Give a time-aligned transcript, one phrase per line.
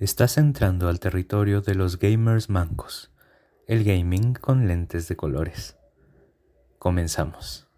[0.00, 3.12] Estás entrando al territorio de los gamers mancos,
[3.66, 5.76] el gaming con lentes de colores.
[6.78, 7.68] Comenzamos.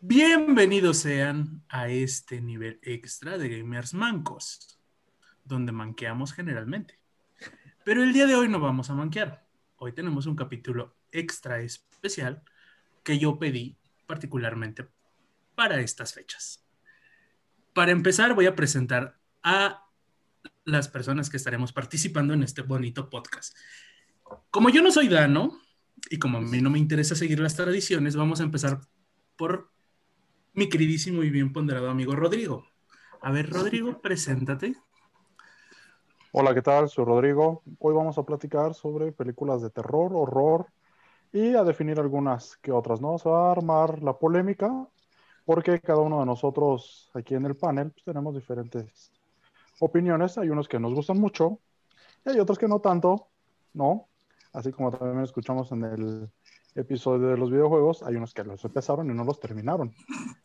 [0.00, 4.80] Bienvenidos sean a este nivel extra de gamers mancos,
[5.44, 7.01] donde manqueamos generalmente.
[7.84, 9.44] Pero el día de hoy no vamos a manquear.
[9.76, 12.42] Hoy tenemos un capítulo extra especial
[13.02, 14.88] que yo pedí particularmente
[15.56, 16.64] para estas fechas.
[17.72, 19.84] Para empezar, voy a presentar a
[20.64, 23.56] las personas que estaremos participando en este bonito podcast.
[24.50, 25.58] Como yo no soy Dano
[26.08, 28.80] y como a mí no me interesa seguir las tradiciones, vamos a empezar
[29.36, 29.72] por
[30.52, 32.68] mi queridísimo y bien ponderado amigo Rodrigo.
[33.20, 34.76] A ver, Rodrigo, preséntate.
[36.34, 36.88] Hola, ¿qué tal?
[36.88, 37.62] Soy Rodrigo.
[37.78, 40.68] Hoy vamos a platicar sobre películas de terror, horror
[41.30, 43.18] y a definir algunas que otras, ¿no?
[43.18, 44.88] Se va a armar la polémica
[45.44, 49.12] porque cada uno de nosotros aquí en el panel pues, tenemos diferentes
[49.80, 50.38] opiniones.
[50.38, 51.58] Hay unos que nos gustan mucho
[52.24, 53.28] y hay otros que no tanto,
[53.74, 54.08] ¿no?
[54.54, 56.30] Así como también escuchamos en el
[56.74, 59.92] episodio de los videojuegos, hay unos que los empezaron y no los terminaron.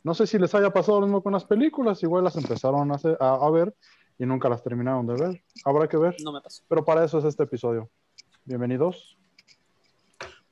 [0.04, 2.98] No sé si les haya pasado lo mismo con las películas, igual las empezaron a,
[3.20, 3.74] a ver
[4.18, 5.44] y nunca las terminaron de ver.
[5.64, 6.16] Habrá que ver.
[6.24, 6.64] No me pasó.
[6.68, 7.90] Pero para eso es este episodio.
[8.46, 9.18] Bienvenidos.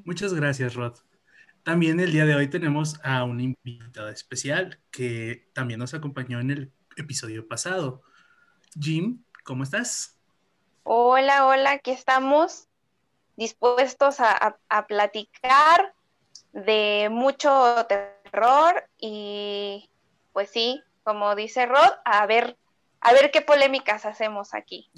[0.04, 0.98] Muchas gracias, Rod.
[1.64, 6.52] También el día de hoy tenemos a una invitada especial que también nos acompañó en
[6.52, 8.04] el episodio pasado.
[8.80, 10.20] Jim, ¿cómo estás?
[10.84, 12.68] Hola, hola, aquí estamos
[13.36, 15.96] dispuestos a, a platicar
[16.54, 19.90] de mucho terror y
[20.34, 22.58] pues sí, como dice Rod, a ver
[23.06, 24.90] a ver qué polémicas hacemos aquí.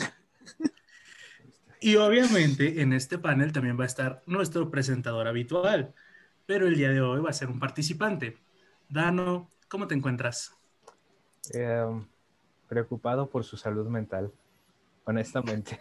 [1.79, 5.93] Y obviamente en este panel también va a estar nuestro presentador habitual,
[6.45, 8.37] pero el día de hoy va a ser un participante.
[8.89, 10.55] Dano, ¿cómo te encuentras?
[11.53, 12.07] Em,
[12.67, 14.31] preocupado por su salud mental,
[15.03, 15.79] honestamente.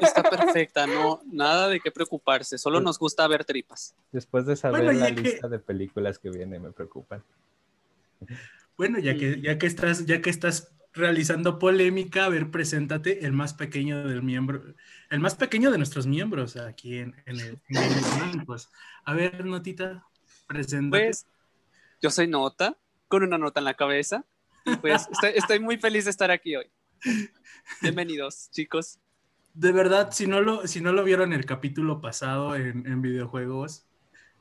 [0.00, 3.94] Está perfecta, no, nada de qué preocuparse, solo nos gusta ver tripas.
[4.10, 7.22] Después de saber la lista de películas que viene, me preocupan.
[8.76, 12.24] Bueno, ya que, ya que estás, ya que estás realizando polémica.
[12.24, 14.62] A ver, preséntate, el más pequeño del miembro,
[15.10, 17.58] el más pequeño de nuestros miembros aquí en, el,
[18.46, 18.68] pues,
[19.04, 20.06] A ver, Notita,
[20.48, 21.04] preséntate.
[21.04, 21.26] Pues,
[22.00, 22.76] yo soy Nota,
[23.08, 24.24] con una nota en la cabeza.
[24.64, 26.66] Y pues estoy, muy feliz de estar aquí hoy.
[27.82, 28.98] Bienvenidos, chicos.
[29.54, 33.86] De verdad, si no lo, si no lo vieron el capítulo pasado en, en videojuegos,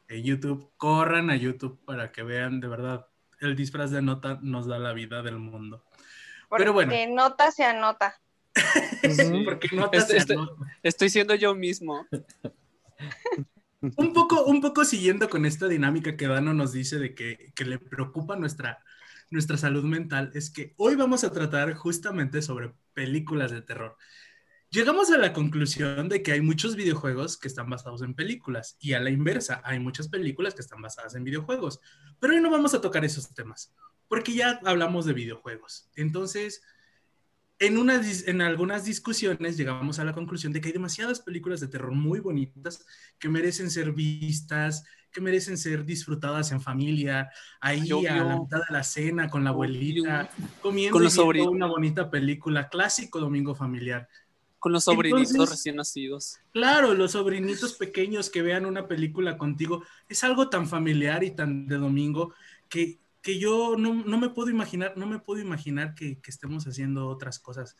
[0.07, 3.07] en YouTube, corran a YouTube para que vean de verdad.
[3.39, 5.83] El disfraz de nota nos da la vida del mundo.
[6.49, 6.93] Pero bueno.
[7.09, 8.19] nota se anota.
[9.45, 10.53] Porque nota estoy, se anota.
[10.83, 12.07] Estoy, siendo yo mismo.
[13.81, 17.65] un, poco, un poco siguiendo con esta dinámica que Dano nos dice de que, que
[17.65, 18.83] le preocupa nuestra,
[19.29, 23.97] nuestra salud mental, es que hoy vamos a tratar justamente sobre películas de terror.
[24.69, 28.93] Llegamos a la conclusión de que hay muchos videojuegos que están basados en películas y
[28.93, 31.79] a la inversa, hay muchas películas que están basadas en videojuegos.
[32.19, 33.73] Pero hoy no vamos a tocar esos temas
[34.07, 35.89] porque ya hablamos de videojuegos.
[35.95, 36.61] Entonces,
[37.59, 37.77] en,
[38.27, 42.19] en algunas discusiones llegamos a la conclusión de que hay demasiadas películas de terror muy
[42.19, 42.85] bonitas
[43.17, 48.73] que merecen ser vistas, que merecen ser disfrutadas en familia, ahí a la mitad de
[48.73, 50.29] la cena con la abuelita,
[50.61, 50.99] comiendo
[51.49, 54.09] una bonita película, clásico domingo familiar.
[54.59, 56.39] Con los sobrinitos recién nacidos.
[56.51, 61.67] Claro, los sobrinitos pequeños que vean una película contigo, es algo tan familiar y tan
[61.67, 62.33] de domingo
[62.67, 67.39] que que yo no, me puedo imaginar, no me puedo imaginar que, estemos haciendo otras
[67.39, 67.75] cosas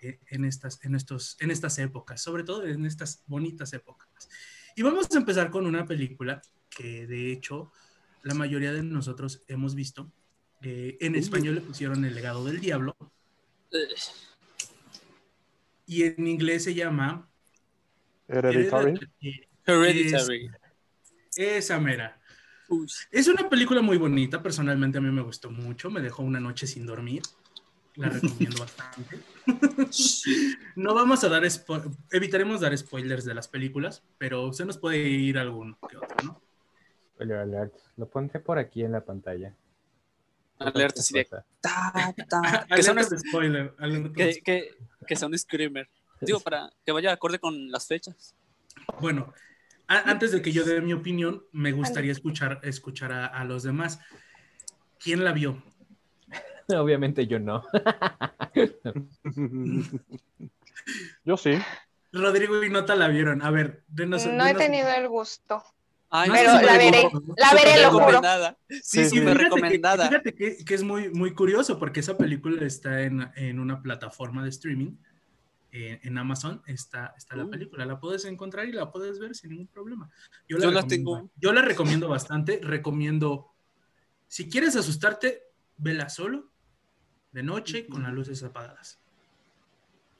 [0.00, 4.08] eh, en, estas, en, estos, en estas épocas, sobre todo en estas bonitas épocas.
[4.74, 6.40] Y vamos a empezar con una película
[6.70, 7.70] que de hecho
[8.22, 10.10] la mayoría de nosotros hemos visto.
[10.62, 12.96] Eh, en español le pusieron El legado del diablo.
[15.84, 17.28] Y en inglés se llama
[18.28, 18.98] Hereditary.
[19.66, 20.50] Hereditary.
[21.36, 22.18] esa mera.
[23.10, 26.66] Es una película muy bonita, personalmente a mí me gustó mucho, me dejó una noche
[26.66, 27.22] sin dormir,
[27.94, 29.18] la recomiendo bastante.
[30.76, 31.42] no vamos a dar,
[32.10, 36.40] evitaremos dar spoilers de las películas, pero se nos puede ir alguno que otro, ¿no?
[37.14, 39.54] Spoiler alert, lo ponte por aquí en la pantalla.
[40.58, 41.26] Alerta así de...
[42.74, 43.74] que, sea un spoiler,
[44.14, 44.74] que,
[45.06, 45.88] que sea un screamer.
[46.20, 48.34] Digo, para que vaya acorde con las fechas.
[49.00, 49.32] Bueno,
[49.88, 54.00] antes de que yo dé mi opinión, me gustaría escuchar, escuchar a, los demás.
[54.98, 55.62] ¿Quién la vio?
[56.68, 57.64] Obviamente yo no.
[61.24, 61.58] yo sí.
[62.12, 63.42] Rodrigo y Nota la vieron.
[63.42, 65.62] A ver, denos, No he tenido el gusto.
[66.08, 67.02] Ay, Pero la veré,
[67.36, 68.06] la veré, lo juro.
[68.06, 68.56] recomendada.
[68.68, 69.20] Sí, Sí.
[69.20, 70.08] Fíjate que- recomendada.
[70.08, 74.42] Fíjate que, que es muy, muy curioso porque esa película está en, en una plataforma
[74.44, 74.92] de streaming.
[75.72, 77.50] Eh, en Amazon está, está la Uh.
[77.50, 77.84] película.
[77.86, 80.08] La puedes encontrar y la puedes ver sin ningún problema.
[80.48, 81.30] Yo Yo la recomiendo- tengo.
[81.36, 82.60] Yo la recomiendo bastante.
[82.62, 83.52] Recomiendo,
[84.28, 85.42] si quieres asustarte,
[85.76, 86.50] vela solo,
[87.32, 88.98] de noche, con las luces apagadas.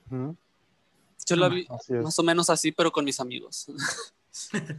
[0.09, 1.67] Yo la vi
[2.03, 3.67] más o menos así, pero con mis amigos.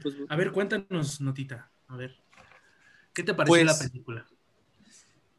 [0.03, 1.69] Pues, A ver, cuéntanos, Notita.
[1.89, 2.17] A ver.
[3.13, 4.25] ¿Qué te pareció Pues- la película?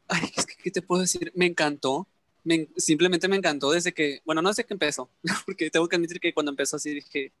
[0.08, 1.32] Ay, es que, ¿qué te puedo decir?
[1.34, 2.06] Me encantó.
[2.44, 5.10] Me en- simplemente me encantó desde que, bueno, no desde que empezó,
[5.46, 7.32] porque tengo que admitir que cuando empezó así dije,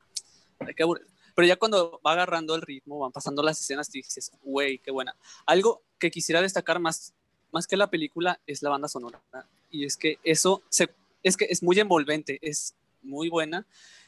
[0.58, 1.08] ay, qué aburrido.
[1.34, 5.14] Pero ya cuando va agarrando el ritmo, van pasando las escenas, dices, güey, qué buena.
[5.46, 7.14] Algo que quisiera destacar más,
[7.52, 9.22] más que la película es la banda sonora.
[9.70, 10.90] Y es que eso se,
[11.22, 13.66] es que es muy envolvente, es muy buena.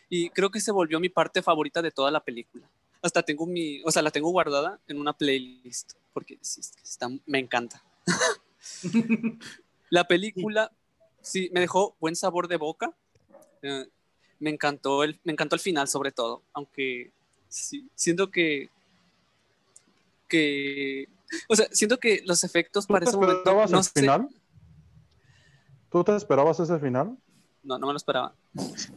[0.09, 2.69] Y creo que se volvió mi parte favorita de toda la película.
[3.01, 7.39] Hasta tengo mi, o sea, la tengo guardada en una playlist, porque sí, está, me
[7.39, 7.83] encanta.
[9.91, 10.71] La película
[11.23, 12.93] sí me dejó buen sabor de boca.
[13.63, 13.87] Eh,
[14.41, 17.13] me encantó el, me encantó el final sobre todo, aunque
[17.49, 18.69] sí, siento que
[20.29, 21.09] que
[21.49, 24.01] o sea, siento que los efectos ¿Tú para te ese momento esperabas no el sé-
[24.01, 24.29] final?
[25.91, 27.17] ¿Tú te esperabas ese final?
[27.65, 28.35] no, no me lo esperaba.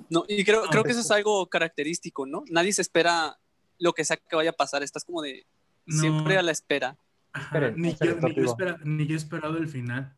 [0.10, 2.44] No, y creo, creo que pues- eso es algo característico, ¿no?
[2.50, 3.38] Nadie se espera
[3.78, 5.46] lo que sea que vaya a pasar, estás como de
[5.86, 6.00] No.
[6.02, 6.98] siempre a la espera.
[7.32, 8.56] Ajá, Esperen, ni, yo, ni, yo
[8.86, 10.18] ni yo he esperado el final.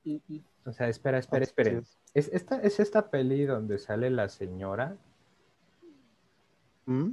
[0.67, 1.77] O sea, espera, espera, Así esperen.
[1.79, 1.97] es.
[2.13, 4.97] ¿Es esta, ¿Es esta peli donde sale la señora?
[6.85, 7.11] ¿Mm?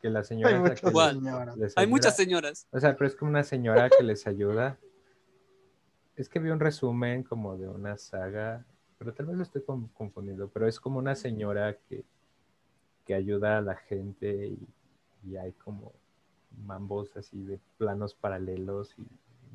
[0.00, 0.54] Que la señora.
[0.54, 1.14] Hay muchas que Igual.
[1.14, 1.56] señoras.
[1.56, 2.66] les Hay muchas señoras.
[2.70, 4.78] O sea, pero es como una señora que les ayuda.
[6.16, 8.64] Es que vi un resumen como de una saga,
[8.98, 12.04] pero tal vez lo estoy con- confundiendo, pero es como una señora que,
[13.04, 14.58] que ayuda a la gente y,
[15.28, 15.92] y hay como
[16.66, 19.06] mambos así de planos paralelos y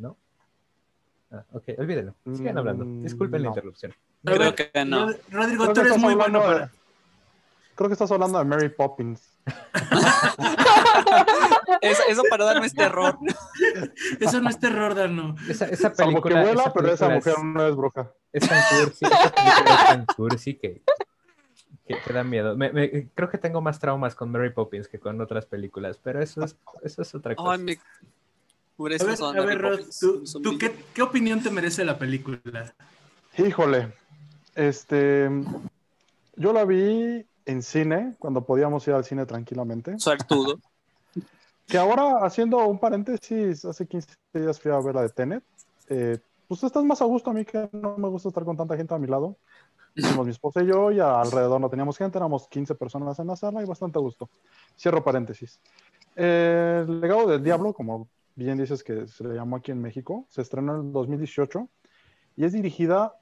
[0.01, 0.15] ¿no?
[1.33, 2.13] Ah, ok, olvídenlo.
[2.33, 2.85] Sigan hablando.
[2.85, 3.93] Mm, Disculpen la interrupción.
[4.23, 5.07] Creo que no.
[5.07, 6.71] Rod- Rodrigo, tú eres muy bueno para...
[7.75, 9.35] Creo que estás hablando de Mary Poppins.
[11.81, 13.17] Eso, eso para dar no es terror.
[14.19, 15.35] Eso no es terror, Dano.
[15.49, 18.11] Esa, esa Salvo que película, vuela, esa pero esa película mujer no es bruja.
[18.31, 20.81] es, tan cursi, esa película es tan cursi que,
[21.87, 22.55] que, que da miedo.
[22.55, 26.21] Me- me- creo que tengo más traumas con Mary Poppins que con otras películas, pero
[26.21, 27.51] eso es, eso es otra cosa.
[27.53, 27.77] Ay, me...
[28.75, 31.01] Por A eso ver, son a ver, Rod, Poppins, ¿tú, son tú bien- qué, qué
[31.01, 32.73] opinión te merece la película?
[33.37, 33.93] Híjole,
[34.55, 35.29] este,
[36.35, 39.97] yo la vi en cine, cuando podíamos ir al cine tranquilamente.
[39.99, 40.59] Suertudo.
[41.65, 45.43] Que ahora, haciendo un paréntesis, hace 15 días fui a ver la de Tenet.
[45.87, 48.75] Eh, pues estás más a gusto a mí que no me gusta estar con tanta
[48.75, 49.37] gente a mi lado.
[49.95, 53.37] Hicimos mi esposa y yo, y alrededor no teníamos gente, éramos 15 personas en la
[53.37, 54.29] sala y bastante a gusto.
[54.77, 55.57] Cierro paréntesis.
[56.17, 60.25] Eh, el legado del diablo, como bien dices que se le llamó aquí en México,
[60.29, 61.67] se estrenó en el 2018
[62.35, 63.15] y es dirigida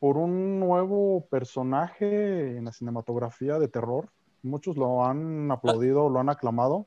[0.00, 4.10] por un nuevo personaje en la cinematografía de terror.
[4.42, 6.86] Muchos lo han aplaudido, lo han aclamado.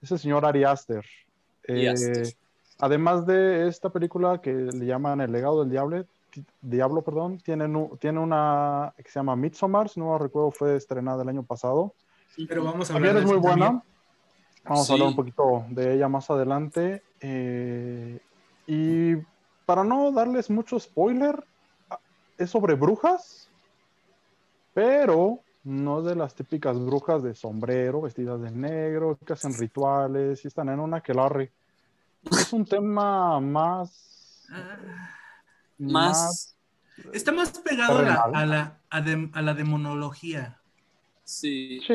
[0.00, 1.04] Es el señor Ari Aster.
[1.64, 2.28] Eh, Aster.
[2.78, 6.06] además de esta película que le llaman El legado del diablo,
[6.62, 11.42] diablo perdón, tiene, una que se llama Midsommar, si no recuerdo, fue estrenada el año
[11.42, 11.94] pasado.
[12.48, 13.82] Pero vamos a hablar También es muy también.
[14.68, 14.92] Vamos Sí.
[14.92, 17.02] a hablar un poquito de ella más adelante.
[17.20, 18.20] Eh,
[18.66, 19.16] y
[19.64, 21.42] para no darles mucho spoiler,
[22.36, 23.48] es sobre brujas,
[24.74, 30.48] pero no de las típicas brujas de sombrero, vestidas de negro, que hacen rituales y
[30.48, 31.12] están en una que
[32.30, 34.46] Es un tema más.
[34.50, 34.76] Ah,
[35.78, 36.56] Más.
[37.12, 38.14] está más pegado a la,
[38.90, 40.58] a, la, a la demonología.
[41.24, 41.80] Sí.
[41.86, 41.94] Sí.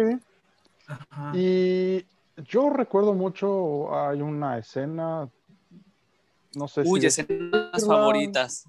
[0.87, 1.31] Ajá.
[1.35, 2.05] Y
[2.37, 5.29] yo recuerdo mucho, hay una escena,
[6.55, 8.67] no sé Uy, si escenas decirla, favoritas.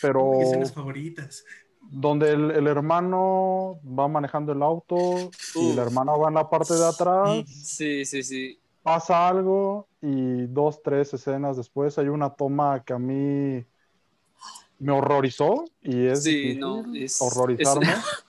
[0.00, 1.44] pero escenas favoritas.
[1.80, 6.74] donde el, el hermano va manejando el auto y la hermana va en la parte
[6.74, 8.60] de atrás, Sí, sí, sí.
[8.82, 13.64] pasa algo y dos, tres escenas después hay una toma que a mí
[14.78, 17.86] me horrorizó y es Sí, no, es- horrorizarme.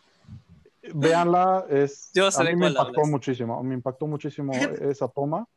[0.94, 3.10] Véanla, es, Yo a mí me impactó hablas.
[3.10, 5.48] muchísimo, me impactó muchísimo esa toma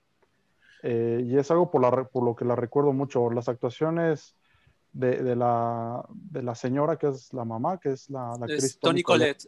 [0.83, 3.31] eh, y es algo por, la, por lo que la recuerdo mucho.
[3.31, 4.37] Las actuaciones
[4.93, 8.79] de, de la, de la señora que es la mamá, que es la, la actriz
[8.79, 9.47] Tony Collette.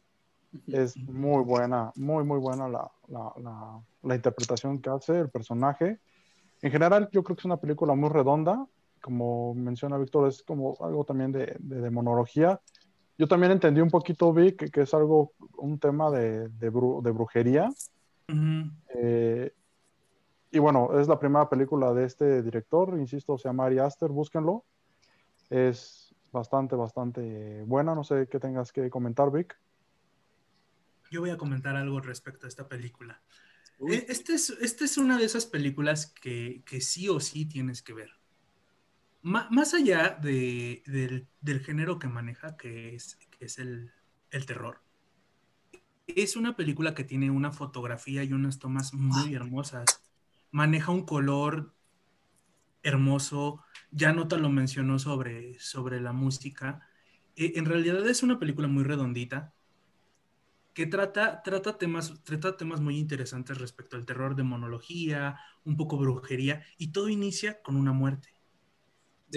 [0.68, 5.98] es muy buena, muy, muy buena la, la, la, la interpretación que hace el personaje.
[6.62, 8.66] En general, yo creo que es una película muy redonda.
[9.02, 12.58] Como menciona Víctor, es como algo también de, de demonología,
[13.16, 17.02] Yo también entendí un poquito, Vic, que, que es algo, un tema de, de, bru-
[17.02, 17.70] de brujería.
[18.94, 19.52] Eh,
[20.50, 24.64] y bueno, es la primera película de este director, insisto, se llama Ari Aster, búsquenlo.
[25.50, 27.94] Es bastante, bastante buena.
[27.94, 29.56] No sé qué tengas que comentar, Vic.
[31.10, 33.22] Yo voy a comentar algo respecto a esta película.
[33.88, 37.82] Eh, Esta es, esta es una de esas películas que, que sí o sí tienes
[37.82, 38.10] que ver.
[39.24, 43.90] Más allá de- del, del género que maneja, que es, que es el,
[44.30, 44.82] el terror,
[46.06, 50.02] es una película que tiene una fotografía y unas tomas muy hermosas.
[50.50, 51.74] Maneja un color
[52.82, 53.64] hermoso.
[53.90, 56.86] Ya Nota lo mencionó sobre, sobre la música.
[57.36, 59.54] Eh, en realidad es una película muy redondita
[60.74, 66.64] que trata, trata, temas, trata temas muy interesantes respecto al terror, demonología, un poco brujería,
[66.78, 68.33] y todo inicia con una muerte.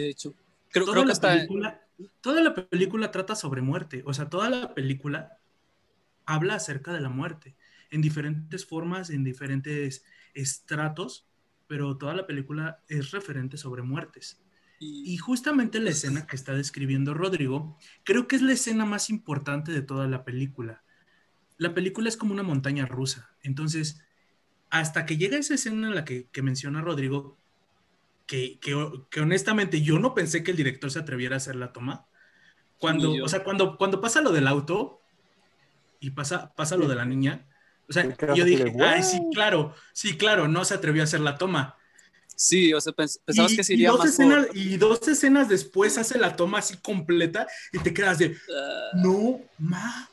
[0.02, 0.34] De hecho,
[0.70, 1.82] creo, toda, creo que película,
[2.22, 5.38] toda la película trata sobre muerte, o sea, toda la película
[6.26, 7.56] habla acerca de la muerte,
[7.90, 11.26] en diferentes formas, en diferentes estratos,
[11.68, 14.42] pero toda la película es referente sobre muertes.
[14.80, 19.10] y- Y justamente la escena que está describiendo Rodrigo, creo que es la escena más
[19.10, 20.84] importante de toda la película.
[21.58, 23.32] La película es como una montaña rusa.
[23.42, 24.02] Entonces,
[24.70, 27.40] hasta que llega esa escena en la que, que menciona Rodrigo,
[28.28, 31.74] que, que- que honestamente yo no pensé que el director se atreviera a hacer la
[31.74, 32.06] toma.
[32.78, 35.02] Cuando, o sea, cuando, cuando pasa lo del auto
[36.00, 37.48] y pasa, pasa lo de la niña,
[37.90, 41.38] o sea, yo dije, ay, sí, claro, sí, claro, no se atrevió a hacer la
[41.40, 41.76] toma.
[42.36, 44.78] sí, o sea, pens- pensabas Y- que se y iría dos más escenas, por- Y
[44.78, 50.08] dos escenas después hace la toma así completa y te quedas de, ah, no, ma,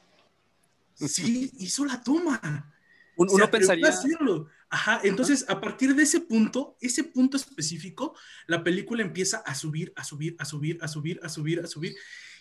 [0.95, 2.73] sí, hizo la toma.
[3.17, 4.49] uno a pensaría, hacerlo.
[4.71, 8.17] Ajá, entonces a partir de ese punto, ese punto específico,
[8.47, 11.97] la película empieza a subir, a subir, a subir, a subir, a subir, a subir.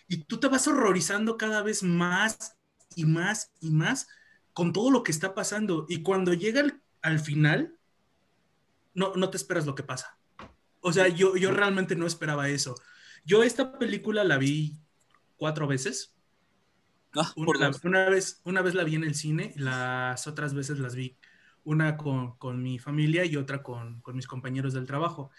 [0.07, 2.57] Y tú te vas horrorizando cada vez más
[2.95, 4.07] y más y más
[4.53, 5.85] con todo lo que está pasando.
[5.89, 7.77] Y cuando llega al, al final,
[8.93, 10.17] no, no te esperas lo que pasa.
[10.81, 12.75] O sea, yo, yo realmente no esperaba eso.
[13.25, 14.77] Yo esta película la vi
[15.37, 16.13] cuatro veces.
[17.15, 20.95] ah, por una vez, una vez la vi en el cine, las otras veces las
[20.95, 21.17] vi,
[21.63, 25.31] una con, con mi familia y otra con, con mis compañeros del trabajo.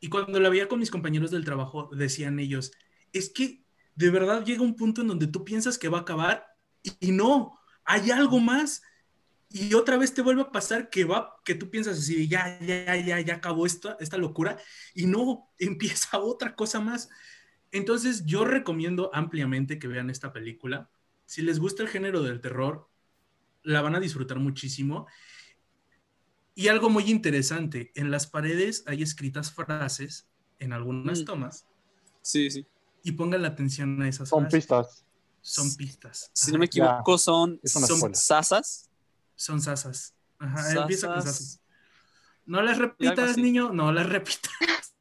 [0.00, 2.72] Y cuando la veía con mis compañeros del trabajo, decían ellos,
[3.12, 6.46] es que de verdad llega un punto en donde tú piensas que va a acabar
[6.82, 8.82] y, y no, hay algo más.
[9.48, 12.96] Y otra vez te vuelve a pasar que va, que tú piensas así, ya, ya,
[12.96, 14.58] ya, ya acabó esta, esta locura
[14.94, 17.08] y no, empieza otra cosa más.
[17.72, 20.90] Entonces yo recomiendo ampliamente que vean esta película.
[21.24, 22.88] Si les gusta el género del terror,
[23.62, 25.06] la van a disfrutar muchísimo.
[26.56, 30.26] Y algo muy interesante, en las paredes hay escritas frases
[30.58, 31.24] en algunas Mm.
[31.26, 31.66] tomas
[32.22, 32.66] Sí, sí.
[33.04, 34.64] y pongan la atención a esas Son frases.
[34.64, 35.04] pistas.
[35.42, 36.30] Son pistas.
[36.32, 38.88] Si Ajá, no me equivoco, son, son sasas.
[39.36, 40.14] Son sasas.
[40.38, 41.60] Ajá, empieza con Sasas.
[42.46, 44.50] No las repitas, niño, no las repitas.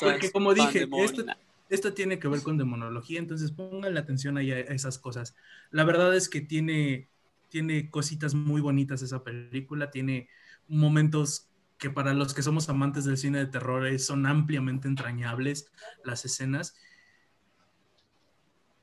[0.00, 1.28] Porque como dije, pandemonium.
[1.68, 5.34] esto tiene que ver con demonología, entonces pongan la atención ahí a esas cosas.
[5.70, 7.08] La verdad es que tiene,
[7.50, 10.28] tiene cositas muy bonitas esa película, tiene
[10.68, 15.70] momentos que para los que somos amantes del cine de terror eh, son ampliamente entrañables
[16.04, 16.74] las escenas.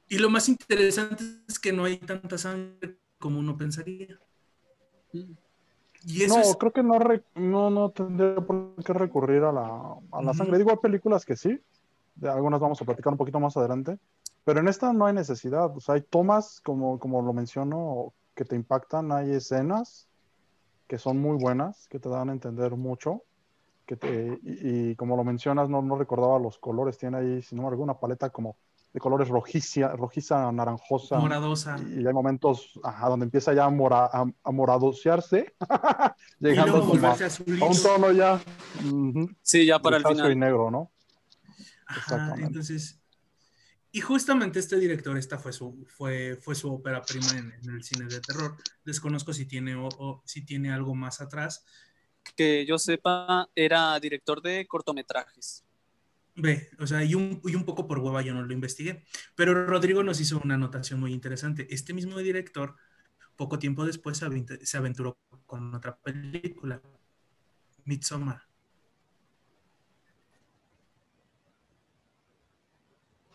[0.09, 4.19] Y lo más interesante es que no hay tanta sangre como uno pensaría.
[5.11, 9.51] Y eso no, es creo que no, re- no, no tendría por qué recurrir a
[9.51, 10.57] la, a la sangre.
[10.57, 11.59] Digo, hay películas que sí,
[12.15, 13.99] de algunas vamos a platicar un poquito más adelante,
[14.45, 15.75] pero en esta no hay necesidad.
[15.75, 20.07] O sea, hay tomas, como, como lo menciono, que te impactan, hay escenas
[20.87, 23.23] que son muy buenas, que te dan a entender mucho.
[23.85, 27.55] Que te, y, y como lo mencionas, no, no recordaba los colores, tiene ahí, si
[27.55, 28.57] no me recuerdo, una paleta como
[28.93, 31.19] de colores rojiza, rojiza naranjosa.
[31.19, 31.77] moradosa.
[31.79, 35.53] Y hay momentos ajá, donde empieza ya a, mora, a, a moradosearse,
[36.39, 38.39] Y llegando como a, a un tono ya
[38.83, 40.39] ujú, Sí, ya para el grisáceo y final.
[40.49, 40.91] negro, ¿no?
[41.87, 42.99] Ajá, entonces,
[43.91, 47.83] y justamente este director, esta fue su, fue, fue su ópera prima en, en el
[47.83, 48.55] cine de terror.
[48.83, 51.65] Desconozco si tiene, o, o si tiene algo más atrás.
[52.35, 55.63] Que yo sepa, era director de cortometrajes.
[56.35, 59.05] Ve, o sea, y un, y un poco por hueva yo no lo investigué.
[59.35, 61.67] Pero Rodrigo nos hizo una anotación muy interesante.
[61.73, 62.75] Este mismo director,
[63.35, 64.21] poco tiempo después,
[64.61, 66.81] se aventuró con otra película,
[67.85, 68.46] Midsommar.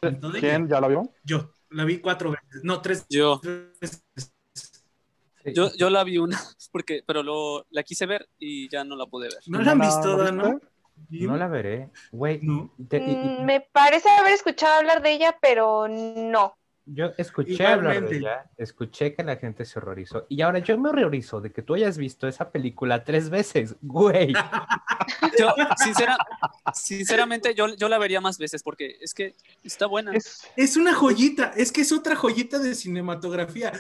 [0.02, 1.02] Entonces, ¿Quién ya la vio?
[1.25, 3.40] Yo la vi cuatro veces, no, tres Yo,
[3.80, 4.04] veces.
[5.44, 5.52] Sí.
[5.54, 6.38] yo, yo la vi una,
[6.73, 9.38] porque, pero lo, la quise ver y ya no la pude ver.
[9.47, 10.25] ¿No la han ¿No visto, viste?
[10.25, 10.61] Dano?
[11.09, 11.90] No la veré.
[12.12, 12.73] Güey, No.
[12.88, 16.54] te- y- y- Mm, Me parece haber escuchado hablar de ella, pero no.
[16.87, 20.27] Yo escuché hablar de ella, escuché que la gente se horrorizó.
[20.29, 24.33] Y ahora yo me horrorizo de que tú hayas visto esa película tres veces, güey.
[25.39, 26.17] Yo, sincera,
[26.75, 29.35] sinceramente, yo, yo la vería más veces porque es que
[29.65, 30.12] está buena.
[30.12, 33.73] Es, Es una joyita, es que es otra joyita de cinematografía.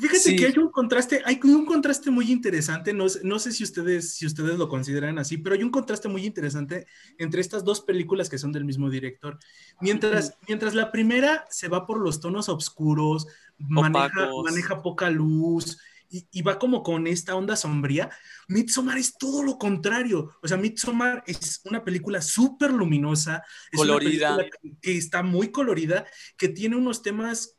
[0.00, 0.36] Fíjate Sí.
[0.36, 4.14] que hay un contraste, hay un contraste muy interesante, no, sé- no sé si ustedes,
[4.14, 6.86] si ustedes lo consideran así, pero hay un contraste muy interesante
[7.18, 9.38] entre estas dos películas que son del mismo director.
[9.80, 13.26] Mientras, mientras la primera se va por los tonos oscuros,
[13.58, 15.78] maneja, poca luz
[16.10, 18.10] y, y va como con esta onda sombría,
[18.48, 20.30] Midsommar es todo lo contrario.
[20.42, 24.36] O sea, Midsommar es una película súper luminosa, es una Colorida.
[24.36, 26.06] película que está muy colorida,
[26.38, 27.57] que tiene unos temas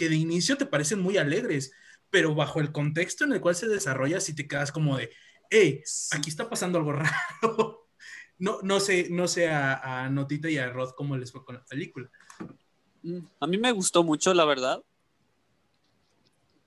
[0.00, 1.72] que de inicio te parecen muy alegres,
[2.08, 5.10] pero bajo el contexto en el cual se desarrolla, si te quedas como de,
[5.50, 7.76] hey, aquí está pasando algo raro.
[8.38, 11.56] No, no sé, no sé a, a Notita y a Rod cómo les fue con
[11.56, 12.10] la película.
[13.38, 14.82] A mí me gustó mucho, la verdad.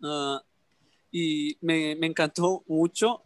[0.03, 0.43] Ah,
[1.11, 3.23] y me, me encantó mucho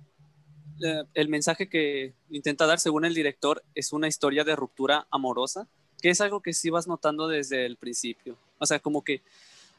[0.82, 5.68] eh, el mensaje que intenta dar, según el director, es una historia de ruptura amorosa,
[6.02, 8.38] que es algo que sí vas notando desde el principio.
[8.60, 9.24] O sea, como que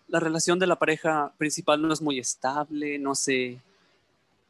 [0.08, 3.60] la relación de la pareja principal no es muy estable, no se,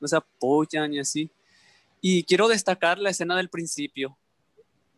[0.01, 1.31] no se apoyan y así.
[2.01, 4.17] Y quiero destacar la escena del principio,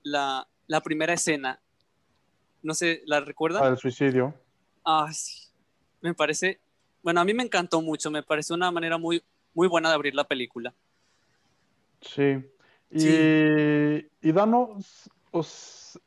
[0.03, 1.59] la, la primera escena.
[2.63, 3.65] No sé, ¿la recuerdan?
[3.73, 4.35] el suicidio.
[4.85, 5.49] Ah, sí.
[6.03, 6.61] Me parece,
[7.03, 9.23] bueno, a mí me encantó mucho, me pareció una manera muy,
[9.55, 10.75] muy buena de abrir la película.
[12.03, 12.37] Sí.
[12.91, 14.09] Y, Sí.
[14.23, 14.77] y Dano
[15.31, 15.99] os-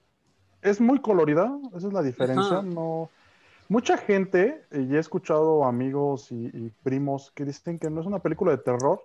[0.61, 2.57] es muy colorida, esa es la diferencia.
[2.57, 2.61] Ajá.
[2.61, 3.09] No,
[3.69, 8.19] mucha gente, y he escuchado amigos y, y primos que dicen que no es una
[8.19, 9.03] película de terror,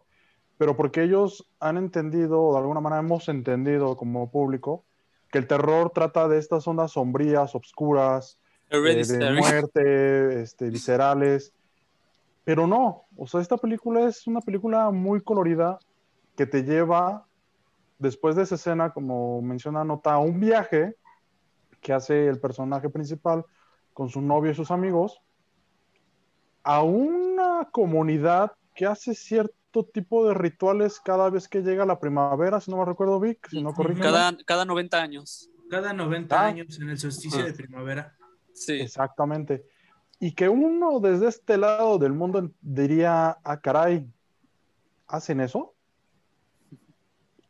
[0.59, 4.85] pero porque ellos han entendido, o de alguna manera hemos entendido como público,
[5.31, 8.39] que el terror trata de estas ondas sombrías, obscuras,
[8.71, 11.53] eh, de muerte, este, viscerales.
[12.45, 15.79] Pero no, o sea, esta película es una película muy colorida
[16.37, 17.27] que te lleva,
[17.99, 20.97] después de esa escena, como menciona Nota, a un viaje
[21.81, 23.45] que hace el personaje principal
[23.99, 25.21] con su novio y sus amigos
[26.63, 32.61] a una comunidad que hace cierto tipo de rituales cada vez que llega la primavera,
[32.61, 34.01] si no me recuerdo, Vic, si no corrijo.
[34.01, 35.51] Cada, cada 90 años.
[35.69, 36.47] Cada 90 Ah.
[36.47, 38.17] años en el solsticio de primavera.
[38.53, 38.75] Sí.
[38.75, 39.67] Exactamente.
[40.21, 44.09] Y que uno desde este lado del mundo diría, ah, caray,
[45.09, 45.75] ¿hacen eso?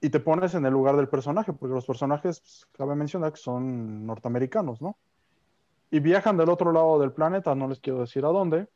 [0.00, 3.38] Y te pones en el lugar del personaje, porque los personajes, pues, cabe mencionar que
[3.38, 4.96] son norteamericanos, ¿no?
[5.90, 8.68] Y viajan del otro lado del planeta, no les quiero decir a dónde,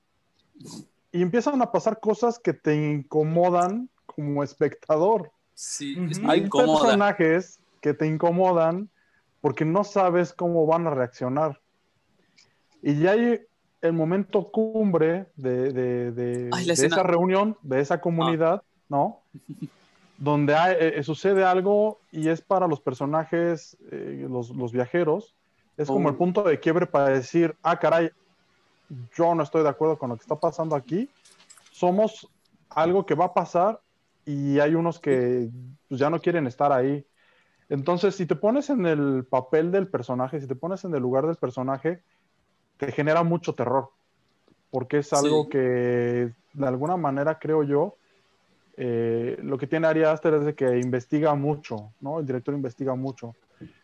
[1.12, 5.31] y empiezan a pasar cosas que te incomodan como espectador.
[5.55, 8.88] Sí, es Hay personajes que te incomodan
[9.40, 11.61] porque no sabes cómo van a reaccionar.
[12.83, 13.40] Y ya hay
[13.83, 18.62] el momento cumbre de, de- de- Ay, la de escena- esa reunión, de esa comunidad,
[18.88, 19.20] ¿no?
[20.18, 25.35] Donde hay- eh, eh, sucede algo y es para los personajes, eh, los, los viajeros,
[25.76, 26.18] es como el Oh.
[26.18, 28.11] punto de quiebre para decir, ah, caray,
[29.16, 31.08] yo no estoy de acuerdo con lo que está pasando aquí.
[31.70, 32.28] Somos
[32.70, 33.80] algo que va a pasar
[34.24, 35.48] y hay unos que
[35.88, 37.04] pues, ya no quieren estar ahí.
[37.68, 41.26] Entonces, si te pones en el papel del personaje, si te pones en el lugar
[41.26, 42.02] del personaje,
[42.76, 43.90] te genera mucho terror,
[44.70, 45.50] porque es algo Sí.
[45.50, 47.96] que de alguna manera creo yo,
[48.76, 52.18] eh, lo que tiene Ari Aster es de que investiga mucho, ¿no?
[52.20, 53.35] El director investiga mucho.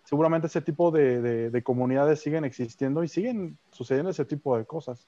[0.04, 4.64] Seguramente ese tipo de, de- de comunidades siguen existiendo y siguen sucediendo ese tipo de
[4.64, 5.06] cosas.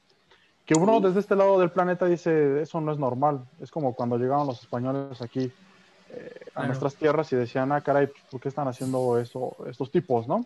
[0.66, 3.44] Que uno desde este lado del planeta dice, eso no es normal.
[3.60, 5.50] Es como cuando llegaron los españoles aquí
[6.10, 6.66] eh, a Claro.
[6.68, 10.44] nuestras tierras y decían, ah, caray, ¿por qué están haciendo eso, estos tipos, no?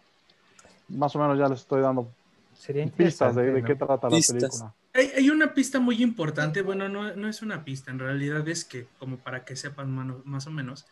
[0.89, 2.09] Más o menos ya les estoy dando
[2.57, 4.35] Sería pistas de, qué trata Pistas.
[4.35, 4.75] la película.
[4.95, 8.65] Hay, hay una pista muy importante, bueno, no, no es una pista, en realidad es
[8.65, 10.87] que, como para que sepan mano- más o menos,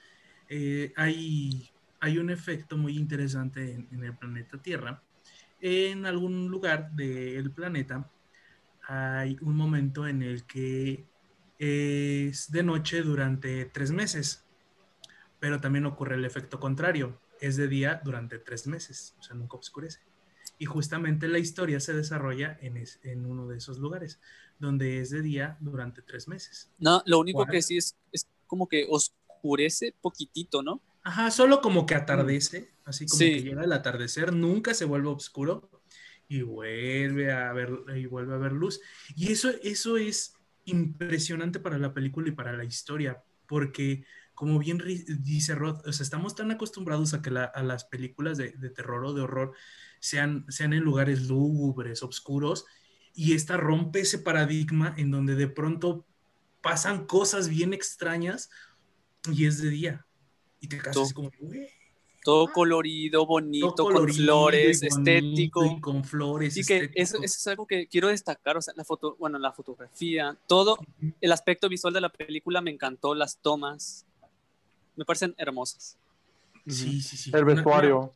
[0.49, 1.71] eh, hay,
[2.03, 5.03] hay un efecto muy interesante en, en el planeta Tierra.
[5.61, 8.11] En algún lugar del planeta
[8.89, 11.07] hay un momento en el que
[11.59, 14.45] es de noche durante tres meses,
[15.41, 19.57] pero también ocurre el efecto contrario, es de día durante tres meses, o sea, nunca
[19.57, 20.01] oscurece.
[20.59, 24.21] Y justamente la historia se desarrolla en, es- en uno de esos lugares,
[24.59, 26.71] donde es de día durante tres meses.
[26.79, 30.81] No, lo único que sí es, es como que oscurece poquitito, ¿no?
[31.05, 33.31] Ajá, solo como que atardece, así como Sí.
[33.33, 35.69] que llega el atardecer, nunca se vuelve oscuro
[36.29, 38.81] y vuelve a ver y vuelve a ver luz.
[39.17, 40.35] Y eso, eso es
[40.65, 44.81] impresionante para la película y para la historia, porque como bien
[45.21, 48.71] dice Rod, o sea, estamos tan acostumbrados a que la- a las películas de, de
[48.71, 49.53] terror o de horror
[50.01, 52.65] sean, sean en lugares lúgubres, oscuros,
[53.15, 56.07] y esta rompe ese paradigma en donde de pronto
[56.63, 58.51] pasan cosas bien extrañas
[59.31, 60.07] y es de día.
[60.63, 61.69] Y te quedas Todo- así como, güey,
[62.25, 65.67] Todo colorido, bonito, todo con flores, estético.
[65.67, 66.57] y con flores.
[66.57, 69.53] Y que eso, eso es algo que quiero destacar, o sea, la foto, bueno, la
[69.53, 70.79] fotografía, todo
[71.21, 74.07] el aspecto visual de la película me encantó, las tomas,
[74.95, 75.99] me parecen hermosas.
[76.69, 77.33] Sí, sí, sí.
[77.35, 78.13] El vestuario.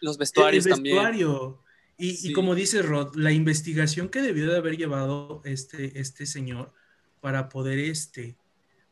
[0.00, 0.94] Los vestuarios el también.
[0.96, 1.58] vestuario.
[1.98, 2.32] Y, y Sí.
[2.32, 6.72] como dice Rod, la investigación que debió de haber llevado este, este señor
[7.20, 8.36] para poder este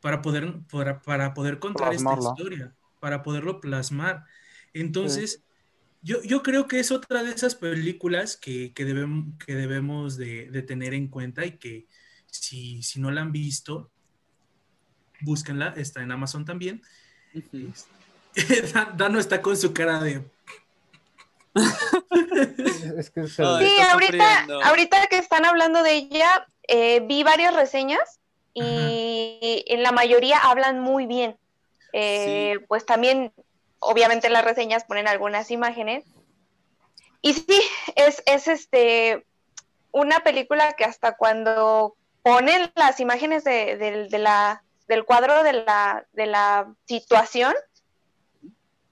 [0.03, 2.05] para poder para, para poder contar esta
[2.37, 4.25] historia, para poderlo plasmar.
[4.75, 5.43] Entonces,
[6.03, 10.51] yo, yo creo que es otra de esas películas que, que debemos, que debemos de,
[10.51, 11.87] de tener en cuenta y que
[12.27, 13.91] si, si no la han visto,
[15.21, 16.83] búsquenla, está en Amazon también.
[18.97, 20.25] Dano está con su cara de
[22.97, 23.67] Es que se- Ay.
[23.69, 28.21] Sí, ahorita, ahorita que están hablando de ella, eh, vi varias reseñas
[28.55, 31.37] y en la mayoría hablan muy bien.
[31.93, 33.33] Eh, Pues también,
[33.79, 36.05] obviamente, las reseñas ponen algunas imágenes.
[37.21, 37.61] Y sí,
[37.97, 39.25] es, es este
[39.93, 45.53] una película que hasta cuando ponen las imágenes de, del- de la, del cuadro de
[45.53, 47.55] la, de la situación,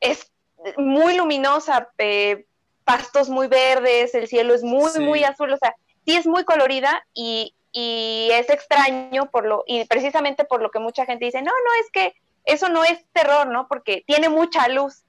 [0.01, 0.31] es
[0.77, 2.45] muy luminosa, eh,
[2.85, 5.01] pastos muy verdes, el cielo es muy, Sí.
[5.01, 9.85] muy azul, o sea, sí es muy colorida y, y es extraño por lo, y
[9.87, 13.47] precisamente por lo que mucha gente dice, no, no, es que eso no es terror,
[13.49, 13.69] ¿no?
[13.69, 15.05] Porque tiene mucha luz,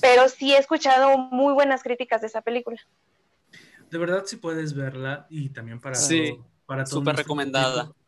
[0.00, 2.80] pero sí he escuchado muy buenas críticas de esa película.
[3.90, 7.84] De verdad, si puedes verla y también para, Sí, todo- para todo súper recomendada.
[7.84, 7.98] público-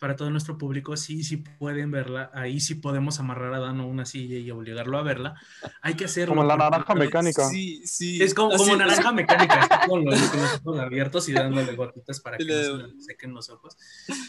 [0.00, 2.30] para todo nuestro público, sí, sí pueden verla.
[2.34, 5.34] Ahí sí podemos amarrar a Dano a una silla y obligarlo a verla.
[5.82, 6.34] Hay que hacerlo.
[6.34, 7.48] Como la naranja mecánica.
[7.48, 8.20] Sí, sí.
[8.22, 8.78] Es como, como es.
[8.78, 12.46] naranja mecánica, está con los, con los ojos abiertos y dándole gotitas para que Y
[12.46, 13.76] no se le sequen los ojos.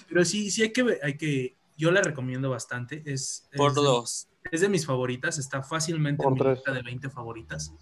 [0.10, 3.02] Pero sí, sí hay que, hay que, yo la recomiendo bastante.
[3.06, 4.28] Es, es Por de- dos.
[4.52, 6.56] es de mis favoritas, está fácilmente Por en mi tres.
[6.58, 7.74] lista de 20 favoritas.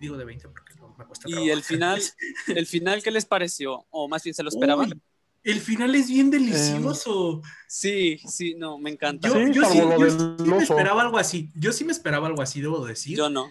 [0.00, 1.52] Digo de 20 porque no me cuesta Y trabajo.
[1.52, 2.02] el final,
[2.48, 3.86] el final, ¿qué les pareció?
[3.90, 4.88] O más bien, ¿se lo esperaban?
[4.92, 5.00] Uy,
[5.44, 7.42] el final es bien delicioso.
[7.68, 9.28] Sí, sí, no, me encanta.
[9.28, 11.50] Yo, Sí, yo sí, yo sí me esperaba algo así.
[11.54, 13.16] Yo sí me esperaba algo así, debo decir.
[13.16, 13.50] Yo no.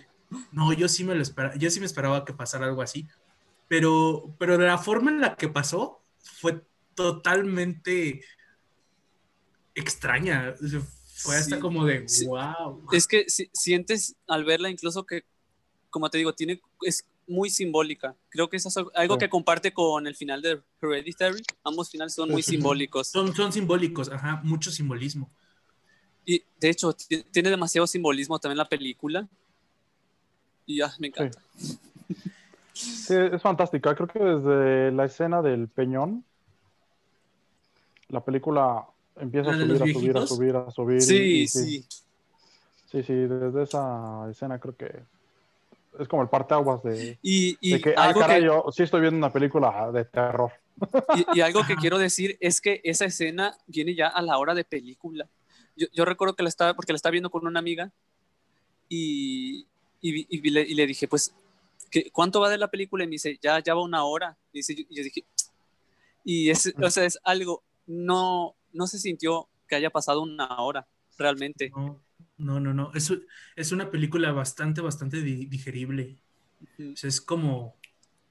[0.51, 3.07] No, yo sí me lo esperaba, yo sí me esperaba que pasara algo así.
[3.67, 6.61] Pero, pero de la forma en la que pasó fue
[6.95, 8.21] totalmente
[9.75, 10.53] extraña.
[11.15, 12.25] Fue hasta Sí, como de sí.
[12.25, 12.85] wow.
[12.91, 15.23] Es que si- sientes al verla incluso que,
[15.89, 18.15] como te digo, tiene, es muy simbólica.
[18.29, 19.19] Creo que eso es algo Sí.
[19.19, 21.41] que comparte con el final de Hereditary.
[21.63, 23.07] Ambos finales son muy simbólicos.
[23.07, 25.29] Son, son simbólicos, ajá, mucho simbolismo.
[26.25, 29.27] Y de hecho, ti- tiene demasiado simbolismo también la película.
[30.65, 31.41] Y ya, me encanta.
[32.73, 33.93] Sí, es fantástica.
[33.95, 36.23] Creo que desde la escena del peñón,
[38.07, 38.85] la película
[39.17, 40.97] empieza a ¿La de subir, a subir, a subir, a subir.
[40.97, 41.85] y- Sí, y sí.
[42.91, 45.03] Sí, sí, desde esa escena creo que
[45.99, 48.83] es como el parteaguas de, Y, y de que, ah, algo caray, que, yo sí
[48.83, 50.51] estoy viendo una película de terror.
[51.15, 54.53] Y, y algo que quiero decir es que esa escena viene ya a la hora
[54.53, 55.27] de película.
[55.75, 57.91] Yo, yo recuerdo que la estaba, porque la estaba viendo con una amiga
[58.89, 59.67] y,
[60.01, 61.33] y, le, y le dije, pues,
[61.89, 63.03] ¿qué, ¿cuánto va de la película?
[63.03, 64.37] Y me dice, ya, ya va una hora.
[64.51, 65.25] Y, dice, y yo dije,
[66.23, 70.87] y es, o sea, es algo, no, no se sintió que haya pasado una hora,
[71.17, 71.69] realmente.
[71.69, 71.99] No,
[72.37, 72.91] no, no, no.
[72.93, 73.13] Es,
[73.55, 76.17] es una película bastante, bastante di- digerible.
[76.79, 77.75] O sea, es como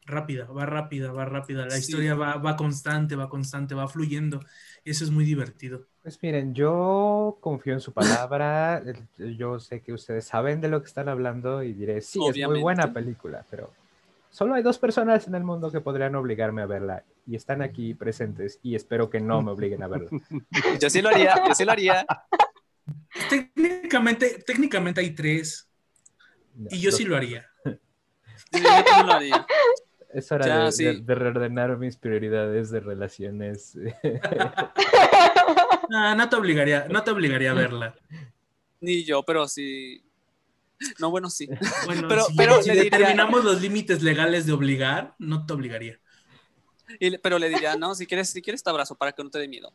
[0.05, 1.65] rápida, va rápida, va rápida.
[1.65, 1.81] La Sí.
[1.83, 4.41] historia va, va constante, va constante, va fluyendo.
[4.85, 5.87] Y eso es muy divertido.
[6.03, 8.83] Pues miren, yo confío en su palabra.
[9.19, 12.31] Yo sé que ustedes saben de lo que están hablando y diré, sí, es muy
[12.33, 12.63] Obviamente.
[12.63, 13.73] buena película, pero
[14.31, 17.95] solo hay dos personas en el mundo que podrían obligarme a verla y están aquí
[17.95, 20.11] presentes y espero que no me obliguen a verla.
[20.81, 22.05] Yo sí lo haría, yo sí lo haría.
[23.29, 25.69] Técnicamente, técnicamente hay tres.
[26.55, 27.49] No, Y yo sí lo haría.
[27.65, 29.47] Yo también lo haría.
[30.13, 30.85] Es hora Ya, de, sí.
[30.85, 33.77] de- de reordenar mis prioridades de relaciones.
[35.89, 37.95] No, no te obligaría, no te obligaría a verla.
[38.81, 40.03] Ni yo, pero sí.
[40.99, 41.49] No, bueno, sí.
[41.87, 45.53] Bueno, Pero- si, pero si le diría- determinamos los límites legales de obligar, no te
[45.53, 46.01] obligaría.
[46.99, 49.39] Y pero le diría, no, si quieres, si quieres te abrazo para que no te
[49.39, 49.73] dé miedo.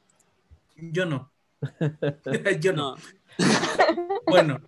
[0.75, 1.31] Yo no.
[2.61, 2.95] Yo no.
[2.95, 3.01] No.
[4.25, 4.61] Bueno,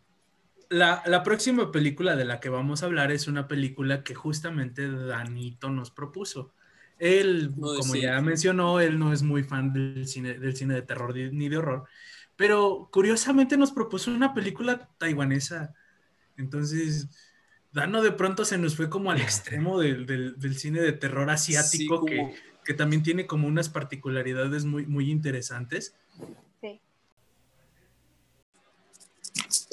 [0.69, 4.89] la, la próxima película de la que vamos a hablar es una película que justamente
[4.89, 6.53] Danito nos propuso.
[6.97, 8.01] Él, como sí.
[8.01, 11.57] ya mencionó, él no es muy fan del cine, del cine de terror ni- de
[11.57, 11.85] horror,
[12.35, 15.73] pero curiosamente nos propuso una película taiwanesa.
[16.37, 17.07] Entonces,
[17.71, 21.29] Dano de pronto se nos fue como al extremo del, del- del cine de terror
[21.29, 25.95] asiático, Sí, que, que también tiene como unas particularidades muy, muy interesantes.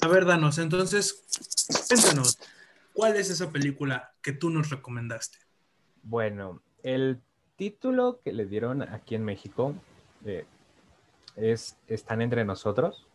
[0.03, 1.25] A ver, Danos, entonces,
[1.89, 2.39] cuéntanos,
[2.93, 5.39] ¿cuál es esa película que tú nos recomendaste?
[6.03, 7.21] Bueno, el
[7.57, 9.75] título que le dieron aquí en México
[10.25, 10.45] eh,
[11.37, 13.07] es Están entre nosotros.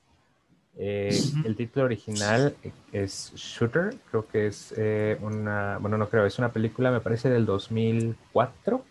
[0.78, 2.56] Eh, el título original
[2.94, 7.30] es Shooter, creo que es eh, una, bueno, no creo, es una película, me parece,
[7.30, 8.84] del 2004.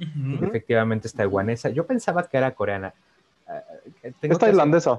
[0.00, 0.44] Ujú.
[0.46, 1.68] Efectivamente es taiwanesa.
[1.70, 2.92] Yo pensaba que era coreana.
[4.02, 4.98] Tengo Es hacer- tailandesa.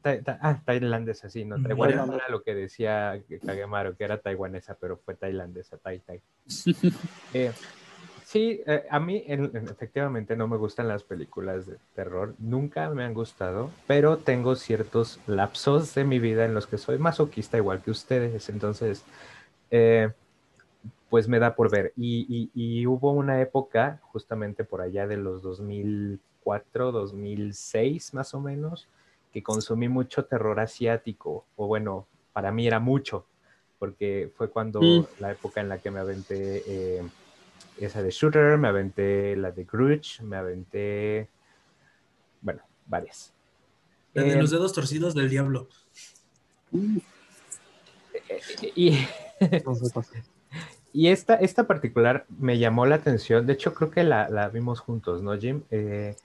[0.00, 2.14] Ta- ta- ah, tailandesa, sí, no, taiwanesa bueno.
[2.14, 6.20] era lo que decía Kagemaru, que era taiwanesa, pero fue tailandesa, tai tai.
[7.34, 7.52] Eh,
[8.24, 12.88] sí, eh, a mí en- en- efectivamente no me gustan las películas de terror, nunca
[12.90, 17.56] me han gustado, pero tengo ciertos lapsos de mi vida en los que soy masoquista
[17.56, 19.04] igual que ustedes, entonces,
[19.70, 20.10] eh,
[21.08, 21.92] pues me da por ver.
[21.96, 28.40] Y, y- y hubo una época, justamente por allá de los 2004, 2006 más o
[28.40, 28.88] menos,
[29.32, 33.26] que consumí mucho terror asiático, o bueno, para mí era mucho,
[33.78, 35.20] porque fue cuando Mm.
[35.20, 37.02] la época en la que me aventé eh,
[37.80, 41.28] esa de Shooter, me aventé la de Grudge, me aventé,
[42.40, 43.32] bueno, varias.
[44.14, 45.68] La de Eh, los dedos torcidos del diablo.
[48.76, 48.98] y,
[50.92, 54.80] y esta, esta particular me llamó la atención, de hecho creo que la, la vimos
[54.80, 55.62] juntos, ¿no, Jim?
[55.70, 56.16] Eh,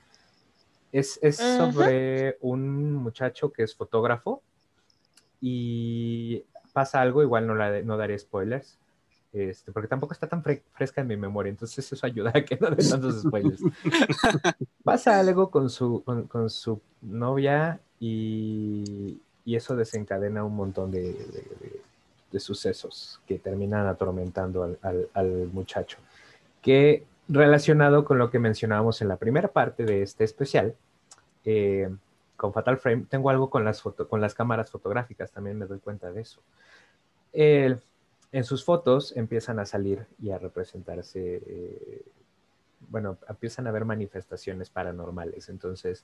[0.91, 1.57] es es Ujú.
[1.57, 4.41] sobre un muchacho que es fotógrafo
[5.41, 8.77] y pasa algo, igual no, la, no daré spoilers,
[9.33, 12.57] este, porque tampoco está tan fre- fresca en mi memoria, entonces eso ayuda a que
[12.59, 13.61] no dé tantos spoilers.
[14.83, 21.01] pasa algo con su, con, con su novia y, y eso desencadena un montón de,
[21.01, 21.81] de- de-
[22.31, 25.97] de sucesos que terminan atormentando al, al- al muchacho.
[26.61, 30.75] Que relacionado con lo que mencionábamos en la primera parte de este especial,
[31.45, 31.89] eh,
[32.35, 35.79] con Fatal Frame, tengo algo con las, foto- con las cámaras fotográficas, también me doy
[35.79, 36.41] cuenta de eso.
[37.33, 37.81] El-
[38.31, 42.01] en sus fotos empiezan a salir y a representarse, eh,
[42.89, 45.49] bueno, empiezan a haber manifestaciones paranormales.
[45.49, 46.03] Entonces,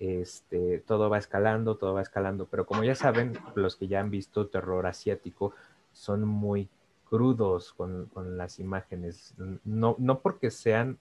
[0.00, 2.46] este, todo va escalando, todo va escalando.
[2.50, 5.54] Pero como ya saben, los que ya han visto terror asiático
[5.92, 6.68] son muy
[7.08, 9.34] crudos con, con las imágenes.
[9.64, 10.98] No, no porque sean...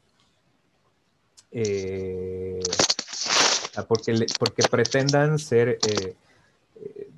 [1.51, 2.59] eh,
[3.87, 6.15] porque, porque pretendan ser eh,
[6.75, 7.09] eh,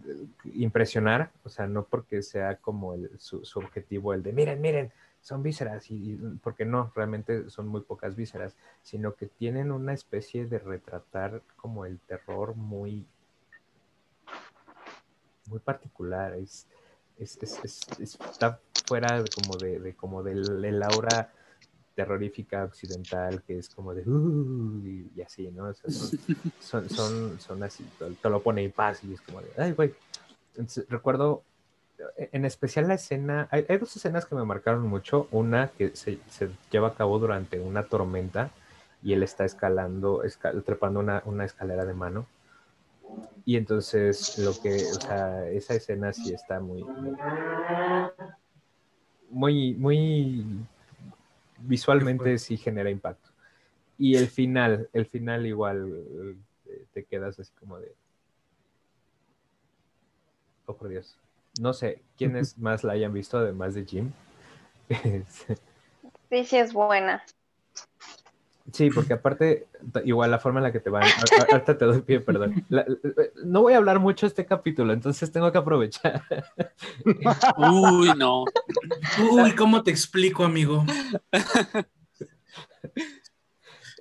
[0.55, 5.43] impresionar, o sea, no porque sea como el- su, objetivo el de miren, miren, son
[5.43, 10.59] vísceras, y, porque no, realmente son muy pocas vísceras, sino que tienen una especie de
[10.59, 13.05] retratar como el terror muy,
[15.47, 16.67] muy particular, es-
[17.17, 21.31] está fuera de como de, de como del, del aura
[21.95, 25.65] terrorífica occidental que es como de "Uh", y, y así, ¿no?
[25.65, 26.09] O sea, son,
[26.59, 27.83] son, son, son así,
[28.21, 29.93] te, lo pone en paz y es como de, ay, güey.
[30.55, 31.43] Entonces, recuerdo
[32.17, 35.27] eh, en especial la escena, hay, hay dos escenas que me marcaron mucho.
[35.31, 38.49] Una que se, se lleva a cabo durante una tormenta
[39.03, 42.27] y él está escalando, esca- trepando una, una escalera de mano.
[43.45, 47.15] Y entonces lo que, o sea, esa escena sí está muy, muy,
[49.29, 50.43] muy
[51.59, 53.29] visualmente sí genera impacto.
[53.97, 55.91] Y el final, el final igual
[56.65, 57.93] eh, te quedas así como de,
[60.65, 61.17] oh por Dios.
[61.59, 64.11] No sé quiénes más la hayan visto además de Jim.
[66.29, 67.23] Sí, sí es buena.
[68.73, 69.67] Sí, porque aparte,
[70.05, 71.03] igual la forma en la que te van.
[71.51, 72.63] Ahorita te doy pie, perdón.
[72.69, 72.85] La-
[73.43, 76.23] no voy a hablar mucho este capítulo, entonces tengo que aprovechar.
[77.57, 78.45] Uy, no.
[79.31, 80.83] Uy, ¿cómo te explico, amigo?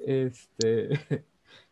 [0.05, 1.25] Este.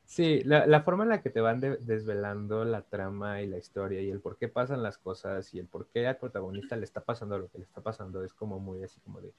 [0.04, 3.58] Sí, la, la forma en la que te van de- desvelando la trama y la
[3.58, 6.84] historia y el por qué pasan las cosas y el por qué al protagonista le
[6.84, 9.32] está pasando lo que le está pasando es como muy así como de.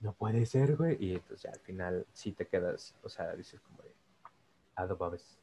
[0.00, 0.96] No puede ser, güey.
[0.98, 3.90] Y entonces ya al final sí te quedas, o sea, dices como de.
[4.76, 5.38] Ado babes.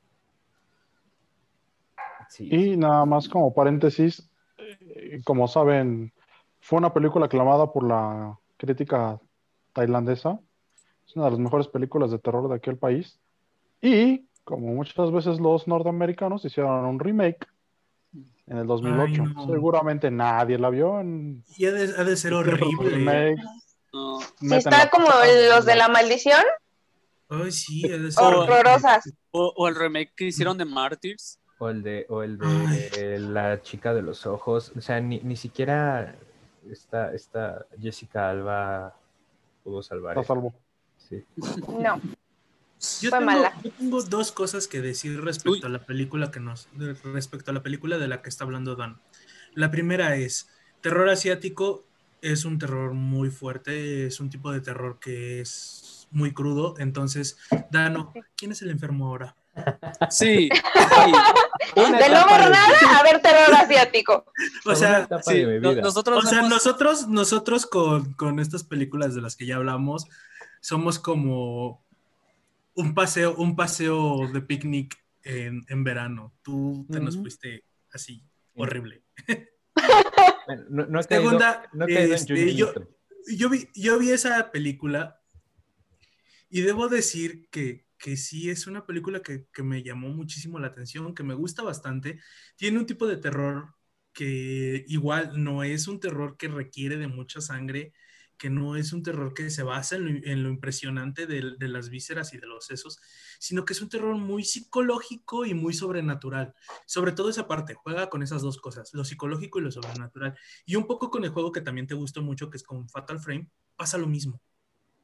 [2.29, 2.49] Sí.
[2.51, 6.11] Y nada más como paréntesis, eh, como saben,
[6.59, 9.19] fue una película aclamada por la crítica
[9.73, 10.39] tailandesa.
[11.05, 13.19] Es una de las mejores películas de terror de aquel país.
[13.81, 17.47] Y como muchas veces los norteamericanos hicieron un remake
[18.47, 19.03] en el 2008.
[19.05, 19.45] Ay, no.
[19.45, 22.89] Seguramente nadie la vio en Y ha de, ha de ser horrible.
[22.89, 23.41] remake.
[23.93, 24.19] No.
[24.39, 25.08] Si está como
[25.50, 26.43] los de la maldición,
[27.30, 27.84] Ay, sí,
[28.17, 29.10] horrorosas.
[29.32, 31.39] O, o el remake que hicieron de Martyrs.
[31.60, 34.71] O el de, o el de eh, la chica de los ojos.
[34.78, 36.15] O sea, ni, ni siquiera
[36.71, 38.95] esta, esta Jessica Alba
[39.63, 40.17] pudo salvar.
[40.97, 41.23] Sí.
[41.67, 42.00] No.
[43.02, 43.54] Yo Fue tengo, mala.
[43.63, 45.62] yo tengo dos cosas que decir respecto Uy.
[45.63, 46.69] a la película que nos,
[47.04, 49.02] respecto a la película de la que está hablando Dan.
[49.56, 50.47] La primera es
[50.82, 51.87] terror asiático
[52.21, 56.75] es un terror muy fuerte, es un tipo de terror que es muy crudo.
[56.77, 57.38] Entonces,
[57.71, 59.36] Dano, ¿quién es el enfermo ahora?
[60.10, 60.49] Sí.
[61.75, 64.25] Una De nada a ver terror asiático.
[64.65, 69.36] O sea, sí, no- nosotros O sea, nosotros, nosotros con, con estas películas de las
[69.36, 70.08] que ya hablamos,
[70.62, 71.84] somos como
[72.73, 76.34] un paseo, un paseo de picnic en, en verano.
[76.41, 78.23] Tú te nos fuiste así,
[78.56, 79.01] horrible.
[80.69, 82.55] No, no caído, Segunda, no este.
[82.55, 85.19] Yo vi, yo vi esa película
[86.49, 90.67] y debo decir que, que sí es una película que, que me llamó muchísimo la
[90.67, 92.21] atención, que me gusta bastante.
[92.55, 93.75] Tiene un tipo de terror
[94.13, 97.93] que igual no es un terror que requiere de mucha sangre,
[98.38, 101.67] que no es un terror que se basa en lo, en lo impresionante de, de
[101.67, 103.00] las vísceras y de los sesos,
[103.39, 106.54] sino que es un terror muy psicológico y muy sobrenatural.
[106.86, 110.38] Sobre todo esa parte, juega con esas dos cosas, lo psicológico y lo sobrenatural.
[110.65, 113.19] Y un poco con el juego que también te gustó mucho, que es con Fatal
[113.19, 114.41] Frame, pasa lo mismo.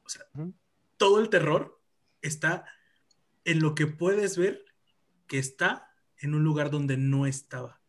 [0.04, 0.24] O sea,
[0.96, 1.80] todo el terror
[2.22, 2.64] está
[3.44, 4.64] en lo que puedes ver
[5.26, 7.80] que está en un lugar donde no estaba.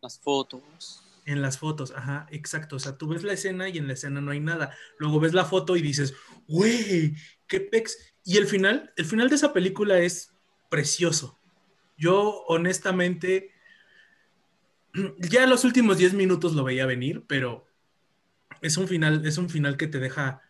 [0.00, 1.07] Las fotos.
[1.28, 2.76] En las fotos, ajá, exacto.
[2.76, 4.74] O sea, tú ves la escena y en la escena no hay nada.
[4.98, 6.14] Luego ves la foto y dices,
[6.46, 7.14] güey,
[7.46, 7.98] qué pex.
[8.24, 10.32] Y el final, el final de esa película es
[10.70, 11.38] precioso.
[11.98, 13.52] Yo, honestamente,
[15.18, 17.66] ya los últimos 10 minutos lo veía venir, pero
[18.62, 20.40] es un final, es un final que te deja,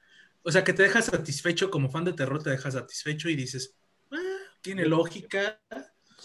[0.45, 3.75] o sea, que te deja satisfecho como fan de terror, te deja satisfecho y dices,
[4.13, 4.17] ah,
[4.61, 5.61] tiene lógica.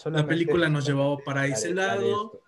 [0.04, 2.43] La película nos llevó para ese lado.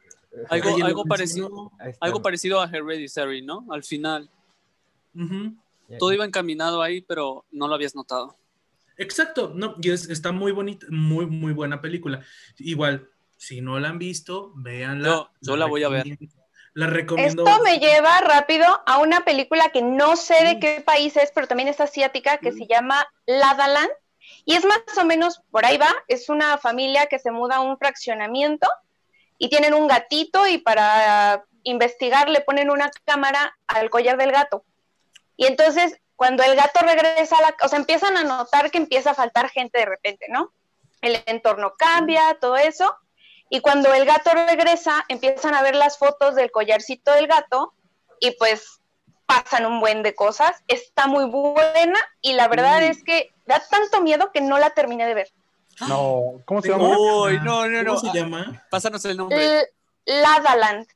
[0.51, 1.72] Algo- algo parecido.
[2.01, 3.66] Algo parecido a Hereditary, ¿no?
[3.70, 4.29] Al final.
[5.99, 8.37] Todo iba encaminado ahí, pero no lo habías notado.
[8.99, 12.22] Exacto, no, y es- está muy bonita, muy, muy buena película.
[12.59, 15.09] Igual, si no la han visto, véanla.
[15.09, 16.07] Yo- yo la voy a ver.
[16.75, 17.44] La recomiendo.
[17.46, 21.46] Esto me lleva rápido a una película que no sé de qué país es, pero
[21.46, 22.57] también es asiática, que Mm.
[22.59, 23.90] se llama La La Land.
[24.44, 27.61] Y es más o menos, por ahí va, es una familia que se muda a
[27.62, 28.66] un fraccionamiento
[29.38, 34.64] y tienen un gatito y para investigar le ponen una cámara al collar del gato.
[35.37, 37.57] Y entonces, cuando el gato regresa a la...
[37.62, 40.53] O sea, empiezan a notar que empieza a faltar gente de repente, ¿no?
[41.03, 42.96] El entorno cambia, todo eso.
[43.51, 47.75] Y cuando el gato regresa, empiezan a ver las fotos del collarcito del gato
[48.18, 48.81] y pues
[49.27, 50.62] pasan un buen de cosas.
[50.68, 52.85] Está muy buena y la verdad Mm.
[52.85, 55.33] es que da tanto miedo que no la terminé de ver.
[55.89, 56.89] No, ¿cómo se llama?
[56.99, 57.95] Uy, no, no, no.
[57.95, 58.62] ¿Cómo se Ah, llama?
[58.71, 59.45] Pásanos el nombre.
[59.45, 59.67] L-
[60.07, 60.87] Lada Land.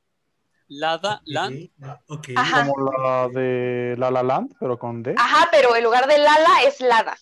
[0.69, 1.69] Lada Land.
[1.81, 2.29] Ok, ok.
[2.35, 2.65] Ajá.
[2.67, 5.13] Como la de La La Land, pero con D.
[5.17, 7.15] Ajá, pero en lugar de Lala es Lada.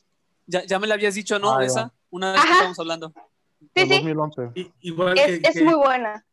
[0.46, 1.54] Ya, ya me la habías dicho, ¿no?
[1.56, 1.66] Ah, ya.
[1.68, 1.94] Esa.
[2.12, 3.14] Una vez que estábamos hablando.
[3.76, 4.52] Sí, sí, 2011.
[4.56, 6.26] I- Igual es, que, es que- muy buena.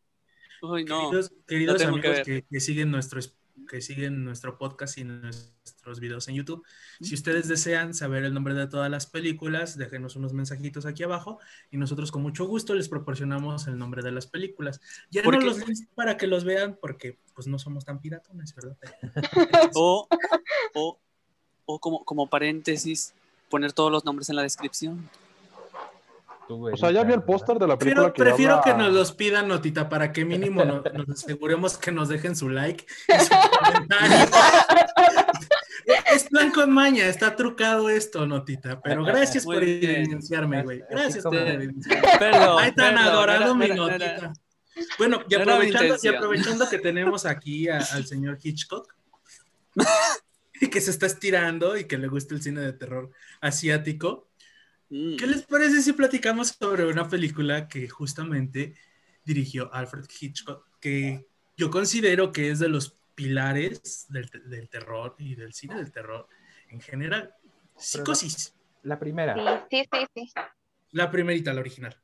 [0.61, 1.09] Uy, no.
[1.09, 3.35] queridos, queridos tengo que amigos que, que siguen nuestros
[3.67, 6.65] que siguen nuestro podcast y nuestros videos en YouTube.
[7.01, 11.39] Si ustedes desean saber el nombre de todas las películas, déjenos unos mensajitos aquí abajo
[11.69, 14.81] y nosotros con mucho gusto les proporcionamos el nombre de las películas.
[15.11, 18.77] Ya no los links para que los vean porque pues no somos tan piratones, ¿verdad?
[19.75, 20.07] O,
[20.73, 20.99] o,
[21.65, 23.13] o como, como paréntesis,
[23.49, 25.09] poner todos los nombres en la descripción.
[26.47, 28.73] Tú, O sea, ya vi el póster de la película Prefiero, que prefiero habla- que
[28.81, 32.85] nos los pidan, Notita, para que mínimo no- nos aseguremos que nos dejen su like
[33.07, 33.29] y su
[33.59, 34.27] comentario.
[36.13, 39.95] Es plan con maña, está trucado esto, Notita, pero gracias Muy por bien.
[40.01, 40.83] evidenciarme, güey.
[40.89, 42.07] Gracias por evidenciarme.
[42.19, 42.57] Perdón.
[42.59, 44.33] Ay, tan perdón, adorado mi Notita.
[44.97, 48.93] Bueno, y aprovechando, y aprovechando que tenemos aquí a- al señor Hitchcock,
[50.61, 54.26] y que se está estirando y que le gusta el cine de terror asiático,
[54.89, 55.15] Mm.
[55.17, 58.73] ¿Qué les parece si platicamos sobre una película que justamente
[59.25, 65.15] dirigió Alfred Hitchcock, que yo considero que es de los pilares del, te- del terror
[65.17, 66.27] y del cine del terror
[66.69, 67.33] en general?
[67.75, 69.67] Psicosis, La primera.
[69.69, 70.31] Sí, sí, sí,
[70.91, 71.99] la primerita, la original.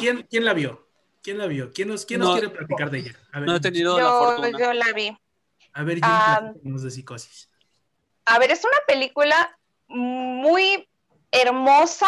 [0.00, 0.88] ¿Quién, quién la vio?
[1.22, 1.72] ¿Quién la vio?
[1.72, 2.34] ¿Quién nos, quién nos No.
[2.34, 3.16] quiere platicar de ella?
[3.32, 4.58] A ver, no he tenido la Yo, fortuna.
[4.58, 5.16] yo la vi.
[5.74, 6.38] a ver, Jim, Ah.
[6.40, 7.50] platícanos de Psicosis.
[8.24, 10.88] A ver, es una película muy
[11.32, 12.06] hermosa,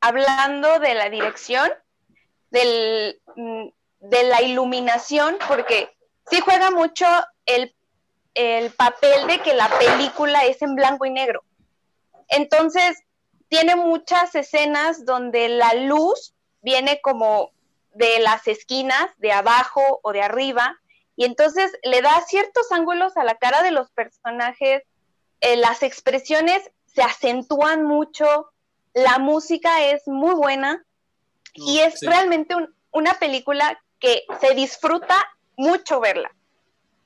[0.00, 1.70] hablando de la dirección,
[2.50, 3.68] del, mm,
[4.00, 5.92] de la iluminación, porque
[6.30, 7.06] sí juega mucho
[7.46, 7.74] el
[8.36, 11.42] el papel de que la película es en blanco y negro.
[12.28, 13.02] Entonces,
[13.48, 17.50] tiene muchas escenas donde la luz viene como
[17.94, 20.78] de las esquinas, de abajo o de arriba,
[21.16, 24.82] y entonces le da ciertos ángulos a la cara de los personajes,
[25.40, 28.52] eh, las expresiones se acentúan mucho,
[28.96, 30.82] la música es muy buena
[31.52, 32.56] y es realmente
[32.90, 35.22] una película que se disfruta
[35.56, 36.34] mucho verla.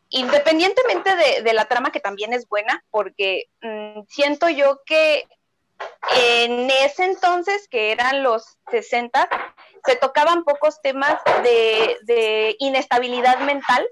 [0.08, 1.10] Independientemente
[1.42, 5.26] de, la trama que también es buena, porque mm, siento yo que
[6.16, 9.28] en ese entonces, que eran los 60,
[9.84, 13.84] se tocaban pocos temas de, inestabilidad mental.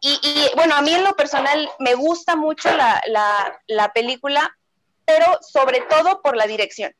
[0.00, 0.18] Y,
[0.56, 4.56] bueno, a mí en lo personal me gusta mucho la, película,
[5.04, 6.92] pero sobre todo por la dirección.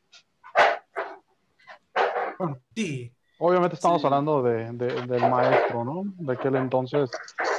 [2.75, 3.11] sí.
[3.43, 6.03] Obviamente estamos hablando de, del maestro, ¿no?
[6.05, 7.09] De aquel entonces.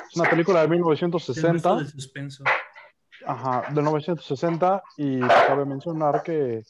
[0.08, 1.76] Es una película de 1960.
[1.76, 2.44] De suspenso.
[3.26, 6.62] Ajá, de 1960 y cabe mencionar que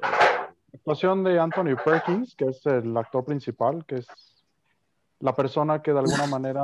[0.00, 4.06] la eh, actuación de Anthony Perkins, que es el actor principal, que es
[5.20, 6.62] la persona que de alguna manera,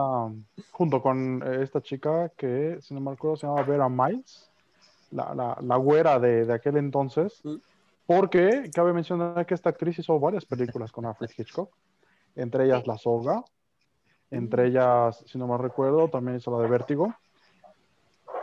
[0.72, 4.47] junto con esta chica que, si no me acuerdo, se llama Vera Miles,
[5.10, 7.56] la, la, la güera de, de, aquel entonces, mm.
[8.06, 11.70] porque cabe mencionar que esta actriz hizo varias películas con Alfred Hitchcock,
[12.36, 13.42] entre ellas La Soga,
[14.30, 17.14] entre ellas, si no me recuerdo, también hizo la de Vértigo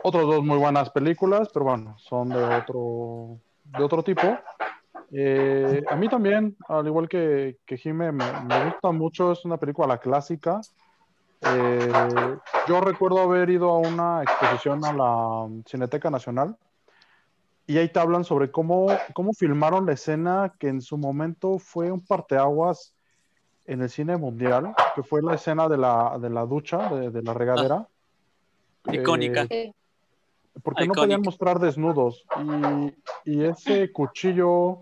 [0.07, 4.38] otras dos muy buenas películas, pero bueno, son de otro, de otro tipo.
[5.11, 9.97] Eh, a mí también, al igual que, que Jime, me, gusta mucho, es una película
[9.97, 10.61] clásica.
[11.47, 11.91] Eh,
[12.67, 16.57] yo recuerdo haber ido a una exposición a la Cineteca Nacional
[17.67, 21.91] y ahí te hablan sobre cómo, cómo filmaron la escena que en su momento fue
[21.91, 22.95] un parteaguas
[23.65, 27.33] en el cine mundial, que fue la escena de la, de la ducha, de, la
[27.33, 27.87] regadera.
[28.91, 29.47] icónica.
[29.49, 29.73] Eh,
[30.63, 32.25] porque no podían mostrar desnudos.
[33.25, 34.81] Y, ese cuchillo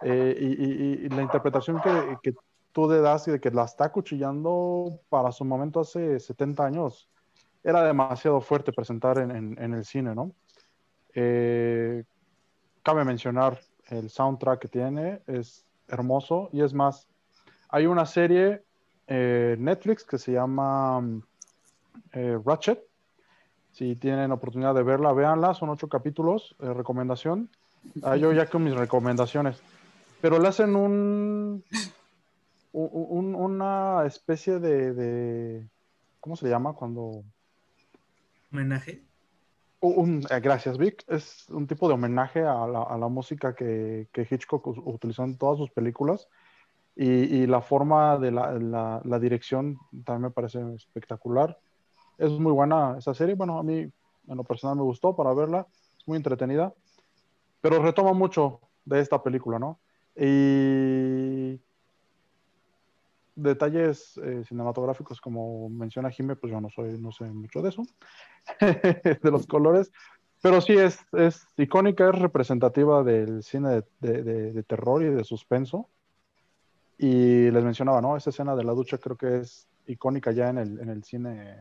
[0.00, 2.34] eh, y, la interpretación que, que,
[2.74, 7.08] tú le das y de que la está cuchillando para su momento hace 70 años,
[7.62, 10.32] era demasiado fuerte presentar en, en, el cine, ¿no?
[11.14, 12.02] Eh,
[12.82, 17.06] cabe mencionar el soundtrack que tiene, es hermoso y es más,
[17.68, 18.64] hay una serie
[19.06, 21.00] eh, Netflix que se llama
[22.12, 22.84] Ratchet,
[23.70, 25.54] si tienen oportunidad de verla, véanla.
[25.54, 27.50] Son ocho capítulos, de recomendación.
[28.02, 29.60] Ah, yo ya con mis recomendaciones.
[30.20, 31.64] Pero le hacen un,
[32.74, 35.66] una especie de,
[36.20, 37.22] ¿Cómo se llama cuando.
[38.50, 39.04] ¿Homenaje?
[39.82, 41.04] Eh, gracias, Vic.
[41.06, 46.28] Es un tipo de homenaje a la, música que, Hitchcock utilizó en todas sus películas.
[46.96, 51.58] Y, la forma de la, la, dirección también me parece espectacular.
[52.18, 53.34] Es muy buena esa serie.
[53.34, 55.66] Bueno, a mí en lo personal me gustó para verla.
[55.98, 56.72] Es muy entretenida.
[57.60, 59.78] Pero retoma mucho de esta película, ¿no?
[60.16, 61.60] Y
[63.34, 67.82] detalles eh, cinematográficos, como menciona Jimé, pues yo no soy, no sé mucho de eso,
[68.60, 69.90] de los colores,
[70.44, 74.22] pero sí es, es icónica, es representativa del cine de,
[74.52, 75.88] de, terror y de suspenso.
[76.98, 78.14] Y les mencionaba, ¿no?
[78.14, 81.56] Esa escena de la ducha creo que es icónica ya en el, en el cine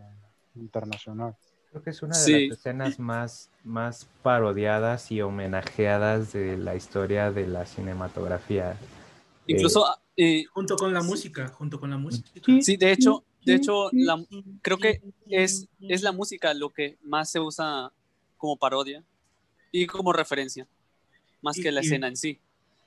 [0.56, 1.34] internacional.
[1.70, 7.32] Creo que es una de las escenas más, más parodiadas y homenajeadas de la historia
[7.32, 8.76] de la cinematografía.
[9.48, 10.03] Incluso eh,
[10.52, 12.30] junto con la música, junto con la música.
[12.62, 13.90] Sí, de hecho, de hecho,
[14.62, 17.92] creo que es, es la música lo que más se usa
[18.38, 19.04] como parodia
[19.72, 20.68] y como referencia,
[21.42, 22.40] más que la escena en sí.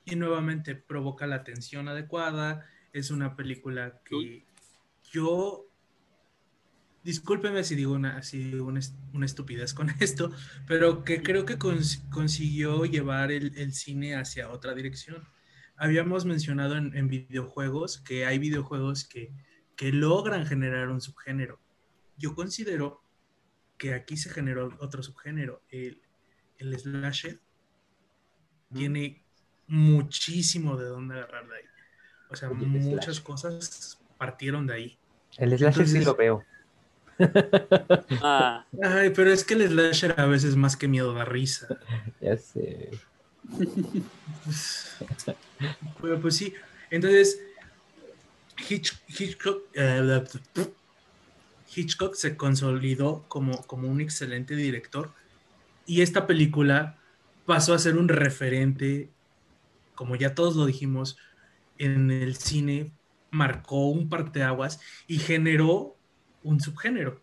[0.05, 2.65] Y nuevamente provoca la atención adecuada.
[2.93, 4.43] Es una película que
[5.11, 5.67] yo
[7.07, 8.21] discúlpeme si digo una,
[9.13, 10.31] una, estupidez con esto,
[10.67, 15.23] pero que creo que consiguió llevar el, cine hacia otra dirección.
[15.77, 19.31] Habíamos mencionado en, videojuegos que hay videojuegos que,
[19.91, 21.59] logran generar un subgénero.
[22.17, 23.03] Yo considero
[23.77, 25.61] que aquí se generó otro subgénero.
[25.69, 26.01] El,
[26.57, 27.39] el slasher
[28.73, 29.23] tiene
[29.67, 31.63] muchísimo de dónde agarrar de ahí.
[32.29, 34.99] O sea, muchas cosas partieron de ahí.
[35.37, 36.43] El slasher sí lo veo.
[38.21, 38.65] Ah.
[38.83, 41.67] Ay, pero es que el slasher a veces más que miedo da risa.
[42.21, 42.91] Ya sé.
[46.21, 46.53] Pues sí.
[46.89, 47.39] Entonces,
[48.69, 50.23] Hitchcock, eh,
[51.75, 55.11] Hitchcock se consolidó como, como un excelente director
[55.85, 56.97] y esta película
[57.45, 59.09] pasó a ser un referente,
[59.95, 61.17] como ya todos lo dijimos,
[61.77, 62.91] en el cine,
[63.31, 65.95] marcó un parteaguas y generó
[66.43, 67.21] un subgénero,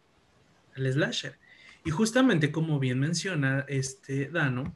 [0.77, 1.39] el slasher.
[1.85, 4.75] Y justamente como bien menciona este Dano,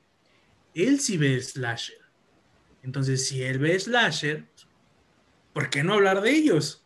[0.74, 1.98] él sí ve slasher.
[2.82, 4.46] Entonces, si él ve slasher,
[5.52, 6.84] ¿por qué no hablar de ellos?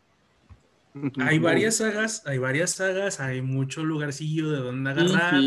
[1.19, 5.41] Hay varias sagas, hay varias sagas, hay mucho lugarcillo de donde agarrar.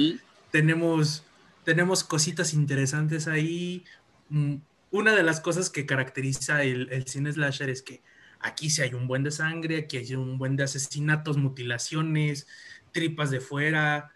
[0.51, 1.23] Tenemos,
[1.63, 3.83] tenemos cositas interesantes ahí.
[4.29, 4.55] Mm,
[4.91, 8.01] Una de las cosas que caracteriza el, el cine slasher es que
[8.39, 12.47] aquí sí hay un buen de sangre, aquí hay un buen de asesinatos, mutilaciones,
[12.91, 14.13] tripas de fuera.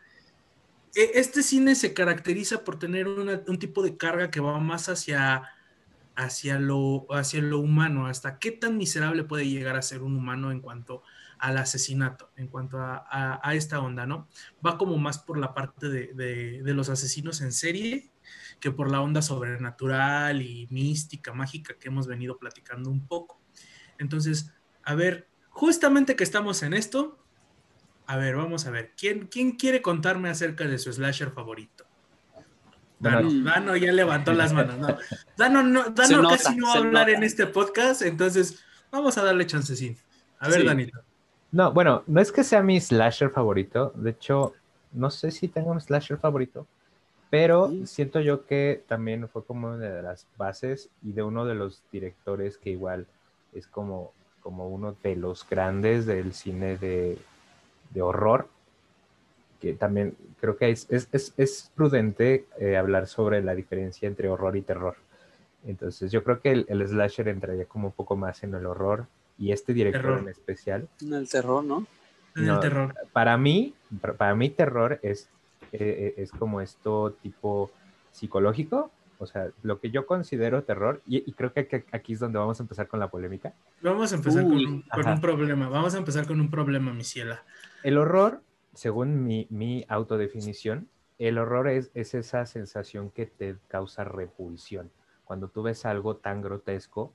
[0.95, 5.43] E- Este cine se caracteriza por tener un tipo de carga que va más hacia,
[6.15, 10.51] hacia, lo, hacia lo humano, hasta qué tan miserable puede llegar a ser un humano
[10.51, 11.03] en cuanto
[11.37, 14.27] al asesinato, en cuanto a, esta onda, ¿no?
[14.65, 18.11] Va como más por la parte de los asesinos en serie
[18.59, 23.41] que por la onda sobrenatural y mística, mágica que hemos venido platicando un poco.
[23.97, 24.51] Entonces,
[24.83, 27.25] a ver, justamente que estamos en esto,
[28.09, 31.85] a ver, vamos a ver, ¿quién, quién quiere contarme acerca de su slasher favorito?
[32.97, 33.29] Dano.
[33.43, 34.79] Dano ya levantó las manos.
[34.79, 34.97] No.
[35.37, 37.17] Dano, no, Se Dano nota, casi no va a hablar nota.
[37.19, 39.95] en este podcast, entonces vamos a darle chancecín.
[40.39, 40.65] A ver, Sí.
[40.65, 40.99] Danito.
[41.51, 43.93] No, bueno, no es que sea mi slasher favorito.
[43.95, 44.53] De hecho,
[44.91, 46.65] no sé si tengo un slasher favorito,
[47.29, 51.53] pero siento yo que también fue como una de las bases y de uno de
[51.53, 53.05] los directores que igual
[53.53, 57.19] es como, como uno de los grandes del cine de,
[57.89, 58.47] de horror,
[59.59, 64.29] que también creo que es, es, es- es prudente eh, hablar sobre la diferencia entre
[64.29, 64.95] horror y terror.
[65.65, 69.07] Entonces yo creo que el, el slasher entraría como un poco más en el horror
[69.37, 70.19] y este director Terror.
[70.19, 71.85] en especial En el terror, ¿no?
[72.35, 72.55] En No.
[72.55, 72.95] el terror.
[73.11, 73.73] para mí,
[74.17, 75.27] para- mí terror es,
[75.73, 77.69] eh, es como esto tipo
[78.11, 82.19] psicológico, o sea, lo que yo considero terror, y, y creo que aquí, aquí es
[82.19, 83.53] donde vamos a empezar con la polémica.
[83.81, 85.13] Vamos a empezar Uy, con, un, con ajá.
[85.13, 85.69] un problema.
[85.69, 87.43] Vamos a empezar con un problema, mi ciela.
[87.83, 88.41] El horror,
[88.73, 94.89] según mi, mi autodefinición, el horror es, es esa sensación que te causa repulsión.
[95.25, 97.13] Cuando tú ves algo tan grotesco,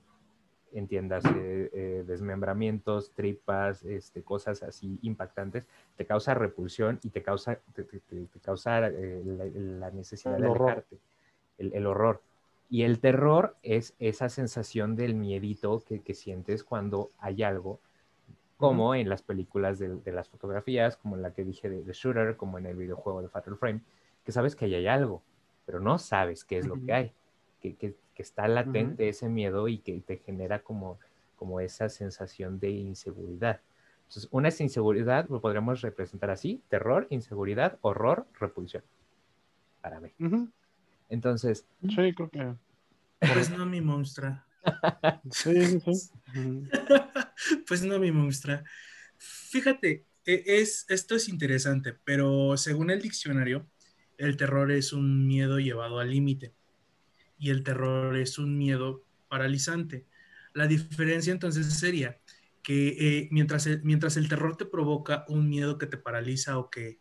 [0.72, 7.60] entiendas, eh, eh, desmembramientos, tripas, este, cosas así impactantes, te causa repulsión y te causa,
[7.74, 9.44] te, te- te- te causa eh, la,
[9.88, 10.84] la necesidad El de horror.
[11.58, 12.22] El, el horror.
[12.70, 17.80] Y el terror es esa sensación del miedito que, que sientes cuando hay algo,
[18.56, 21.92] como en las películas de, de las fotografías, como en la que dije de, de
[21.92, 23.80] Shooter, como en el videojuego de Fatal Frame,
[24.24, 25.22] que sabes que ahí hay algo,
[25.66, 27.12] pero no sabes qué es lo que hay,
[27.60, 30.98] que, que- que está latente ese miedo y que te genera como,
[31.36, 33.60] como esa sensación de inseguridad.
[34.02, 38.84] Entonces, una es inseguridad, lo podríamos representar así, terror, inseguridad, horror, repulsión,
[39.80, 40.10] para mí.
[41.08, 42.54] Entonces, Sí, creo que.
[43.20, 44.46] Pues no, mi monstrua.
[45.30, 46.10] Sí, sí,
[47.66, 48.64] pues no, mi monstrua.
[49.18, 53.66] Fíjate, e- es, esto es interesante, pero según el diccionario,
[54.18, 56.54] el terror es un miedo llevado al límite
[57.38, 60.06] y el terror es un miedo paralizante.
[60.52, 62.18] La diferencia entonces sería
[62.62, 66.70] que eh, mientras, el, mientras el terror te provoca un miedo que te paraliza o
[66.70, 67.00] que,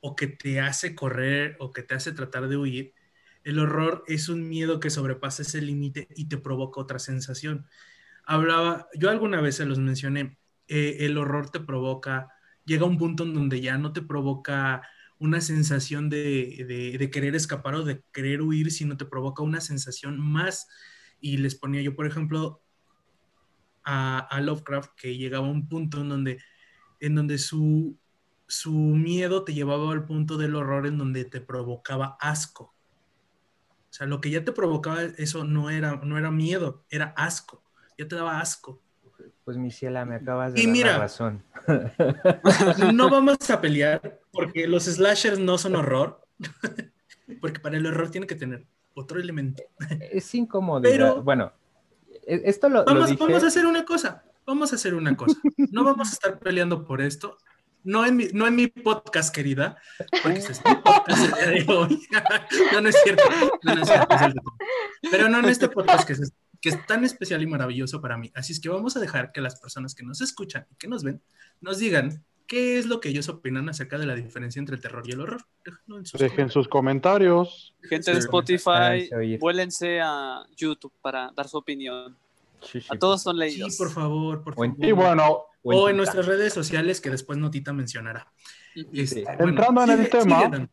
[0.00, 2.94] o que te hace correr o que te hace tratar de huir,
[3.48, 7.64] el horror es un miedo que sobrepasa ese límite y te provoca otra sensación.
[8.24, 10.36] Hablaba, yo alguna vez se los mencioné,
[10.66, 12.28] eh, el horror te provoca,
[12.66, 14.82] llega un punto en donde ya no te provoca
[15.18, 19.62] una sensación de, de, de querer escapar o de querer huir, sino te provoca una
[19.62, 20.68] sensación más.
[21.18, 22.60] Y les ponía yo, por ejemplo,
[23.82, 26.38] a, a Lovecraft, que llegaba a un punto en donde,
[27.00, 27.98] en donde su,
[28.46, 32.74] su miedo te llevaba al punto del horror en donde te provocaba asco.
[33.98, 37.64] O sea, lo que ya te provocaba eso no era, no era miedo, era asco.
[37.98, 38.80] Ya te daba asco.
[39.44, 40.92] pues mi ciela, me acabas de Y dar mira.
[40.92, 41.42] la razón.
[42.94, 46.24] No vamos a pelear porque los slashers no son horror.
[47.42, 49.62] Porque para el horror tiene que tener otro elemento.
[50.12, 50.90] Es incomodidad.
[50.90, 51.52] Pero- bueno,
[52.26, 53.22] e- esto lo, lo Vamos, dije...
[53.22, 54.22] vamos a hacer una cosa.
[54.46, 55.36] Vamos a hacer una cosa.
[55.72, 57.36] No vamos a estar peleando por esto.
[57.88, 59.78] No en mi, no en mi podcast, querida.
[60.22, 62.06] Porque este es mi podcast el día de hoy.
[62.72, 63.22] No, no es cierto.
[63.62, 64.56] No, no es cierto, es el de todo.
[65.10, 68.30] Pero no en este podcast que es, que es tan especial y maravilloso para mí.
[68.34, 71.02] Así es que vamos a dejar que las personas que nos escuchan y que nos
[71.02, 71.22] ven
[71.62, 75.04] nos digan qué es lo que ellos opinan acerca de la diferencia entre el terror
[75.06, 75.46] y el horror.
[75.64, 77.74] Déjenlo en sus Dejen sus comentarios.
[77.88, 78.18] Gente de.
[78.18, 82.18] Spotify, vuélense a YouTube para dar su opinión.
[82.62, 82.88] Sí, sí.
[82.90, 83.76] A todos son Sí, leídos.
[83.76, 84.74] por favor, por favor.
[84.78, 88.26] Y bueno, O en nuestras redes sociales que después Notita mencionará.
[88.74, 89.24] Este, Sí.
[89.38, 90.68] Entrando en el tema.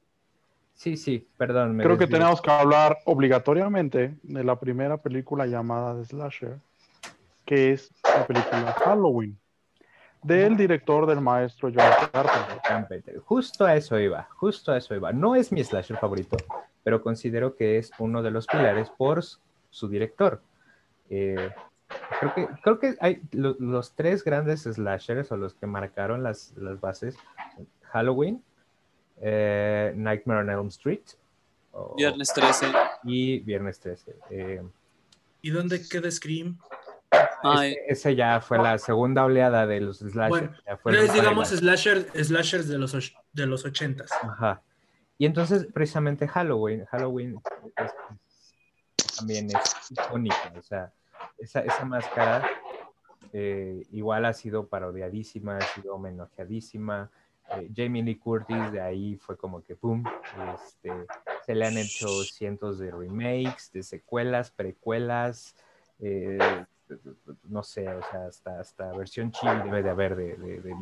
[0.73, 1.75] Sí, sí, perdón.
[1.75, 2.17] me creo que desvío.
[2.19, 6.59] tenemos que hablar obligatoriamente de la primera película llamada de Slasher,
[7.45, 9.38] que es la película Halloween.
[10.21, 12.09] del director del maestro John
[12.63, 13.19] Carpenter.
[13.19, 15.13] Justo a eso iba, justo a eso iba.
[15.13, 16.36] No es mi slasher favorito,
[16.83, 19.23] pero considero que es uno de los pilares por
[19.69, 20.41] su director.
[21.11, 21.51] Eh,
[22.20, 26.53] creo que, creo que hay lo- los tres grandes slashers o los que marcaron las,
[26.58, 27.16] las bases,
[27.84, 28.43] Halloween,
[29.22, 31.03] eh, Nightmare on Elm Street
[31.72, 32.68] o- Viernes 13.
[33.03, 34.16] y Viernes 13.
[34.30, 34.62] Eh,
[35.41, 36.58] ¿Y dónde queda Scream?
[37.43, 40.30] Ese, ese ya fue la segunda oleada de los slashers.
[40.30, 44.10] Bueno, ya fue Pero es, el digamos, slasher, slashers de los, de los ochentas.
[44.24, 44.62] Ajá.
[45.18, 47.38] Y entonces, precisamente Halloween, Halloween
[47.78, 47.93] es-
[48.97, 50.91] es- también es icónica, o sea,
[51.38, 52.45] esa, esa máscara
[53.38, 57.11] eh, igual ha sido parodiadísima, ha sido homenajeadísima.
[57.51, 60.05] Eh, Jamie Lee Curtis de ahí fue como que boom,
[60.55, 60.93] este,
[61.45, 65.53] se le han hecho cientos de remakes, de secuelas, precuelas,
[65.99, 66.38] eh,
[67.49, 70.73] no sé, o sea, hasta, hasta versión chill debe de haber de, de, de.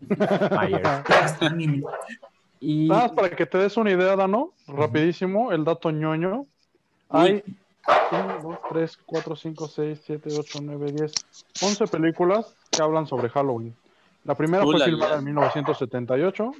[2.60, 6.44] Y, Nada más para que te des una idea, Dano, rapidísimo, el dato ñoño.
[7.08, 7.44] Hay
[8.12, 11.12] 1, 2, 3, 4, 5, 6, 7, 8, 9, 10,
[11.62, 13.74] 11 películas que hablan sobre Halloween.
[14.24, 14.84] La primera fue Ulala.
[14.84, 16.52] filmada en 1978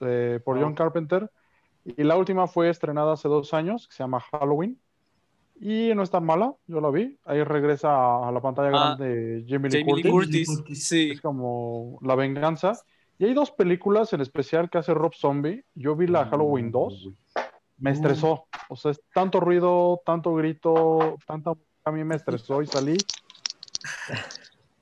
[0.00, 1.30] eh, por John Carpenter
[1.84, 4.78] y la última fue estrenada hace dos años, que se llama Halloween.
[5.60, 7.18] Y no es tan mala, yo la vi.
[7.24, 10.48] Ahí regresa a, la pantalla Ah, grande Jamie Lee Jamie Lee Curtis.
[10.48, 10.84] Curtis.
[10.86, 11.10] Sí.
[11.12, 12.72] Es como La Venganza.
[13.18, 15.64] Y hay dos películas en especial que hace Rob Zombie.
[15.74, 17.10] Yo vi la Halloween 2.
[17.80, 18.46] Me estresó.
[18.68, 21.52] O sea, es tanto ruido, tanto grito, tanta...
[21.84, 22.96] A mí me estresó y salí.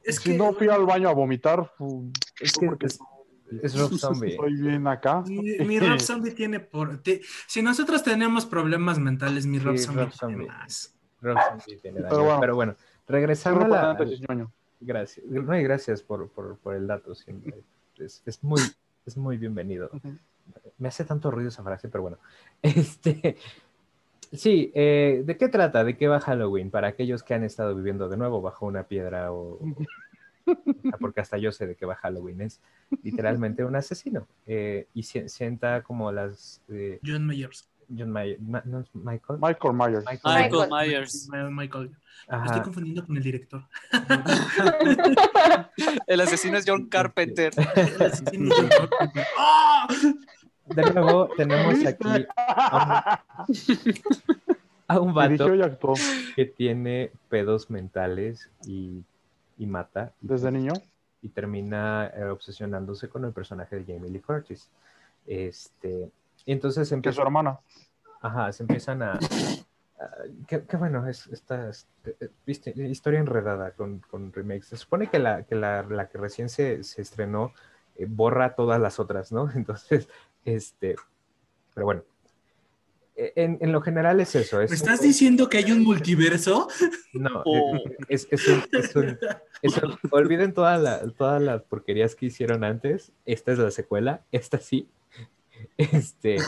[0.03, 1.71] Es si que no fui al baño a vomitar,
[2.41, 2.99] Es que porque es,
[3.63, 4.31] es Rob Zombie.
[4.31, 5.23] estoy bien acá.
[5.27, 6.99] mi, mi Rob Zombie tiene por...
[7.03, 10.47] te- si nosotros tenemos problemas mentales, mi Rob Sí, Zombie Rob tiene Zombie.
[10.47, 10.95] más.
[11.21, 12.09] Rob Zombie tiene daño.
[12.11, 12.41] Pero bueno.
[12.41, 12.77] Pero bueno,
[13.07, 13.99] regresando a la...
[14.81, 15.27] Gracias.
[15.27, 17.15] No, y gracias por, por, por el dato.
[17.15, 17.63] siempre.
[17.97, 18.61] Es, es muy,
[19.07, 19.91] es muy bienvenido.
[20.79, 22.19] Me hace tanto ruido esa frase, pero bueno.
[22.63, 23.37] Este,
[24.33, 25.85] sí, eh, ¿de qué trata?
[25.85, 26.71] ¿De qué va Halloween?
[26.71, 29.55] Para aquellos que han estado viviendo de nuevo bajo una piedra o...
[29.55, 29.77] o-
[31.01, 32.41] porque hasta yo sé de qué va Halloween.
[32.43, 32.61] Es
[33.03, 34.27] literalmente un asesino.
[34.47, 36.63] eh, y si- sienta como las...
[36.69, 37.69] eh, John Myers.
[37.97, 39.39] John Mayer, Ma- no, Michael.
[39.41, 40.05] Michael Myers.
[40.05, 40.69] Michael Michael.
[40.71, 41.29] Myers.
[41.31, 41.91] My- Michael.
[42.29, 42.45] Ajá.
[42.47, 43.63] estoy confundiendo con el director.
[46.07, 47.53] El asesino es John Carpenter.
[47.77, 49.27] El asesino de John Carpenter.
[49.39, 49.89] ¡Ah!
[50.67, 53.95] De nuevo, tenemos aquí a un,
[54.87, 55.95] a un vato Dirigió y actuó
[56.37, 59.03] que tiene pedos mentales y,
[59.57, 60.13] y mata.
[60.21, 60.75] Y, desde niño.
[61.23, 64.69] y termina eh, obsesionándose con el personaje de Jamie Lee Curtis.
[65.27, 66.11] Este,
[66.49, 67.61] y entonces Que su empieza, hermana.
[68.23, 69.13] ajá, se empiezan a...
[69.13, 69.19] a-
[70.47, 74.67] qué, qué bueno, es esta es- eh, viste, historia enredada con, con remakes.
[74.69, 77.53] Se supone que la que, la, la que recién se, se estrenó
[77.97, 79.51] eh, borra todas las otras, ¿no?
[79.55, 80.09] Entonces,
[80.45, 80.97] este,
[81.75, 82.03] pero bueno.
[83.17, 84.61] Eh, En, en lo general es eso.
[84.63, 86.69] Es ¿Me estás diciendo que hay un multiverso?
[87.13, 87.75] No, Oh.
[87.77, 89.19] eh, es, es un- es un-
[89.63, 93.13] es un- olviden toda la- todas las porquerías que hicieron antes.
[93.27, 94.89] Esta es la secuela, esta sí.
[95.77, 96.39] Este,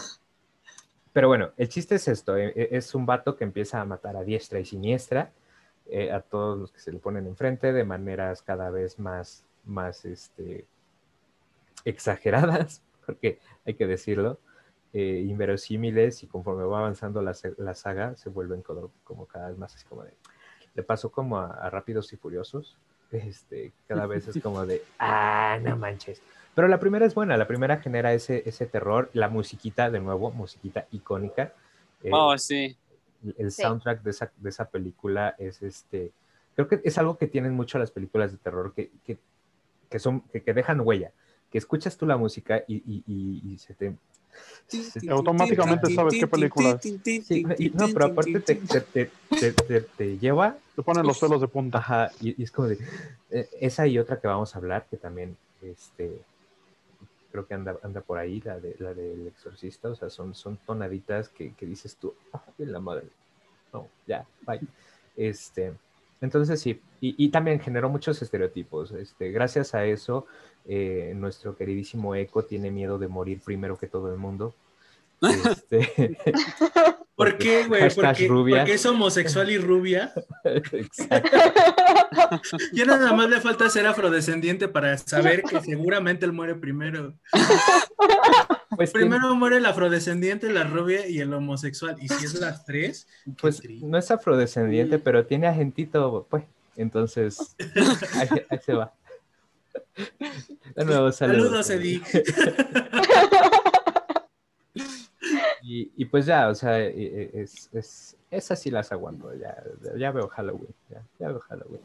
[1.12, 4.16] pero bueno, el chiste es esto: eh, eh, es un vato que empieza a matar
[4.16, 5.32] a diestra y siniestra
[5.88, 10.04] eh, a todos los que se le ponen enfrente de maneras cada vez más, más
[10.04, 10.66] este,
[11.84, 14.38] exageradas, porque hay que decirlo
[14.92, 19.58] eh, inverosímiles y conforme va avanzando la, la saga se vuelven como, como cada vez
[19.58, 20.12] más así como de...
[20.74, 22.76] Le pasó como a, a Rápidos y Furiosos.
[23.10, 26.22] Este, cada vez es como de, ah, no manches.
[26.54, 30.30] Pero la primera es buena, la primera genera ese, ese terror, la musiquita, de nuevo,
[30.32, 31.52] musiquita icónica.
[32.02, 32.76] Eh, Oh, sí.
[33.38, 33.62] el Sí.
[33.62, 36.10] soundtrack de esa, de esa película es este,
[36.54, 39.18] creo que es algo que tienen mucho las películas de terror, que, que,
[39.90, 41.12] que son, que, que dejan huella,
[41.50, 43.94] que escuchas tú la música y, y- y- y se te...
[44.68, 46.98] se te- Automáticamente sabes qué película es.
[47.26, 51.18] Sí, y- no, pero aparte te, te, te- te- te- te lleva, Te ponen los
[51.18, 51.78] pelos de punta.
[51.78, 52.78] ajá, y, y es como de,
[53.30, 56.18] eh, esa y otra que vamos a hablar, que también, este,
[57.30, 60.56] creo que anda, anda por ahí, la, de, la del exorcista, o sea, son, son
[60.66, 63.08] tonaditas que, que dices tú, "Ay, la madre,
[63.72, 64.60] no, ya, bye.
[65.16, 65.72] Este,
[66.20, 68.92] entonces sí, y, y también generó muchos estereotipos.
[68.92, 70.26] Este, gracias a eso,
[70.66, 74.54] eh, nuestro queridísimo Eco tiene miedo de morir primero que todo el mundo.
[75.50, 76.16] Este,
[77.24, 77.82] ¿Por qué, güey?
[77.94, 80.12] Porque, es homosexual y rubia.
[80.44, 81.38] exacto.
[82.72, 87.14] Ya nada más le falta ser afrodescendiente para saber que seguramente él muere primero.
[88.74, 91.96] Pues, Primero muere el afrodescendiente, la rubia y el homosexual.
[92.00, 93.06] Y si es las tres,
[93.40, 96.44] pues no es afrodescendiente, pero tiene agentito, pues.
[96.76, 97.56] Entonces,
[98.14, 98.94] ahí, ahí se va.
[100.74, 101.66] De nuevo, saludos.
[101.66, 102.00] Saludos, Eddie.
[106.00, 106.88] Y, pues ya, o sea, e-
[107.34, 109.62] e- es, es, esas sí las aguanto, ya,
[109.98, 111.82] ya veo Halloween, ya, ya veo Halloween.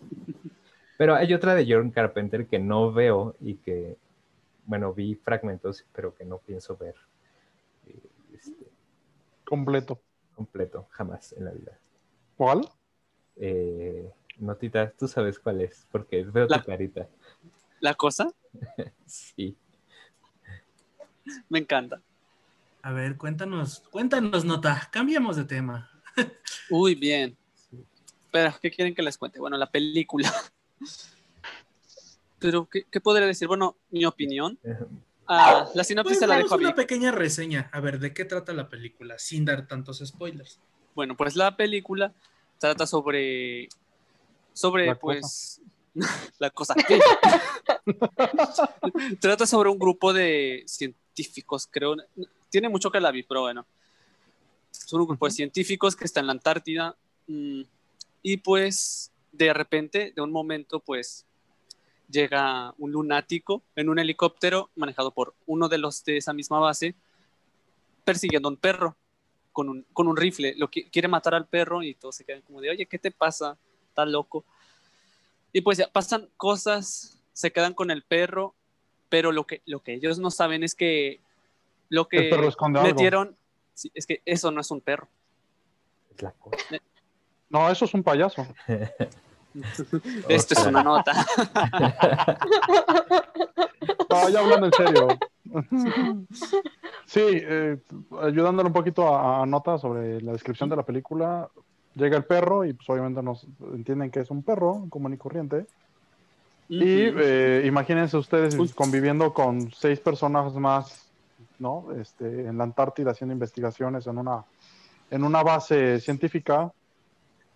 [0.98, 3.98] Pero hay otra de John Carpenter que no veo y que,
[4.66, 6.96] bueno, vi fragmentos, pero que no pienso ver
[7.88, 8.00] eh,
[8.34, 8.68] este,
[9.44, 10.00] Completo.
[10.34, 11.78] completo, jamás en la vida.
[12.38, 12.70] ¿Cuál?
[13.36, 14.10] Eh,
[14.40, 17.10] Notita, tú sabes cuál es, porque veo La- tu carita.
[17.82, 18.30] La cosa
[19.06, 19.58] Sí.
[21.50, 22.02] me encanta.
[22.86, 24.90] A ver, cuéntanos, cuéntanos, Nota.
[24.92, 25.90] Cambiemos de tema.
[26.70, 27.36] Uy, bien.
[28.32, 29.40] Pero, ¿qué quieren que les cuente?
[29.40, 30.32] Bueno, la película.
[32.38, 33.48] Pero, ¿qué, qué podría decir?
[33.48, 34.60] Bueno, mi opinión.
[35.26, 37.72] Ah, la sinopsis Pues se la dejo a una pequeña reseña.
[37.74, 39.18] A ver, ¿de qué trata la película?
[39.18, 40.60] Sin dar tantos spoilers.
[40.94, 42.14] Bueno, pues la película
[42.60, 43.68] trata sobre.
[44.54, 45.02] Sobre, La cosa.
[45.02, 45.62] pues.
[46.38, 46.76] la cosa.
[49.20, 51.96] trata sobre un grupo de científicos, creo.
[52.56, 53.66] Tiene mucho que la vi, pero bueno.
[54.72, 56.96] Son un grupo de científicos que está en la Antártida.
[57.28, 57.64] mm,
[58.24, 61.26] y pues, de repente, de un momento, pues.
[62.10, 66.96] Llega un lunático en un helicóptero manejado por uno de los de esa misma base,
[68.06, 68.96] persiguiendo a un perro
[69.52, 70.56] con un, con un rifle.
[70.56, 73.12] Lo qui- quiere matar al perro y todos se quedan como de, oye, ¿qué te
[73.12, 73.58] pasa?
[73.90, 74.46] Está loco.
[75.52, 78.56] Y pues ya pasan cosas, se quedan con el perro,
[79.10, 81.20] pero lo que, lo que ellos no saben es que
[81.90, 82.92] lo que El perro esconde algo.
[82.94, 83.36] metieron,
[83.74, 85.08] sí, es que eso no es un perro.
[86.16, 86.58] Es la cosa.
[87.50, 88.46] No, eso es un payaso.
[90.28, 91.14] Esto es una nota.
[94.10, 95.08] No, ya hablando en serio.
[97.06, 97.78] Sí, eh,
[98.22, 101.50] ayudándole un poquito a, a Nota sobre la descripción de la película,
[101.96, 105.66] llega el perro y pues obviamente nos entienden que es un perro común y corriente.
[106.68, 108.70] Y eh, imagínense ustedes Uy.
[108.70, 111.05] conviviendo con seis personas más,
[111.60, 111.92] ¿no?
[112.00, 114.46] Este, en la Antártida haciendo investigaciones en una,
[115.12, 116.72] en una base científica.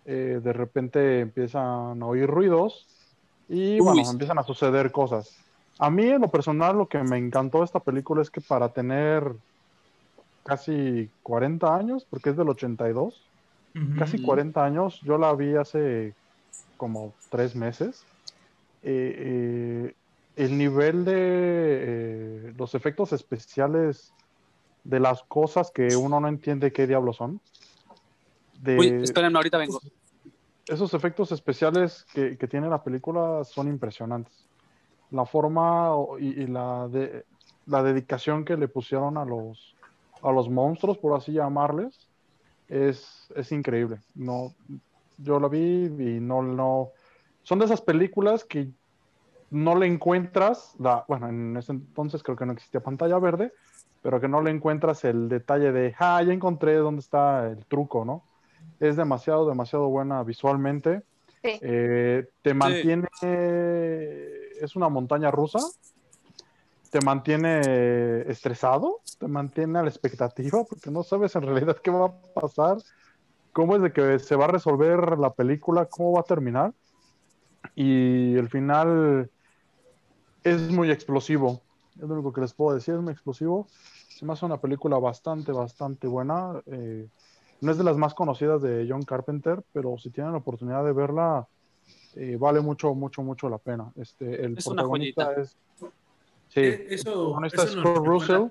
[0.04, 2.86] Eh, de repente empiezan a oír ruidos
[3.48, 3.86] y Uy.
[3.86, 5.36] bueno, empiezan a suceder cosas.
[5.78, 8.72] A mí en lo personal lo que me encantó de esta película es que para
[8.72, 9.34] tener
[10.44, 13.30] casi 40 años, porque es del 82,
[13.74, 13.98] Ujú.
[13.98, 14.26] casi Ujú.
[14.26, 15.00] 40 años.
[15.02, 16.14] Yo la vi hace
[16.76, 18.04] como tres meses.
[18.82, 19.94] Eh, eh,
[20.40, 24.14] el nivel de eh, los efectos especiales
[24.84, 27.42] de las cosas que uno no entiende qué diablos son.
[28.58, 29.78] De Uy, espérenme, ahorita vengo.
[30.66, 34.48] esos efectos especiales que, que tiene la película son impresionantes.
[35.10, 37.26] La forma y la, de,
[37.66, 39.76] la dedicación que le pusieron a los,
[40.22, 42.08] a los monstruos, por así llamarles,
[42.66, 44.00] es, es increíble.
[44.14, 44.54] No,
[45.18, 46.92] yo la vi y no, no.
[47.42, 48.70] Son de esas películas que
[49.50, 53.52] no le encuentras, la, bueno, en ese entonces creo que no existía pantalla verde,
[54.02, 58.04] pero que no le encuentras el detalle de, ah, ya encontré dónde está el truco,
[58.04, 58.24] ¿no?
[58.78, 61.02] Es demasiado, demasiado buena visualmente.
[61.42, 61.58] Sí.
[61.62, 65.58] Eh, te mantiene, es una montaña rusa,
[66.90, 67.60] te mantiene
[68.30, 72.78] estresado, te mantiene a la expectativa, porque no sabes en realidad qué va a pasar,
[73.52, 76.72] cómo es de que se va a resolver la película, cómo va a terminar.
[77.74, 79.30] Y el final
[80.44, 81.60] es muy explosivo.
[81.96, 83.66] Es lo único que les puedo decir, es muy explosivo.
[84.08, 86.60] Se me hace una película bastante, bastante buena.
[86.66, 87.08] Eh,
[87.60, 90.92] no es de las más conocidas de John Carpenter, pero si tienen la oportunidad de
[90.92, 91.46] verla,
[92.16, 93.90] eh, vale mucho, mucho, mucho la pena.
[93.96, 95.42] Este, el Es una protagonista joyita.
[95.42, 95.56] es.
[96.48, 98.42] Sí, Eh, el Eso, protagonista eso es Kurt Russell,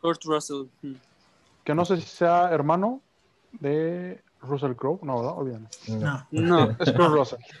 [0.00, 0.64] Kurt Russell.
[0.82, 0.92] mm.
[1.64, 3.00] que no sé si sea hermano
[3.60, 5.38] de Russell Crowe, no, ¿verdad?
[5.38, 5.66] Olvídalo.
[5.88, 6.26] No.
[6.30, 6.70] No.
[6.78, 7.38] Es Kurt Russell.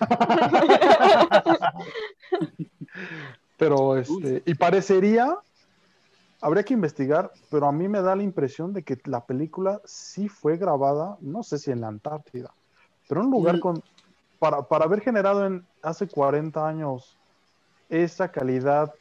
[3.60, 5.36] pero este, y parecería,
[6.40, 10.28] habría que investigar, pero a mí me da la impresión de que la película sí
[10.28, 12.54] fue grabada, no sé si en la Antártida,
[13.06, 13.60] pero en un lugar Mm.
[13.60, 13.82] con,
[14.38, 17.18] para, para haber generado en hace 40 años
[17.90, 18.94] esa calidad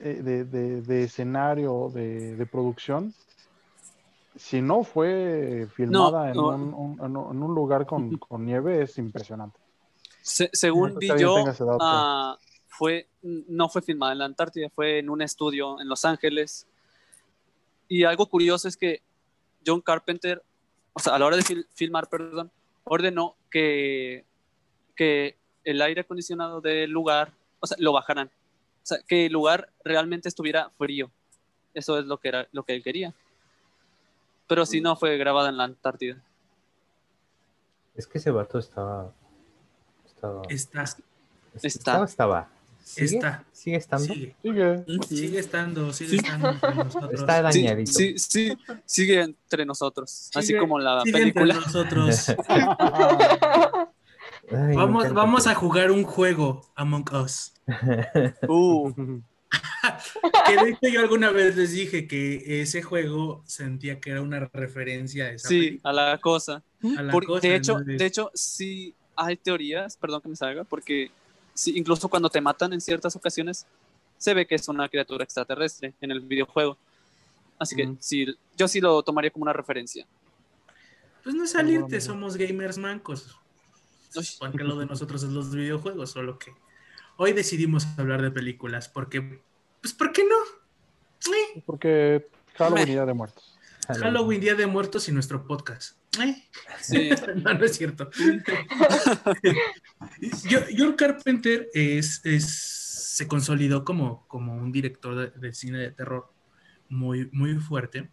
[0.00, 3.14] eh, de, de- de escenario, de, de producción,
[4.34, 6.48] si no fue filmada en, no.
[6.48, 9.60] un, un- en un- en un lugar con, con nieve, es impresionante.
[10.20, 11.34] Se- según No vi yo,
[12.72, 16.66] fue, no fue filmada en la Antártida, fue en un estudio en Los Ángeles.
[17.86, 19.02] Y algo curioso es que
[19.64, 20.42] John Carpenter,
[20.94, 22.50] o sea, a la hora de fil- filmar, perdón,
[22.84, 24.24] ordenó que,
[24.96, 28.28] que el aire acondicionado del lugar, o sea, lo bajaran.
[28.28, 31.10] O sea, que el lugar realmente estuviera frío.
[31.74, 33.14] Eso es lo que, era, lo que él quería.
[34.48, 36.16] Pero si no fue grabada en la Antártida.
[37.94, 39.12] Es que ese vato estaba.
[40.06, 40.42] Estaba.
[40.48, 40.96] Estás.
[41.62, 42.04] Estaba.
[42.04, 42.04] Está.
[42.04, 42.48] Estaba.
[42.94, 43.16] ¿Sigue?
[43.16, 43.44] Está.
[43.52, 44.04] ¿Sigue estando?
[44.14, 44.84] Sigue, Sigue.
[45.08, 46.16] sigue estando, sigue Sí.
[46.16, 47.12] estando entre nosotros.
[47.12, 47.92] Está Sí, dañadito.
[47.92, 50.30] sí, sí, sigue entre nosotros.
[50.34, 51.54] Así como la sigue entre película.
[51.54, 52.26] nosotros.
[54.50, 57.52] Ay, Vamos, vamos a jugar un juego Among Us.
[58.48, 58.92] Uh,
[60.46, 64.40] Que de hecho yo alguna vez les dije que ese juego sentía que era una
[64.52, 66.62] referencia a esa sí, a la cosa.
[66.80, 70.36] película, a la Por- cosa, de, hecho, de hecho, sí hay teorías, perdón que me
[70.36, 71.10] salga, porque
[71.54, 73.66] sí, incluso cuando te matan en ciertas ocasiones,
[74.18, 76.76] se ve que es una criatura extraterrestre en el videojuego.
[77.58, 77.96] Así que Mm.
[78.00, 78.26] sí,
[78.56, 80.06] yo sí lo tomaría como una referencia.
[81.22, 83.36] Pues no es salirte, somos gamers mancos.
[84.16, 84.24] Uy.
[84.24, 86.52] Supongo que lo de nosotros es los videojuegos, solo que
[87.16, 89.40] hoy decidimos hablar de películas, porque,
[89.80, 90.36] pues, ¿por qué no?
[91.32, 93.56] Eh, Porque Halloween Día de Muertos.
[93.88, 95.96] Halloween, Día de Muertos y nuestro podcast.
[96.20, 96.42] Eh,
[96.80, 97.10] Sí.
[97.42, 98.10] No, no es cierto.
[100.76, 102.78] John Carpenter es, es-
[103.12, 106.32] se consolidó como, como un director de, de cine de terror
[106.88, 108.10] muy, muy fuerte.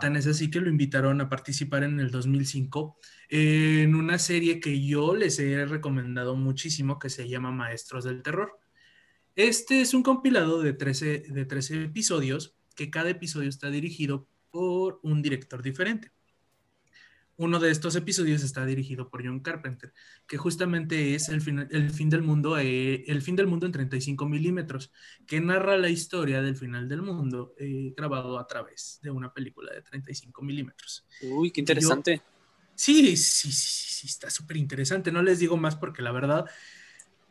[0.00, 4.84] Tan es así que lo invitaron a participar en el 2005 en una serie que
[4.84, 8.58] yo les he recomendado muchísimo que se llama Maestros del Terror.
[9.36, 15.00] Este es un compilado de 13, de 13 episodios que cada episodio está dirigido por
[15.02, 16.10] un director diferente.
[17.36, 19.92] Uno de estos episodios está dirigido por John Carpenter,
[20.26, 23.72] que justamente es el fin, el fin del mundo, eh, el fin del mundo en
[23.72, 24.92] 35 milímetros,
[25.26, 29.72] que narra la historia del final del mundo eh, grabado a través de una película
[29.72, 31.06] de 35 milímetros.
[31.22, 32.22] Uy, qué interesante.
[32.74, 35.12] Sí, sí, sí, sí, sí, está súper interesante.
[35.12, 36.44] No les digo más porque la verdad,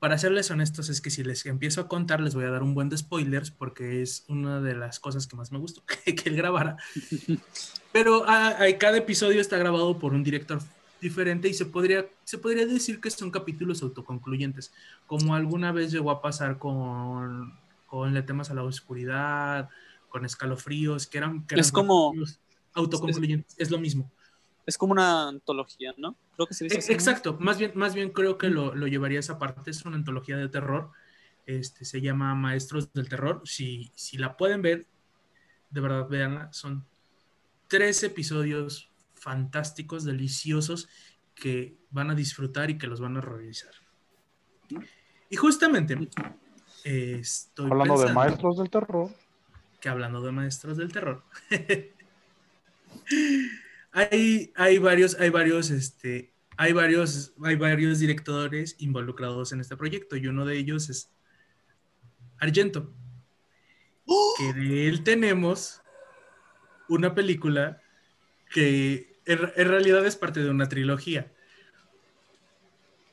[0.04, 2.74] para serles honestos, es que si les empiezo a contar, les voy a dar un
[2.74, 6.28] buen de spoilers porque es una de las cosas que más me gustó que, que
[6.28, 6.76] él grabara.
[7.94, 10.60] Pero ah, ah, cada episodio está grabado por un director
[11.00, 14.74] diferente y se podría, se podría decir que son capítulos autoconcluyentes,
[15.08, 17.54] como alguna vez llegó a pasar con,
[17.88, 19.70] con Le temas a la oscuridad,
[20.10, 22.40] con escalofríos, que eran, que Es eran como- capítulos
[22.74, 24.12] autoconcluyentes, es lo mismo.
[24.66, 26.16] Es como una antología, ¿no?
[26.36, 26.94] Creo que se dice así.
[26.94, 29.98] Exacto, más bien, más bien creo que lo, lo llevaría a esa parte, es una
[29.98, 30.92] antología de terror,
[31.46, 34.88] este, se llama Maestros del Terror, si, si la pueden ver,
[35.70, 36.86] de verdad véanla, son
[37.68, 40.88] tres episodios fantásticos, deliciosos,
[41.36, 43.74] que van a disfrutar y que los van a realizar.
[45.30, 45.98] Y justamente,
[46.84, 49.10] eh, estoy Hablando de maestros del terror,
[49.82, 51.24] que hablando de maestros del terror,
[53.94, 60.18] hay, hay varios, hay varios, este, hay varios, hay varios directores involucrados en este proyecto
[60.18, 61.12] y uno de ellos es
[62.40, 62.94] Argento,
[64.38, 65.82] que de él tenemos
[66.90, 67.82] una película
[68.50, 71.32] que en, en realidad es parte de una trilogía,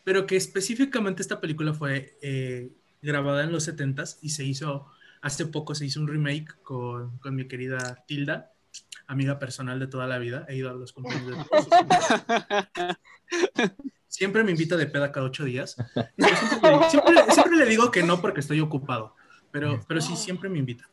[0.02, 2.72] pero que específicamente esta película fue eh,
[3.02, 4.86] grabada en los 70s y se hizo,
[5.20, 8.52] hace poco se hizo un remake con, con mi querida Tilda,
[9.06, 11.72] amiga personal de toda la vida, he ido a los cumpleaños de todos sus-
[14.08, 15.76] Siempre me invita de peda cada ocho días.
[15.94, 19.14] Siempre, le- siempre- siempre le digo que no porque estoy ocupado,
[19.52, 20.88] pero, pero sí, siempre me invita.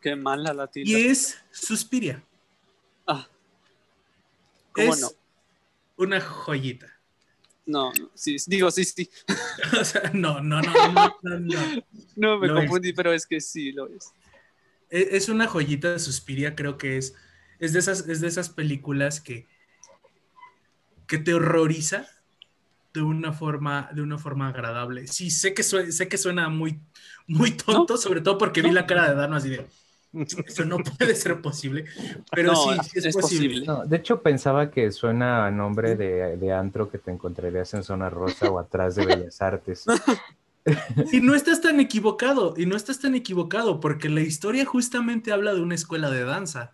[0.00, 0.90] Qué mala la tilda.
[0.90, 2.22] Y es Suspiria.
[3.06, 3.26] Ah.
[4.72, 5.08] ¿Cómo es no?
[5.96, 6.86] una joyita.
[7.66, 9.08] No, sí, digo, sí, sí.
[9.80, 11.82] O sea, no, no, no, no, no, no.
[12.16, 12.64] No, me Lo es.
[12.66, 14.12] confundí, pero es que sí, lo es.
[14.90, 17.14] Es es una joyita de Suspiria, creo que es,
[17.58, 19.46] es, de, esas, es de esas películas que,
[21.06, 22.06] que te horroriza
[22.94, 25.06] de una forma, de una forma agradable.
[25.06, 26.80] Sí, sé que, sue- sé que suena muy,
[27.28, 29.66] muy tonto, sobre todo porque vi la cara de Dano así de,
[30.46, 31.84] eso no puede ser posible,
[32.32, 33.48] pero No, sí, sí es, es posible.
[33.48, 33.66] posible.
[33.66, 37.84] No, de hecho pensaba que suena a nombre de, de antro que te encontrarías en
[37.84, 39.86] Zona Rosa o atrás de Bellas Artes.
[41.12, 45.54] Y no estás tan equivocado, y no estás tan equivocado, porque la historia justamente habla
[45.54, 46.72] de una escuela de danza,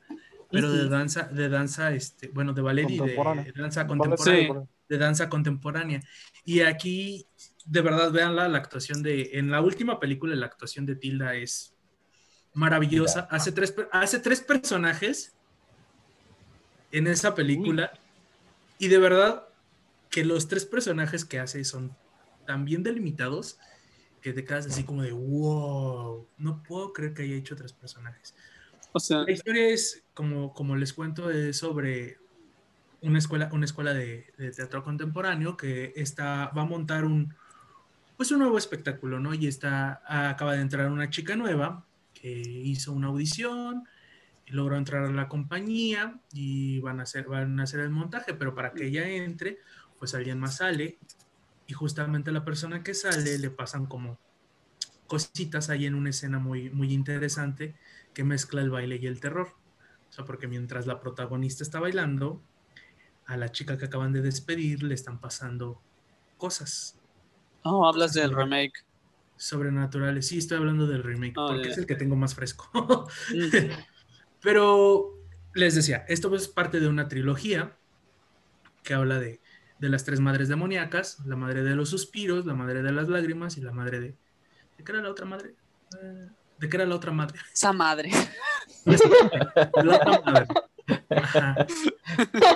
[0.50, 0.90] pero de Ujú.
[0.90, 3.52] danza, de danza, este, bueno, de ballet y de Contemporánea.
[3.56, 4.62] danza contemporánea.
[4.62, 4.68] Sí.
[4.88, 6.00] de danza contemporánea.
[6.44, 7.26] Y aquí,
[7.64, 11.74] de verdad, véanla, la actuación de, en la última película, la actuación de Tilda es
[12.54, 13.26] maravillosa.
[13.30, 15.34] Hace tres, hace tres personajes
[16.92, 17.92] en esa película.
[18.78, 19.48] Y de verdad,
[20.10, 21.94] que los tres personajes que hace son
[22.46, 23.58] tan bien delimitados
[24.26, 28.34] que te quedas así como de, wow, no puedo creer que haya hecho tres personajes.
[28.90, 32.18] O sea, La historia es, como, como les cuento, es sobre
[33.02, 37.36] una escuela, una escuela de, de teatro contemporáneo que está, va a montar un,
[38.16, 39.32] pues un nuevo espectáculo, ¿no?
[39.32, 43.84] Y está, acaba de entrar una chica nueva que hizo una audición
[44.48, 48.56] logró entrar a la compañía y van a hacer, van a hacer el montaje, pero
[48.56, 49.58] para que ella entre,
[50.00, 50.98] pues alguien más sale
[51.66, 54.18] y justamente a la persona que sale le pasan como
[55.06, 57.74] cositas hay en una escena muy, muy interesante
[58.14, 59.54] que mezcla el baile y el terror.
[60.08, 62.42] O sea, porque mientras la protagonista está bailando,
[63.26, 65.80] a la chica que acaban de despedir le están pasando
[66.38, 66.96] cosas
[67.62, 68.84] Oh, hablas del remake.
[69.36, 70.28] sobrenaturales.
[70.28, 72.70] Sí, estoy hablando del remake, Oh, porque es el que tengo más fresco.
[73.34, 73.50] Mm.
[74.40, 75.18] Pero
[75.54, 77.76] les decía, esto es parte de una trilogía
[78.84, 79.40] que habla de,
[79.78, 83.58] de las tres madres demoníacas, la madre de los suspiros, la madre de las lágrimas
[83.58, 84.16] y la madre de...
[84.78, 85.54] ¿De qué era la otra madre?
[86.00, 87.38] Eh, ¿De qué era la otra madre?
[87.52, 88.10] Esa madre.
[88.86, 90.46] La otra madre.
[91.10, 91.66] Ajá.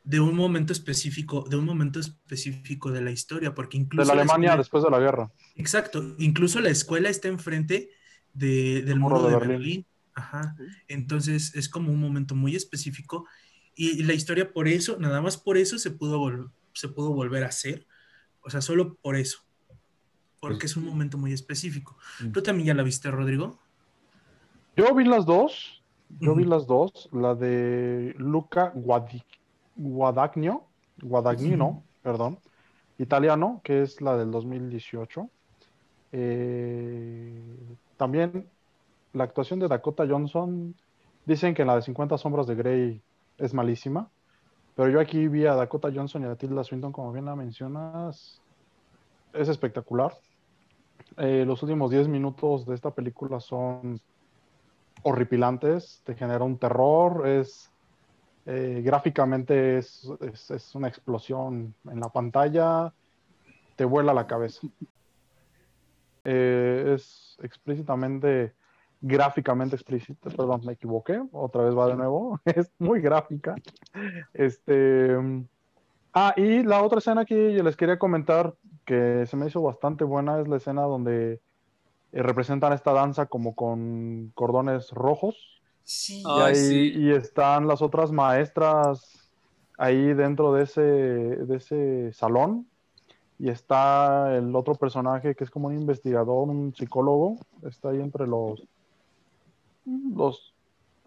[0.04, 4.14] de un momento específico, de un momento específico de la historia, porque de incluso la
[4.14, 5.32] la Alemania escuela- después de la guerra.
[5.56, 7.90] exacto, incluso la escuela está enfrente
[8.34, 9.58] de- del muro muro de de Berlín.
[9.58, 9.86] Berlín.
[10.14, 10.54] Ajá.
[10.86, 13.26] Entonces es como un momento muy específico
[13.74, 17.12] y, y la historia por eso, nada más por eso se pudo, vol- se pudo
[17.12, 17.84] volver a hacer,
[18.48, 19.40] o sea, solo por eso,
[20.40, 21.96] porque Pues- es un momento muy específico.
[22.20, 22.32] Mm.
[22.32, 23.58] ¿Tú también ya la viste, Rodrigo?
[24.74, 25.82] Yo vi las dos.
[26.20, 27.10] Yo vi las dos.
[27.12, 29.22] La de Luca Guadi-
[29.76, 30.66] Guadagnino,
[31.02, 32.38] Guadagnino, perdón,
[32.98, 35.28] italiano, que es la del 2018.
[36.12, 37.42] Eh,
[37.98, 38.48] también
[39.12, 40.74] la actuación de Dakota Johnson,
[41.26, 43.02] dicen que en la de 50 sombras de Grey
[43.36, 44.08] es malísima,
[44.78, 48.40] pero yo aquí vi a Dakota Johnson y a Tilda Swinton, como bien la mencionas,
[49.32, 50.14] es espectacular.
[51.16, 53.98] Eh, los últimos 10 minutos de esta película son
[55.02, 57.68] horripilantes, te genera un terror, es
[58.46, 60.08] eh, gráficamente es,
[60.50, 62.94] es- una explosión en la pantalla,
[63.76, 64.60] te vuela la cabeza.
[66.24, 68.54] Eh, es explícitamente,
[69.00, 73.54] gráficamente explícita, perdón, me equivoqué, otra vez va de nuevo, es muy gráfica.
[74.34, 75.16] Este,
[76.14, 80.04] ah, y la otra escena que yo les quería comentar, que se me hizo bastante
[80.04, 81.40] buena, es la escena donde
[82.12, 85.36] eh, representan esta danza como con cordones rojos
[85.84, 86.22] Sí.
[86.26, 86.92] y, ahí- sí.
[86.96, 89.30] y están las otras maestras
[89.78, 92.66] ahí dentro de ese, de ese salón
[93.38, 98.26] y está el otro personaje que es como un investigador, un psicólogo, está ahí entre
[98.26, 98.62] los,
[100.14, 100.54] los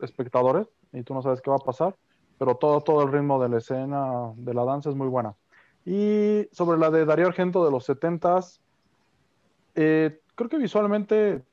[0.01, 1.95] espectadores y tú no sabes qué va a pasar,
[2.38, 5.36] pero todo, todo el ritmo de la escena, de la danza es muy buena.
[5.86, 8.59] Y sobre la de Darío Argento de los 70s,
[9.75, 11.43] eh, creo que visualmente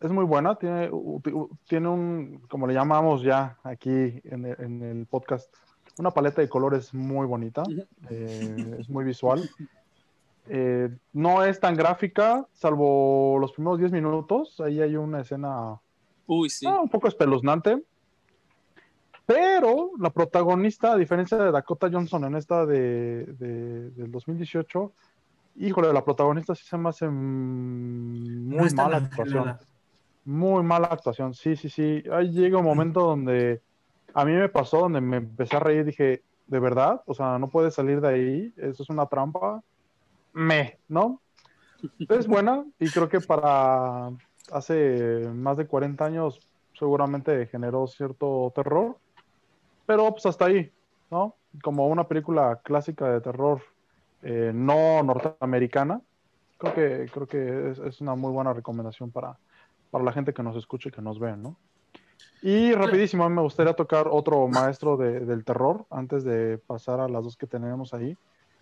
[0.00, 0.90] es muy buena, tiene,
[1.66, 5.52] tiene un, como le llamamos ya aquí en el, en el podcast,
[5.98, 7.62] una paleta de colores muy bonita,
[8.10, 9.48] eh, es muy visual.
[10.48, 15.80] Eh, no es tan gráfica, salvo los primeros 10 minutos, ahí hay una escena
[16.26, 16.66] Uy, sí.
[16.66, 17.82] ah, un poco espeluznante.
[19.26, 24.92] Pero la protagonista, a diferencia de Dakota Johnson en esta de, de- del 2018,
[25.56, 29.56] híjole, la protagonista sí se me hace mm, No muy mala actuación.
[30.24, 32.02] Muy mala actuación, sí, sí, sí.
[32.12, 33.60] Ahí llega un momento donde
[34.14, 37.02] a mí me pasó, donde me empecé a reír, dije, ¿de verdad?
[37.06, 39.62] O sea, no puedes salir de ahí, eso es una trampa.
[40.32, 41.20] Me, ¿no?
[42.08, 44.10] Es buena y creo que para
[44.52, 46.42] hace más de 40 años
[46.74, 49.00] seguramente generó cierto terror,
[49.86, 50.72] pero pues hasta ahí,
[51.10, 51.38] ¿no?
[51.62, 53.62] Como una película clásica de terror
[54.22, 56.02] eh, no norteamericana,
[56.58, 59.38] creo que, creo que es, es una muy buena recomendación para,
[59.90, 61.60] para la gente que nos escuche y que nos ve, ¿no?
[62.40, 67.00] Y rapidísimo, a mí me gustaría tocar otro maestro de- del terror antes de pasar
[67.00, 68.18] a las dos que tenemos ahí.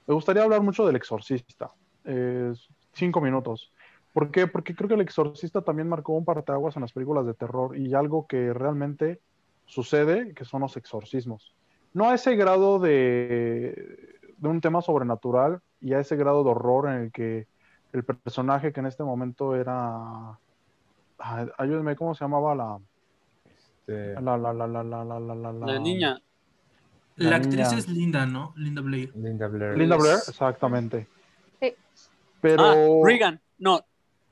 [0.06, 1.72] Me gustaría hablar mucho del exorcista.
[2.04, 2.52] Eh,
[2.94, 3.73] cinco minutos.
[4.14, 4.46] ¿Por qué?
[4.46, 7.92] Porque creo que el exorcista también marcó un parteaguas en las películas de terror y
[7.94, 9.20] algo que realmente
[9.66, 11.52] sucede, que son los exorcismos.
[11.92, 16.88] No a ese grado de, de un tema sobrenatural y a ese grado de horror
[16.88, 17.46] en el que
[17.92, 20.38] el personaje que en este momento era...
[21.18, 22.78] ay, ayúdenme, ¿cómo se llamaba la,
[23.80, 26.20] Este, La, la, la, la, la, la, la, la, La niña.
[27.16, 27.78] La, La actriz niña.
[27.78, 28.52] es Linda, ¿no?
[28.56, 29.12] Linda Blair.
[29.16, 29.76] Linda Blair.
[29.76, 31.08] Linda Blair, exactamente.
[31.60, 31.74] Sí.
[32.40, 32.62] Pero.
[32.64, 33.40] Ah, Regan.
[33.58, 33.80] No,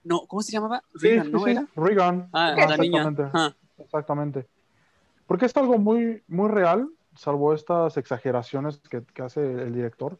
[0.04, 0.82] no, ¿cómo se llamaba?
[0.94, 1.66] Regan, sí, ¿no sí, era?
[1.76, 2.28] Regan.
[2.32, 2.98] Ah, la niña.
[3.02, 3.30] exactamente.
[3.32, 4.46] Ah, Exactamente.
[5.26, 10.18] Porque es algo muy, muy real, salvo estas exageraciones que, que hace el director.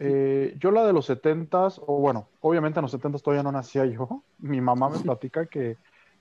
[0.00, 3.84] Eh, yo la de los 70s, o bueno, obviamente en los 70s todavía no nacía
[3.86, 4.22] yo.
[4.38, 5.76] Mi mamá me platica que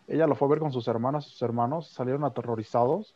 [0.08, 3.16] ella lo fue a ver con sus hermanas, sus hermanos salieron aterrorizados.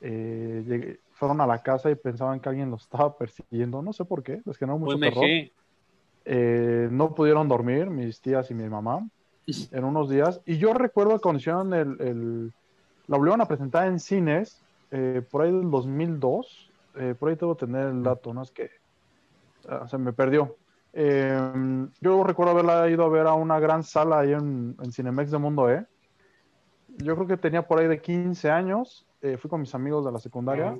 [0.00, 3.82] Eh, llegué- fueron a la casa y pensaban que alguien los estaba persiguiendo.
[3.82, 5.24] No sé por qué, les generó mucho terror.
[6.24, 9.08] Eh, no pudieron dormir, mis tías y mi mamá,
[9.72, 10.40] en unos días.
[10.46, 12.52] Y yo recuerdo cuando hicieron el, el-
[13.08, 16.70] la volvieron a presentar en cines, eh, por ahí del 2002.
[16.94, 18.70] eh, por ahí debo tener el dato, no es que
[19.68, 20.56] ah, se me perdió.
[20.92, 25.30] Eh, yo recuerdo haberla ido a ver a una gran sala ahí en, en Cinemex
[25.30, 25.86] de Mundo E.
[26.98, 29.06] Yo creo que tenía por ahí de 15 años.
[29.22, 30.76] eh, fui con mis amigos de la secundaria.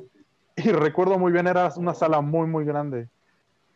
[0.57, 3.09] Y recuerdo muy bien, era una sala muy, muy grande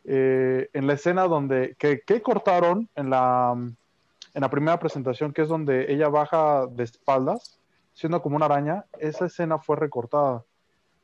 [0.06, 5.42] eh, en la escena donde que, que cortaron en la en la primera presentación que
[5.42, 7.58] es donde ella baja de espaldas
[7.92, 10.44] siendo como una araña esa escena fue recortada.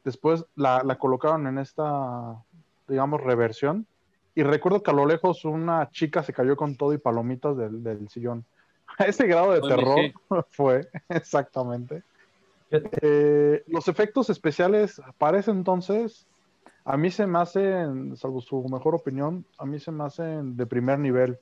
[0.04, 2.36] Después la, la colocaron en esta
[2.88, 3.86] digamos reversión.
[4.34, 7.82] Y recuerdo que a lo lejos una chica se cayó con todo y palomitas del,
[7.82, 8.44] del sillón.
[8.98, 12.02] A ese grado de terror fue exactamente.
[12.70, 16.26] Eh, los efectos especiales para ese entonces
[16.84, 20.66] a mí se me hacen, salvo su mejor opinión, a mí se me hacen de
[20.66, 21.38] primer nivel.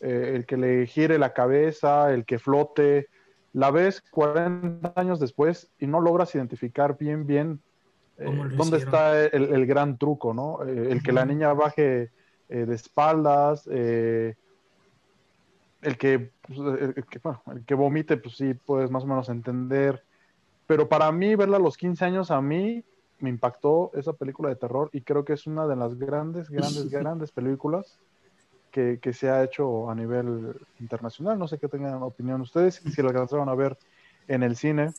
[0.00, 3.08] Eh, el que le gire la cabeza, el que flote,
[3.52, 7.60] la ves 40 años después y no logras identificar bien, bien
[8.18, 8.94] eh, ¿Cómo lo dónde hicieron?
[8.94, 10.66] está el, el gran truco, ¿no?
[10.66, 12.10] Eh, el que la niña baje
[12.48, 14.36] de espaldas, el
[15.98, 20.04] que, pues, el que, bueno, el que vomite, pues sí, puedes más o menos entender.
[20.66, 22.84] Pero para mí, verla a los 15 años, a mí
[23.22, 26.88] me impactó esa película de terror y creo que es una de las grandes, grandes,
[26.90, 27.98] grandes películas
[28.70, 31.38] que, que se ha hecho a nivel internacional.
[31.38, 33.78] No sé qué tengan opinión ustedes, si la alcanzaron a ver
[34.28, 34.92] en el cine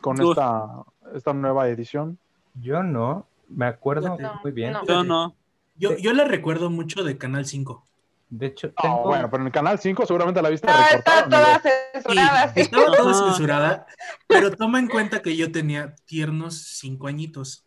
[0.00, 0.84] con esta,
[1.14, 2.18] esta nueva edición.
[2.54, 4.72] Yo no, me acuerdo No, muy bien.
[4.72, 4.84] no.
[4.86, 5.34] Yo no.
[5.76, 7.86] Yo, yo la recuerdo mucho de Canal 5.
[8.32, 11.18] De hecho, tengo, bueno, pero en el canal 5 seguramente la viste No, recortada.
[11.20, 11.70] está toda amigo.
[11.92, 12.60] censurada, Sí, sí.
[12.60, 13.86] estaba toda censurada,
[14.28, 17.66] pero toma en cuenta que yo tenía tiernos cinco añitos.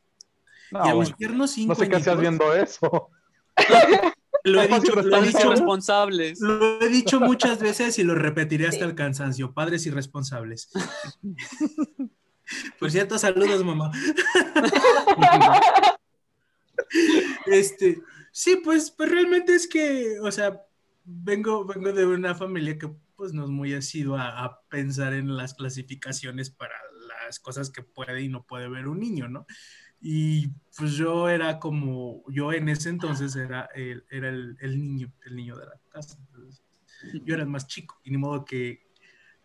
[0.72, 3.10] No, y a bueno, mis tiernos cinco no sé qué hacías añitos, viendo eso.
[4.46, 6.42] Lo he dicho, lo he dicho, irresponsables.
[6.42, 8.84] lo he dicho muchas veces y lo repetiré hasta Sí.
[8.90, 9.54] el cansancio.
[9.54, 10.70] Padres irresponsables.
[12.80, 13.90] Por cierto, saludos, mamá.
[17.46, 18.00] Este,
[18.34, 20.62] sí, pues, pues realmente es que, o sea,
[21.06, 25.54] vengo, vengo de una familia que pues no es muy asidua a pensar en las
[25.54, 26.74] clasificaciones para
[27.08, 29.46] las cosas que puede y no puede ver un niño, ¿no?
[30.02, 35.14] Y pues yo era como, yo en ese entonces era el, era el, el niño,
[35.26, 36.18] el niño de la casa.
[37.24, 38.92] Yo era el más chico, y ni modo que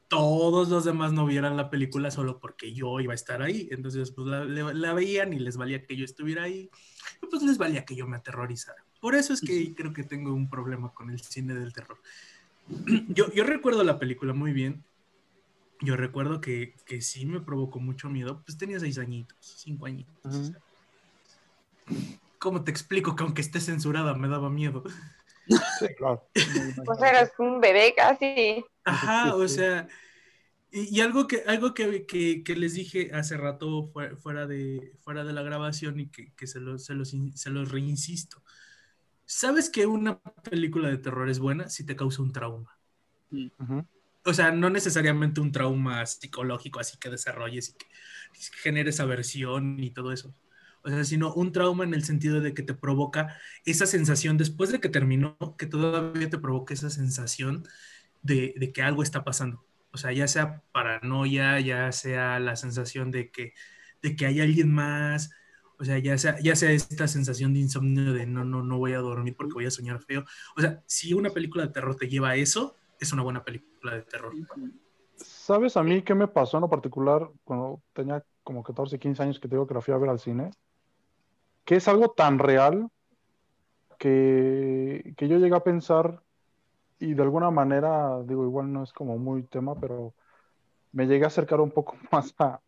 [0.08, 3.68] todos los demás no vieran la película solo porque yo iba a estar ahí.
[3.70, 6.70] Entonces, pues la, la veían y les valía que yo estuviera ahí,
[7.22, 8.84] y pues les valía que yo me aterrorizara.
[9.00, 11.98] Por eso es que creo que tengo un problema con el cine del terror.
[13.08, 14.84] Yo, yo recuerdo la película muy bien.
[15.80, 18.42] Yo recuerdo que, que sí me provocó mucho miedo.
[18.44, 20.14] Pues tenía seis añitos, cinco añitos.
[20.26, 20.42] o Ujú.
[20.44, 20.60] sea.
[22.38, 24.82] ¿Cómo te explico que aunque esté censurada me daba miedo?
[25.78, 26.28] Sí, claro.
[26.84, 28.64] Pues eras un bebé casi.
[28.84, 29.88] Ajá, o sea,
[30.70, 34.92] y, y algo que, algo que, que- que les dije hace rato fue- fuera de,
[35.00, 38.42] fuera de la grabación y que, que se, los, se, los, se los reinsisto.
[39.26, 42.78] ¿Sabes que una película de terror es buena si te causa un trauma?
[44.24, 47.86] O sea, no necesariamente un trauma psicológico, así que desarrolles y que
[48.62, 50.34] generes aversión y todo eso.
[50.88, 53.36] O sea, sino un trauma en el sentido de que te provoca
[53.66, 57.64] esa sensación, después de que terminó, que todavía te provoca esa sensación
[58.22, 59.62] de, de que algo está pasando.
[59.92, 63.52] O sea, ya sea paranoia, ya sea la sensación de que,
[64.00, 65.30] de que hay alguien más,
[65.78, 68.94] o sea, ya sea, ya sea esta sensación de insomnio de no, no, no voy
[68.94, 70.24] a dormir porque voy a soñar feo.
[70.56, 73.94] O sea, si una película de terror te lleva a eso, es una buena película
[73.94, 74.32] de terror.
[75.16, 79.38] ¿Sabes a mí qué me pasó en lo particular cuando tenía como 14, 15 años
[79.38, 80.50] que te digo que la fui a ver al cine?
[81.68, 82.88] Que es algo tan real
[83.98, 86.22] que, que yo llegué a pensar
[86.98, 90.14] y de alguna manera, digo, igual no es como muy tema, pero
[90.92, 92.58] me llegué a acercar un poco más a,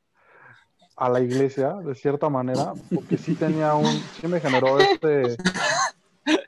[0.97, 5.35] a la iglesia, de cierta manera, porque sí tenía un, sí me generó este,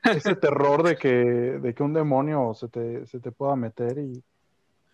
[0.03, 4.23] ese terror de que, de que un demonio se te, se te pueda meter y,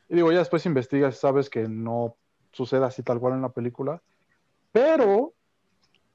[0.07, 2.15] digo, ya después investigas sabes que no,
[2.53, 4.01] sucede así tal cual en la película.
[4.71, 5.33] Pero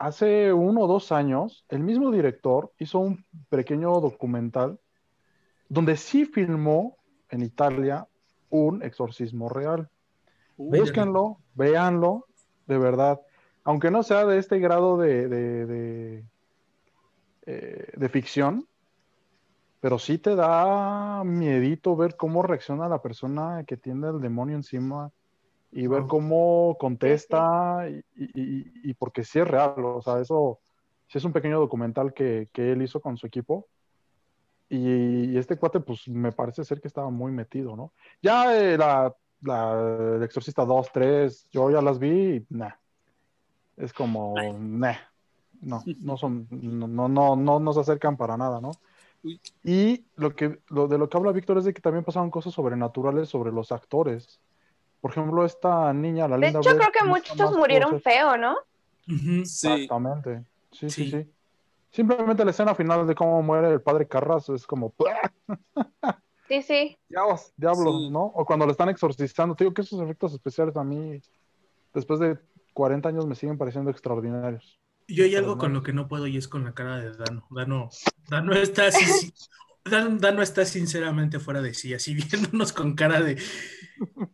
[0.05, 4.79] hace uno o dos años, el mismo director hizo un pequeño documental
[5.71, 6.99] donde sí filmó
[7.31, 8.07] en Italia
[8.51, 9.89] un exorcismo real.
[10.59, 12.27] Uy, Búsquenlo, véanlo,
[12.67, 13.23] de verdad.
[13.65, 16.25] Aunque no sea de este grado de, de, de,
[17.47, 18.69] eh, de ficción,
[19.81, 25.11] pero sí te da miedito ver cómo reacciona la persona que tiene el demonio encima
[25.77, 30.61] y ver cómo contesta y, y- y- porque sí es real, o sea, eso
[31.09, 33.67] sí es un pequeño documental que, que él hizo con su equipo
[34.69, 37.93] y, y este cuate pues me parece ser que estaba muy metido, ¿no?
[38.23, 42.71] Ya eh, la, la- el Exorcista 2, 3, yo ya las vi y nah,
[43.77, 44.95] es como, nah,
[45.61, 48.71] no, no son, no, no, no, no, no se acercan para nada, ¿no?
[49.65, 52.53] Y lo que, lo de lo que habla Víctor es de que también pasaron cosas
[52.55, 54.41] sobrenaturales sobre los actores.
[55.05, 58.57] Por ejemplo, esta niña, la De linda hecho, Beth, creo que muchos murieron feo, ¿no?
[59.07, 59.41] Sí.
[59.71, 60.45] Exactamente.
[60.73, 61.11] Sí, sí, Sí.
[61.11, 61.31] sí.
[61.91, 64.95] Simplemente la escena final de cómo muere el padre Carras es como,
[66.49, 66.97] Sí, sí.
[67.07, 68.09] diablos, diablo, Sí.
[68.11, 68.23] ¿no?
[68.35, 69.55] O cuando lo están exorcizando.
[69.55, 71.21] Te digo que esos efectos especiales a mí,
[71.93, 72.39] después de
[72.73, 74.81] 40 años, me siguen pareciendo extraordinarios.
[75.07, 75.81] Yo hay algo Pero con no.
[75.81, 77.47] lo que no puedo y es con la cara de Dano.
[77.51, 77.91] Dano,
[78.31, 79.05] Dano está así,
[79.85, 83.36] Dan- Dano está sinceramente fuera de sí, así viéndonos con cara de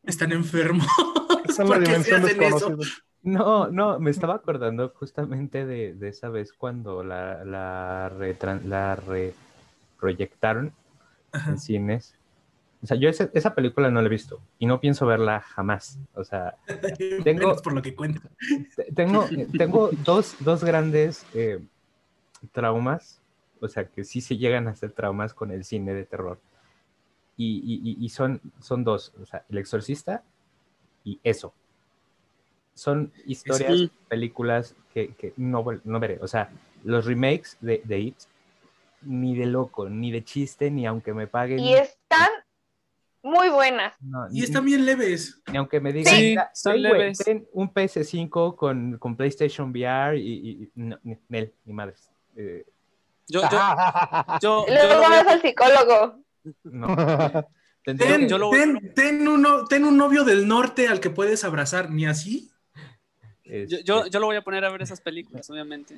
[0.04, 0.86] están enfermos.
[1.48, 2.76] Esa ¿Por qué se hacen eso?
[3.22, 8.94] No, no, me estaba acordando justamente de, de esa vez cuando la, la, retran- la
[8.96, 9.34] re-
[9.98, 10.72] proyectaron
[11.32, 11.50] Ajá.
[11.50, 12.14] en cines.
[12.82, 15.98] O sea, yo ese- esa película no la he visto y no pienso verla jamás.
[16.14, 16.54] O sea,
[17.24, 18.22] Tengo- Menos por lo que cuenta.
[18.76, 19.26] te- tengo,
[19.58, 21.58] tengo dos, dos grandes eh,
[22.52, 23.19] traumas,
[23.60, 26.38] o sea, que sí se llegan a ser traumas con el cine de terror.
[27.36, 30.22] Y, y- y- y son, son dos, o sea, El Exorcista
[31.04, 31.54] y eso.
[32.74, 33.90] Son historias, Sí.
[34.08, 36.18] películas que, que no, no veré.
[36.22, 36.50] O sea,
[36.84, 38.16] los remakes de, de It,
[39.02, 41.58] ni de loco, ni de chiste, ni aunque me paguen.
[41.60, 42.28] Y están
[43.22, 43.94] muy buenas.
[44.00, 45.42] no, Y ni- están bien leves.
[45.50, 47.18] ni aunque me digan, Sí, "Mira, son güey, leves".
[47.18, 52.10] ten un PS5 con, con PlayStation VR y, y- y- no, ni madres.
[52.36, 52.64] Eh,
[53.28, 53.48] Yo, yo,
[54.42, 56.24] yo, yo Luego lo voy vas a- al psicólogo.
[56.64, 56.96] no.
[57.82, 61.08] Ten, que- yo lo voy- ten- ten uno, ten un novio del norte al que
[61.08, 62.50] puedes abrazar, ni así.
[63.44, 65.96] yo, yo, yo lo voy a poner a ver esas películas, obviamente.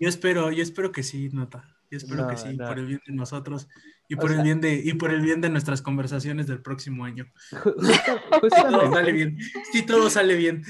[0.00, 1.64] Yo espero, yo espero que sí, Nota.
[1.90, 2.66] Yo espero No, que sí, no.
[2.66, 3.68] por el bien de nosotros
[4.08, 6.62] y O por el sea- bien de y por el bien de nuestras conversaciones del
[6.62, 7.26] próximo año.
[8.40, 9.38] Todo sale bien.
[9.72, 10.62] Sí, todo sale bien.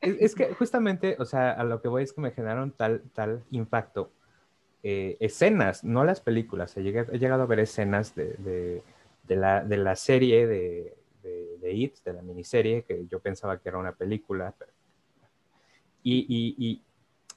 [0.00, 3.02] Es, es que justamente, o sea, a lo que voy es que me generaron tal,
[3.14, 4.12] tal impacto.
[4.82, 6.76] Eh, escenas, no las películas.
[6.76, 8.34] He llegado, a ver escenas de,
[9.26, 10.96] de- la, de la serie de,
[11.72, 14.54] It, de la miniserie, que yo pensaba que era una película.
[16.02, 16.82] Y,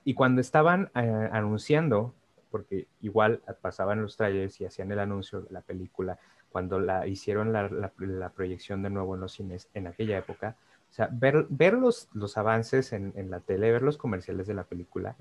[0.05, 2.13] y, cuando estaban eh, anunciando,
[2.51, 6.19] porque igual pasaban los trailers y hacían el anuncio de la película,
[6.51, 10.55] cuando la hicieron la, la- la proyección de nuevo en los cines en aquella época,
[10.91, 14.53] o sea, ver, ver los, los avances en, en la tele, ver los comerciales de
[14.53, 15.15] la película,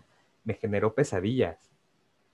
[0.44, 1.71] me generó pesadillas.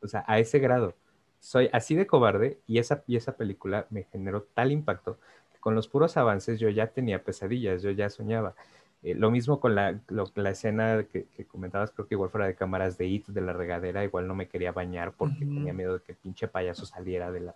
[0.03, 0.95] O sea, a ese grado.
[1.41, 5.19] Soy así de cobarde y esa, y esa película me generó tal impacto
[5.53, 8.55] que con los puros avances yo ya tenía pesadillas, yo ya soñaba.
[9.03, 12.47] Eh, lo mismo con la, lo- la escena que, que comentabas, creo que igual fuera
[12.47, 15.95] de cámaras de IT, de la regadera, igual no me quería bañar porque tenía miedo
[15.99, 17.55] de que el pinche payaso saliera de la,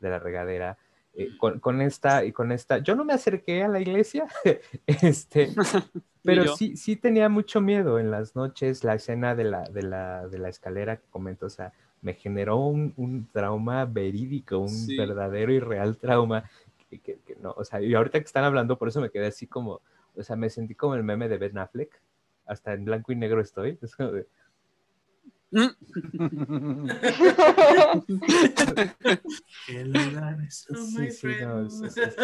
[0.00, 0.78] de la regadera.
[1.14, 4.26] Eh, con, con esta y con esta, yo no me acerqué a la iglesia,
[4.86, 5.56] este,
[6.24, 10.28] pero sí, sí tenía mucho miedo en las noches, la escena de la, de la,
[10.28, 11.72] de la escalera que comento, o sea,
[12.02, 14.96] me generó un, un trauma verídico, un Sí.
[14.96, 16.48] verdadero y real trauma,
[16.90, 19.26] que, que- que no, o sea, y ahorita que están hablando, por eso me quedé
[19.26, 19.80] así como,
[20.16, 22.00] o sea, me sentí como el meme de Ben Affleck,
[22.46, 24.26] hasta en blanco y negro estoy, es como de,
[29.68, 31.84] Hello, darkness, oh, Sí, sí, no, friend.
[31.84, 32.16] es- es-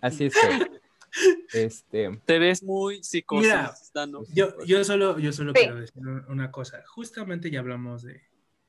[0.00, 0.66] así estoy.
[1.52, 3.74] Este, Te ves muy psicosis, Mira.
[4.34, 5.60] Yo, yo solo, yo solo Sí.
[5.60, 6.82] quiero decir una cosa.
[6.86, 8.22] Justamente ya hablamos de,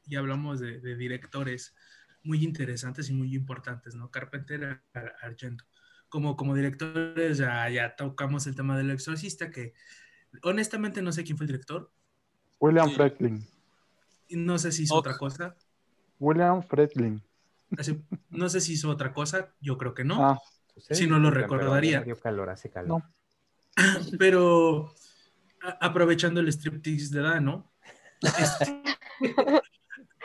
[0.05, 1.75] ya hablamos de, de directores
[2.23, 4.09] muy interesantes y muy importantes, ¿no?
[4.11, 5.65] Carpenter Ar- Argento.
[6.09, 9.73] Como, como directores ya, ya tocamos el tema del exorcista, que
[10.43, 11.91] honestamente no sé quién fue el director.
[12.59, 12.95] William Sí.
[12.95, 13.47] Fredlin.
[14.29, 15.55] y No sé si hizo otra cosa.
[16.19, 17.21] William Fredlin.
[17.77, 20.25] Así- No sé si hizo otra cosa, yo creo que no.
[20.25, 20.39] Ah,
[20.73, 22.01] sucede, Si no lo recordaría.
[22.01, 22.87] dio calor, hace calor.
[22.87, 23.13] No.
[24.19, 24.93] Pero
[25.61, 27.71] a- aprovechando el striptease de Dano,
[28.21, 28.81] este,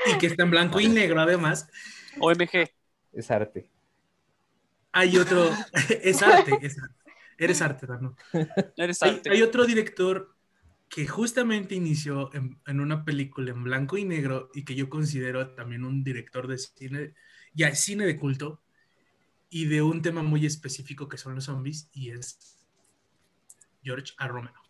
[0.06, 1.68] y que está en blanco y negro además,
[2.20, 2.70] OMG.
[3.12, 3.70] Es arte.
[4.92, 5.50] hay otro,
[6.02, 6.94] es arte, es arte.
[7.38, 8.16] Eres arte, Dano.
[8.76, 9.30] Eres Hay, arte.
[9.30, 10.34] hay otro director
[10.88, 15.54] que justamente inició en, en una película en blanco y negro y que yo considero
[15.54, 17.14] también un director de cine,
[17.54, 18.62] ya cine de culto
[19.48, 22.58] y de un tema muy específico que son los zombies y es
[23.82, 24.28] George A.
[24.28, 24.60] Romero.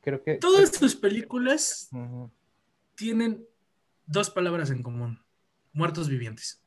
[0.00, 0.34] Creo que.
[0.36, 1.90] Todas sus películas
[2.94, 3.46] tienen
[4.06, 5.22] dos palabras en común.
[5.72, 6.62] Muertos vivientes.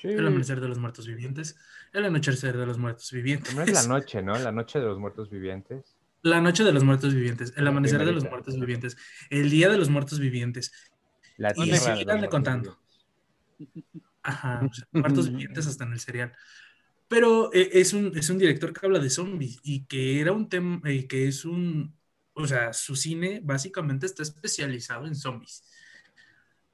[0.00, 0.08] Sí.
[0.08, 1.56] El amanecer de los muertos vivientes.
[1.92, 3.52] El anochecer de los muertos vivientes.
[3.52, 4.38] No es la noche, ¿no?
[4.38, 5.96] La noche de los muertos vivientes.
[6.22, 7.52] La noche de los muertos vivientes.
[7.56, 8.96] El amanecer de los muertos vivientes.
[9.28, 10.72] El día de los muertos vivientes.
[11.36, 12.78] La Y así contando.
[14.22, 14.60] Ajá.
[14.70, 16.32] o sea, muertos vivientes hasta en el serial.
[17.08, 20.48] Pero eh, es un, es un director que habla de zombies y que era un
[20.48, 21.92] tema, eh, que es un,
[22.34, 25.64] o sea, su cine básicamente está especializado en zombies.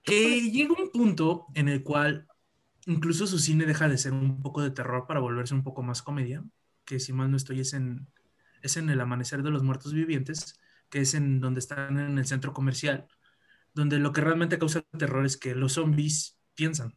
[0.03, 2.27] Que llega un punto en el cual
[2.87, 6.03] incluso su cine deja de ser un poco de terror para volverse un poco más
[6.03, 6.45] comedia,
[6.85, 8.09] que si mal no estoy es en,
[8.63, 12.27] es en El Amanecer de los Muertos Vivientes, que es en donde están en el
[12.27, 13.07] centro comercial,
[13.75, 16.97] donde lo que realmente causa terror es que los zombies piensan.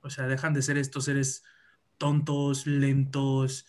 [0.00, 1.42] O sea, dejan de ser estos seres
[1.98, 3.66] tontos, lentos,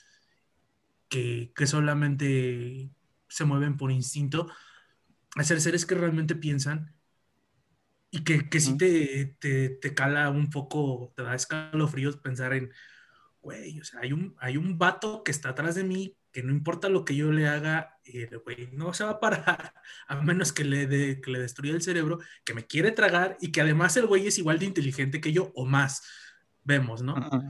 [1.09, 2.91] que, que solamente
[3.30, 4.49] se mueven por instinto,
[5.35, 6.97] a ser seres que realmente piensan
[8.11, 12.71] y que, que sí te, te, te cala un poco, te da escalofríos pensar en,
[13.41, 16.51] güey, o sea, hay un, hay un vato que está atrás de mí, que no
[16.51, 19.73] importa lo que yo le haga, el güey no se va a parar,
[20.07, 23.51] a menos que le, de- que le destruya el cerebro, que me quiere tragar y
[23.51, 26.03] que además el güey es igual de inteligente que yo o más.
[26.63, 27.15] Vemos, ¿no?
[27.15, 27.41] Ujú.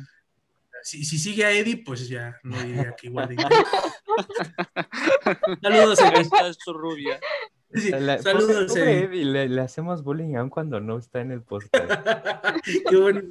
[0.84, 3.35] Si, si sigue a Eddie, pues ya no diría que igual de.
[5.61, 6.21] Saludos, Eddie.
[6.21, 7.19] Esta es rubia.
[7.73, 11.73] Sí, La- saludos, pobre- le, le hacemos bullying aun cuando no está en el podcast.
[12.89, 13.22] Qué bueno.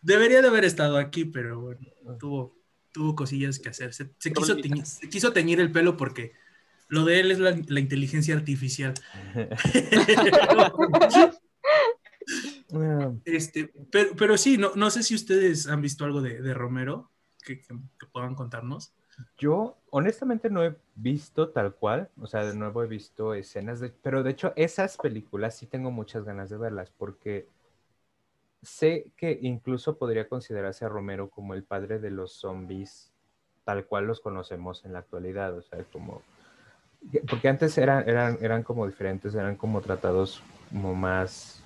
[0.00, 1.80] Debería de haber estado aquí, pero bueno,
[2.18, 2.56] tuvo,
[2.92, 3.92] tuvo cosillas que hacer.
[3.94, 4.98] Se, se quiso, teñir, Problemitas.
[5.00, 6.32] se quiso teñir el pelo porque
[6.88, 8.94] lo de él es la, la inteligencia artificial.
[9.34, 10.70] Ah,
[13.24, 17.10] Este, pero, pero sí, no, no sé si ustedes han visto algo de, de Romero
[17.42, 18.94] que, que- que puedan contarnos.
[19.38, 23.90] Yo honestamente no he visto tal cual, o sea, de nuevo he visto escenas, de,
[23.90, 27.48] pero de hecho esas películas sí tengo muchas ganas de verlas porque
[28.62, 33.12] sé que incluso podría considerarse a Romero como el padre de los zombies
[33.64, 36.22] tal cual los conocemos en la actualidad, o sea, como
[37.28, 41.62] porque antes eran, eran, eran como diferentes, eran como tratados como más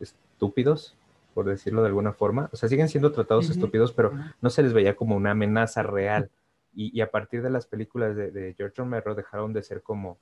[0.00, 0.94] estúpidos,
[1.32, 4.72] por decirlo de alguna forma, o sea, siguen siendo tratados estúpidos, pero no se les
[4.72, 6.30] veía como una amenaza real.
[6.76, 10.18] Y, a partir de las películas de, George Romero dejaron de ser como,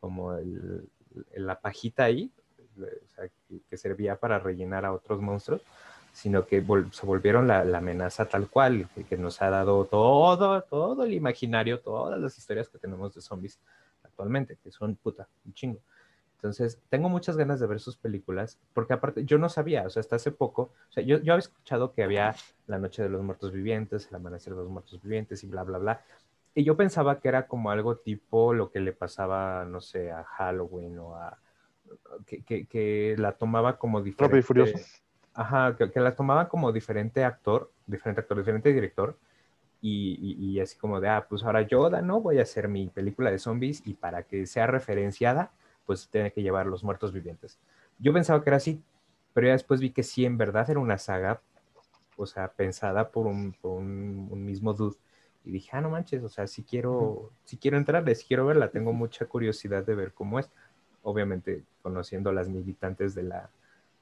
[0.00, 0.88] como el-
[1.36, 2.30] la pajita ahí,
[3.68, 5.62] que, servía para rellenar a otros monstruos,
[6.12, 10.62] sino que se volvieron la, la amenaza tal cual, que, que nos ha dado todo,
[10.62, 13.58] todo el imaginario, todas las historias que tenemos de zombies
[14.02, 15.80] actualmente, que son puta, un chingo.
[16.42, 20.00] Entonces, tengo muchas ganas de ver sus películas, porque aparte, yo no sabía, o sea,
[20.00, 22.34] hasta hace poco, o sea, yo, yo había escuchado que había
[22.66, 25.78] La Noche de los Muertos Vivientes, El Amanecer de los Muertos Vivientes y bla, bla,
[25.78, 26.02] bla.
[26.54, 30.24] Y yo pensaba que era como algo tipo lo que le pasaba, no sé, a
[30.24, 31.38] Halloween o a...
[32.26, 34.38] que, que, que la tomaba como diferente.
[34.38, 34.78] Y Furioso.
[35.34, 39.16] Ajá, que, que la tomaba como diferente actor, diferente actor, diferente director.
[39.80, 42.20] Y, y- y así como de, ah, pues ahora yo, ¿no?
[42.20, 45.50] Voy a hacer mi película de zombies y para que sea referenciada,
[45.92, 47.58] pues tiene que llevar los muertos vivientes.
[47.98, 48.82] Yo pensaba que era así,
[49.34, 51.42] pero ya después vi que sí, en verdad era una saga,
[52.16, 54.96] o sea, pensada por un, por un, un mismo dude.
[55.44, 58.70] Y dije, ah, no manches, o sea, sí quiero, sí quiero entrarle, sí quiero verla,
[58.70, 60.48] tengo mucha curiosidad de ver cómo es.
[61.02, 63.50] Obviamente, conociendo a las militantes de la,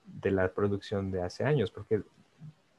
[0.05, 2.03] de la producción de hace años, porque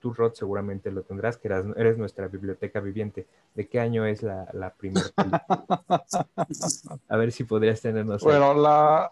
[0.02, 3.28] tú, Rod, seguramente lo tendrás, que eras- eres nuestra biblioteca viviente.
[3.56, 5.46] ¿De qué año es la, la primera película?
[7.08, 8.26] A ver si podrías tenernos ahí.
[8.30, 9.12] Bueno, la,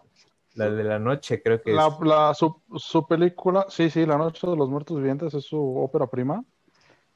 [0.54, 1.94] la de la noche, creo que la, es.
[2.06, 6.06] la- su, su película, sí, sí, La Noche de los Muertos Vivientes es su ópera
[6.06, 6.44] prima.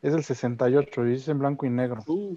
[0.00, 2.02] Es del 68 y es en blanco y negro.
[2.06, 2.36] Uh,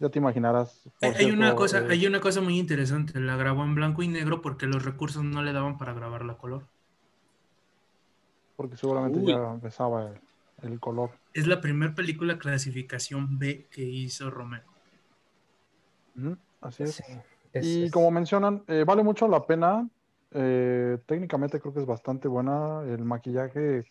[0.00, 0.80] Ya te imaginarás.
[1.00, 3.18] Hay, una cosa, eh, hay una cosa muy interesante.
[3.20, 6.36] La grabó en blanco y negro porque los recursos no le daban para grabarla a
[6.36, 6.64] color.
[8.56, 9.26] Porque seguramente Uy.
[9.26, 10.20] ya empezaba el,
[10.64, 11.10] el color.
[11.32, 14.64] Es la primera película clasificación B que hizo Romero.
[16.60, 16.96] Así es.
[16.96, 17.02] Sí,
[17.52, 19.88] es- y es- como mencionan, eh, vale mucho la pena.
[20.36, 22.82] eh, técnicamente creo que es bastante buena.
[22.88, 23.84] El maquillaje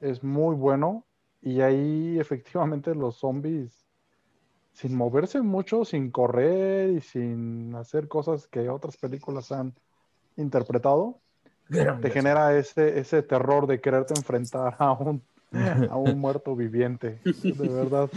[0.00, 1.06] es muy bueno.
[1.40, 3.86] Y ahí efectivamente los zombies,
[4.72, 9.74] sin moverse mucho, sin correr y sin hacer cosas que otras películas han
[10.36, 11.22] interpretado,
[12.02, 15.24] te genera ese, ese terror de quererte enfrentar a un,
[15.90, 17.20] a un muerto viviente.
[17.24, 18.10] De verdad.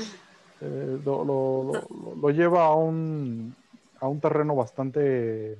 [0.61, 3.55] eh, lo, lo- lo- lo lleva a un,
[3.99, 5.57] a un terreno bastante,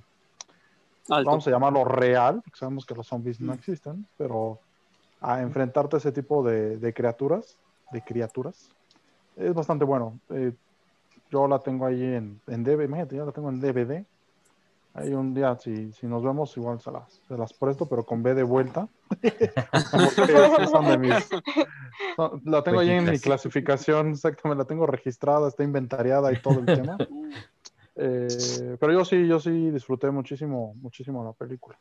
[1.10, 1.30] Alto.
[1.30, 4.60] vamos a llamarlo real, porque sabemos que los zombies no existen, pero
[5.22, 7.57] a enfrentarte a ese tipo de, de criaturas,
[7.91, 8.69] de criaturas,
[9.35, 10.19] es bastante bueno.
[10.30, 10.53] Eh,
[11.30, 14.06] yo la tengo ahí en, en DVD, imagínate, yo la tengo en DVD.
[14.93, 18.22] Ahí un día, si, si nos vemos, igual se las, se las presto, pero con
[18.23, 18.89] B de vuelta.
[20.72, 21.30] Son de mis-
[22.15, 26.59] son- la tengo ahí en mi clasificación, exactamente, la tengo registrada, está inventariada y todo
[26.59, 26.97] el tema.
[27.95, 31.77] Eh, pero yo sí, yo sí disfruté muchísimo, muchísimo la película.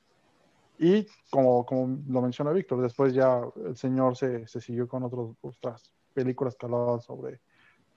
[0.77, 5.37] Y como, como lo menciona Víctor, después ya el señor se, se siguió con otros,
[5.41, 7.41] otras películas que hablaban sobre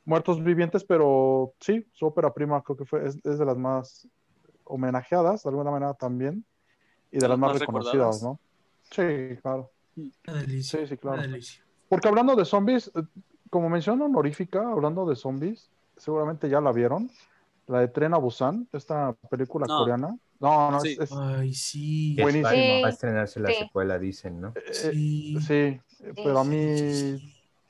[0.05, 4.07] muertos vivientes, pero sí, su ópera prima creo que fue, es, es de las más
[4.65, 6.43] homenajeadas, de alguna manera también,
[7.11, 8.23] y de las más más reconocidas, recordadas.
[8.23, 8.39] ¿no?
[8.91, 9.71] Sí, claro.
[10.27, 10.79] Una delicia.
[10.79, 11.17] Sí, sí, claro.
[11.17, 11.63] Una delicia.
[11.89, 13.03] Porque hablando de zombies, eh,
[13.49, 17.09] como mención honorífica, hablando de zombies, seguramente ya la vieron.
[17.67, 19.77] La de Tren a Busan, esta película No.
[19.79, 20.17] coreana.
[20.39, 20.93] No, no, Sí.
[20.93, 22.13] es, es- Ay, sí.
[22.17, 22.51] Que va- Buenísimo.
[22.51, 22.81] Sí.
[22.81, 23.55] Va a estrenarse la Sí.
[23.59, 24.53] secuela, dicen, ¿no?
[24.55, 25.39] eh, Sí.
[25.39, 25.79] sí,
[26.15, 26.57] pero a mí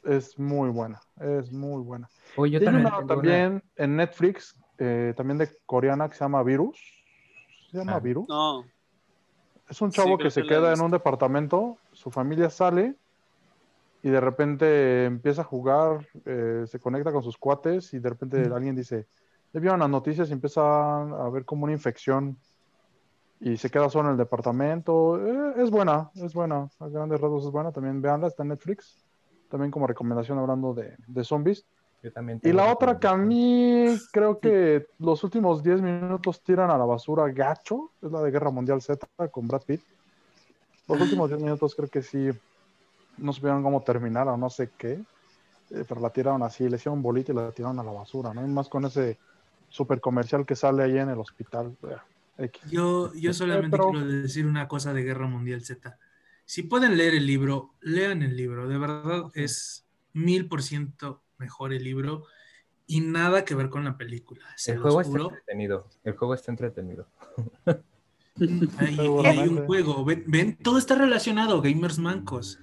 [0.05, 2.09] es muy buena, es muy buena.
[2.37, 6.15] Oye, yo Tiene también una tengo una- también en Netflix, eh, también de coreana que
[6.15, 6.79] se llama Virus.
[7.71, 7.99] ¿Se llama Ah.
[7.99, 8.27] Virus?
[8.29, 8.63] no,
[9.69, 12.95] Es un chavo que se que queda en un departamento, su familia sale
[14.03, 18.49] y de repente empieza a jugar, eh, se conecta con sus cuates y de repente
[18.49, 18.53] Mm.
[18.53, 19.07] alguien dice,
[19.53, 20.61] le vieron las noticias y empieza
[21.01, 22.37] a ver como una infección
[23.39, 25.17] y se queda solo en el departamento.
[25.25, 29.05] Eh, es buena, es buena, a grandes rasgos es buena, también véanla, está en Netflix,
[29.49, 31.65] también como recomendación hablando de, de zombies.
[32.03, 36.69] Yo también Y la otra que a mí creo que los últimos 10 minutos tiran
[36.69, 39.81] a la basura gacho, es la de Guerra Mundial Z con Brad Pitt.
[40.87, 42.29] Los últimos 10 minutos creo que sí
[43.17, 44.99] no supieron cómo terminar o no sé qué,
[45.71, 48.43] eh, pero la tiraron así, le hicieron bolita y la tiraron a la basura, ¿no?
[48.45, 49.17] Y más con ese
[49.69, 51.75] super comercial que sale ahí en el hospital.
[52.37, 52.49] eh.
[52.69, 55.97] Yo, yo solamente pero- quiero decir una cosa de Guerra Mundial Z.
[56.45, 58.67] Si pueden leer el libro, lean el libro.
[58.67, 62.25] De verdad es mil por ciento mejor el libro
[62.87, 64.45] y nada que ver con la película.
[64.55, 65.89] Se El juego está entretenido.
[66.03, 67.07] El juego está entretenido.
[68.79, 68.97] Hay,
[69.47, 70.03] un juego.
[70.03, 72.59] Ven, ven, todo está relacionado, gamers mancos.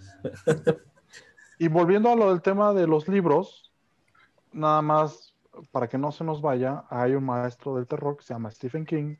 [1.59, 3.70] Y volviendo a lo del tema de los libros,
[4.52, 5.35] nada más
[5.70, 8.86] para que no se nos vaya, hay un maestro del terror que se llama Stephen
[8.86, 9.16] King,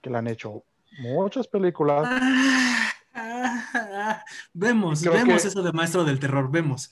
[0.00, 0.64] que le han hecho
[1.00, 2.06] muchas películas.
[2.08, 4.24] Ah, ah, ah.
[4.52, 6.90] Vemos, vemos que- eso de maestro del terror, vemos.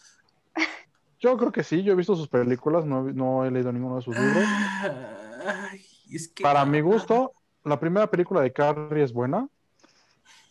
[1.23, 3.97] Yo creo que sí, yo he visto sus películas, no, he- no he leído ninguno
[3.97, 4.44] de sus libros.
[5.70, 5.81] Ay,
[6.11, 7.32] es que- Para mi gusto,
[7.65, 9.49] la primera película de Carrie es buena.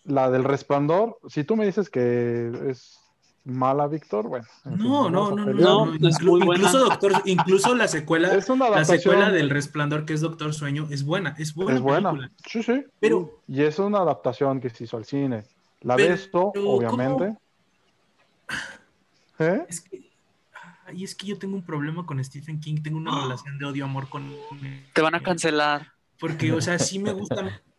[0.06, 2.98] La del Resplandor, si tú me dices que es
[3.44, 4.46] mala, Víctor, bueno.
[4.66, 5.62] en fin, No, no, no, no, pelear.
[5.70, 6.64] no, No, inclu- es muy buena.
[6.66, 10.88] Incluso, doctor, incluso la secuela, Es una la secuela del Resplandor, que es Doctor Sueño,
[10.90, 11.74] es buena, es buena.
[11.76, 12.12] Es buena.
[12.12, 12.32] película.
[12.48, 12.86] Sí, sí.
[13.00, 15.44] Pero, Y es una adaptación que se hizo al cine.
[15.82, 16.76] La ves esto, ¿cómo?
[16.76, 17.36] obviamente.
[19.40, 19.66] ¿Eh?
[19.68, 20.11] es que,
[20.92, 24.10] ay, es que yo tengo un problema con Stephen King, tengo una relación de odio-amor
[24.10, 24.30] con
[24.94, 25.92] te van a cancelar.
[26.20, 27.62] Porque, o sea, sí me gusta.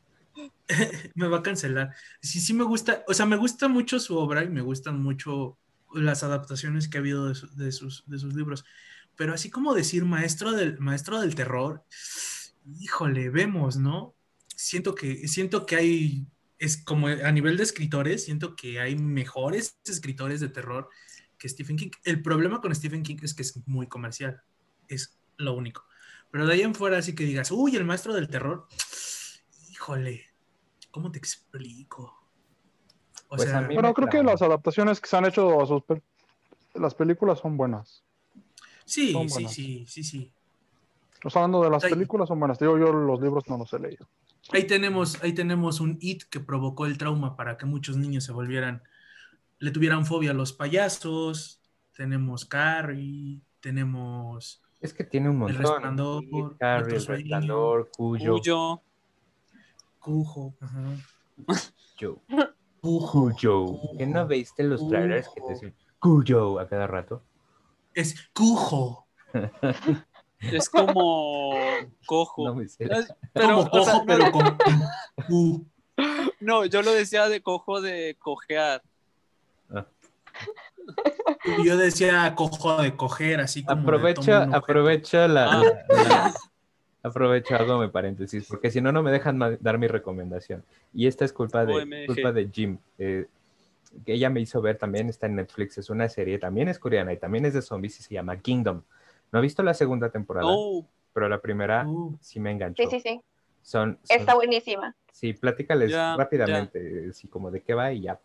[1.15, 1.95] me va a cancelar.
[2.21, 3.05] Sí, sí me gusta.
[3.07, 5.59] O sea, me gusta mucho su obra y me gustan mucho
[5.95, 8.65] las adaptaciones que ha habido de, su- de sus, de sus libros.
[9.17, 11.85] Pero así como decir maestro del, maestro del terror,
[12.81, 14.15] híjole, vemos, ¿no?
[14.57, 16.27] Siento que, siento que hay.
[16.59, 20.89] Es como a nivel de escritores, siento que hay mejores escritores de terror
[21.43, 21.91] que Stephen King.
[22.05, 24.41] El problema con Stephen King es que es muy comercial.
[24.87, 25.85] Es lo único.
[26.31, 28.69] Pero de ahí en fuera, así que digas, uy, el maestro del terror.
[29.73, 30.25] Híjole,
[30.93, 32.15] ¿cómo te explico?
[33.27, 35.67] O Pues sea, a mí- Pero creo que las adaptaciones que se han hecho a
[35.67, 36.03] sus pel-
[36.75, 38.05] las películas son buenas.
[38.85, 39.53] sí, son sí, buenas.
[39.53, 40.33] sí, sí, sí.
[41.25, 42.59] O sea, hablando de las películas son buenas.
[42.61, 44.09] Digo, yo los libros no los he leído.
[44.53, 48.33] Ahí tenemos, ahí tenemos un hit que provocó el trauma para que muchos niños se
[48.33, 48.83] volvieran,
[49.63, 51.61] le tuvieran fobia a los payasos.
[51.97, 55.59] Tenemos Carrie, tenemos Es que tiene un montón.
[55.59, 57.07] Resplandor, Sí, Carrie, el.
[57.07, 58.83] Resplandor, Cuyo, Cuyo.
[60.01, 60.55] Cujo.
[60.61, 60.83] ajá.
[62.81, 63.13] Cujo.
[63.13, 63.67] Cuyo.
[63.97, 65.53] ¿Que no viste los trailers que te Cujo.
[65.53, 67.23] dicen Cuyo a cada rato?
[67.95, 69.07] Es Cujo.
[70.41, 71.55] Es como
[72.05, 72.45] cojo.
[72.49, 72.89] No me sé.
[73.33, 75.71] Pero, Como o sea, cojo, no, pero con
[76.41, 78.83] no, yo lo decía de cojo de cojear.
[81.45, 83.81] Y Yo decía cojo de coger, así como.
[83.81, 85.63] Aprovecha, aprovecha la, Ah.
[85.89, 86.35] la- la-
[87.03, 90.65] aprovecha algo mi paréntesis, porque si no, no me dejan dar mi recomendación.
[90.95, 92.07] Y esta es culpa de, OMG.
[92.07, 93.27] culpa de Jim, eh,
[94.07, 97.13] que ella me hizo ver también, está en Netflix, es una serie, también es coreana
[97.13, 98.83] y también es de zombies y se llama Kingdom.
[99.33, 102.83] No he visto la segunda temporada, Oh, pero la primera Uh, sí me enganchó.
[102.85, 103.21] Sí, sí, sí.
[103.63, 104.95] Son, son- Está buenísima.
[105.13, 108.19] sí, platícales rápidamente, así como de qué va y ya.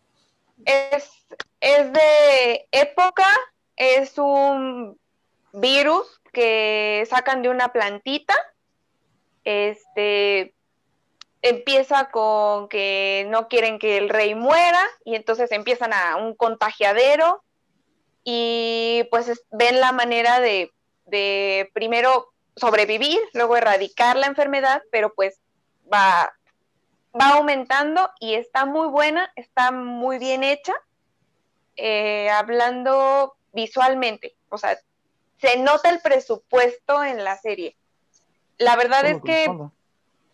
[0.64, 1.10] Es,
[1.60, 3.26] es de época,
[3.76, 4.98] es un
[5.52, 8.34] virus que sacan de una plantita.
[9.44, 10.54] Este
[11.40, 17.44] empieza con que no quieren que el rey muera y entonces empiezan a un contagiadero
[18.24, 20.72] y pues es- ven la manera de,
[21.06, 25.40] de primero sobrevivir, luego erradicar la enfermedad, pero pues
[25.90, 26.32] va,
[27.14, 30.74] va aumentando y está muy buena, está muy bien hecha,
[31.76, 34.78] eh, hablando visualmente, o sea,
[35.40, 37.76] se nota el presupuesto en la serie.
[38.58, 39.44] La verdad es que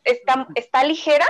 [0.05, 1.26] está, está ligera,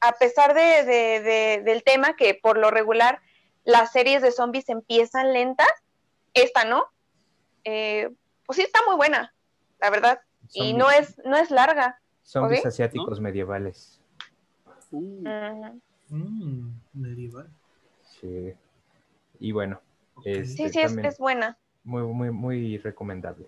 [0.00, 3.20] a pesar de, de- de- del tema que por lo regular
[3.64, 5.68] las series de zombies empiezan lentas,
[6.34, 6.86] esta no.
[7.64, 8.10] Eh,
[8.46, 9.32] pues sí está muy buena,
[9.80, 10.20] la verdad.
[10.52, 12.00] Y no es, no es larga.
[12.22, 13.99] Zombies asiáticos medievales.
[14.90, 17.48] Uh, mm, medieval.
[18.02, 18.52] Sí.
[19.38, 19.80] Y bueno,
[20.14, 20.26] Ok.
[20.26, 21.58] Es- Sí, Sí, es, buena.
[21.84, 23.46] muy, muy, muy recomendable.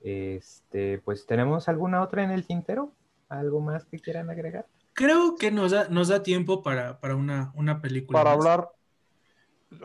[0.00, 2.92] Este, pues, ¿tenemos alguna otra en el tintero?
[3.28, 4.66] ¿Algo más que quieran agregar?
[4.92, 8.18] Creo que nos da, nos da tiempo para, para una, una película.
[8.22, 8.46] Para más.
[8.46, 8.68] hablar,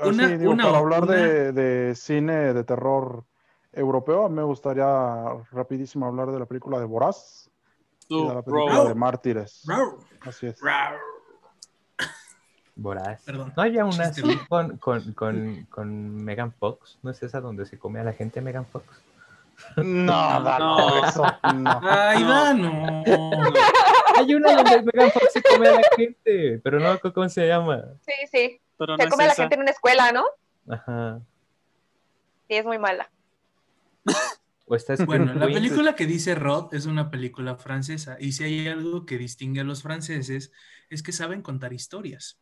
[0.06, 3.26] Una- sí, digo, una- para hablar una- de, de cine de terror
[3.72, 4.86] europeo, me gustaría
[5.52, 7.50] rapidísimo hablar de la película de Boraz
[8.10, 8.86] de la película bro.
[8.90, 9.64] de Mártires.
[10.22, 10.60] Así es.
[12.76, 13.24] Voraz.
[13.24, 13.54] Perdón.
[13.58, 14.48] ¿No había una así ¿no?
[14.48, 17.00] con, con, con, con Megan Fox?
[17.02, 18.86] ¿No es esa donde se come a la gente Megan Fox?
[19.78, 20.14] No,
[20.44, 21.06] Dano, No.
[21.08, 21.26] eso
[21.56, 21.80] no.
[21.84, 23.04] Ay, No.
[24.16, 27.84] Hay una donde Megan Fox se come a la gente, pero no cómo se llama.
[28.06, 28.62] Sí, sí.
[28.78, 29.42] Pero no Se es come a la esa.
[29.44, 30.26] gente en una escuela, ¿no?
[30.70, 31.20] Ajá.
[32.48, 33.10] Sí, es muy mala.
[34.70, 38.68] O está Bueno, la película que dice Rod es una película francesa y si hay
[38.68, 40.52] algo que distingue a los franceses
[40.90, 42.42] es que saben contar historias.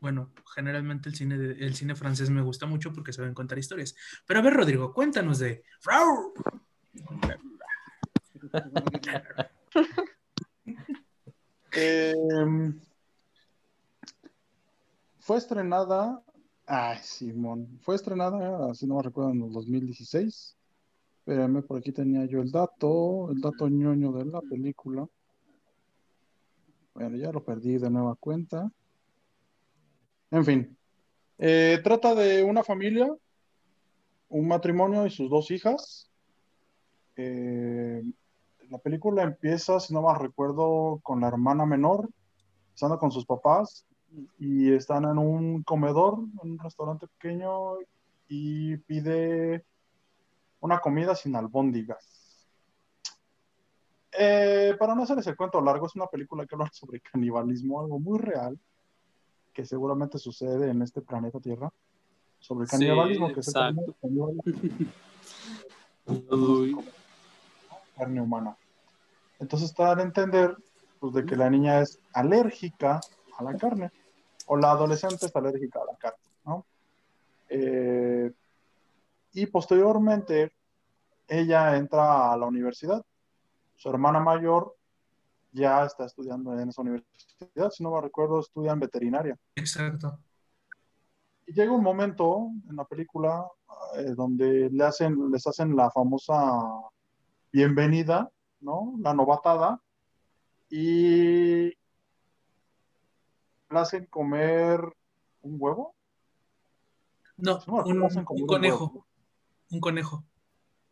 [0.00, 3.94] Bueno, generalmente el cine, de- el cine francés me gusta mucho porque saben contar historias.
[4.26, 5.62] Pero a ver, Rodrigo, cuéntanos de...
[11.74, 12.78] Em,
[15.20, 16.22] fue estrenada,
[16.66, 20.56] ay, Simón, fue estrenada, si no me recuerdo, en el 2016.
[21.24, 25.06] Espérame, por aquí tenía yo el dato, el dato ñoño de la película.
[26.94, 28.68] Bueno, ya lo perdí de nueva cuenta.
[30.32, 30.76] En fin,
[31.38, 33.08] eh, trata de una familia,
[34.30, 36.10] un matrimonio y sus dos hijas.
[37.14, 38.02] Eh,
[38.68, 42.10] la película empieza, si no mal recuerdo, con la hermana menor,
[42.74, 43.86] estando con sus papás
[44.40, 47.76] y están en un comedor, en un restaurante pequeño
[48.26, 49.64] y pide
[50.62, 52.48] una comida sin albóndigas.
[54.16, 57.98] Eh, para no hacerles el cuento largo, es una película que habla sobre canibalismo, algo
[57.98, 58.58] muy real,
[59.52, 61.70] que seguramente sucede en este planeta Tierra,
[62.38, 63.96] sobre el Sí, canibalismo, que es el exacto.
[64.00, 64.42] canibalismo
[67.96, 68.56] carne humana.
[69.38, 70.56] Entonces está a entender
[71.00, 73.00] pues, de que la niña es alérgica
[73.36, 73.90] a la carne,
[74.46, 76.64] o la adolescente es alérgica a la carne, ¿no?
[77.48, 78.32] Eh,
[79.32, 80.52] y posteriormente
[81.28, 83.04] ella entra a la universidad.
[83.76, 84.76] Su hermana mayor
[85.52, 89.38] ya está estudiando en esa universidad, si no me recuerdo, estudia en veterinaria.
[89.56, 90.18] Exacto.
[91.46, 93.46] Y llega un momento en la película
[93.96, 96.34] eh, donde le hacen, les hacen la famosa
[97.52, 98.30] bienvenida,
[98.60, 98.94] ¿no?
[98.98, 99.80] La novatada,
[100.70, 104.80] y le hacen comer
[105.42, 105.94] un huevo.
[107.36, 109.06] No, bueno, un, hacen comer un un conejo.
[109.72, 110.22] Un conejo.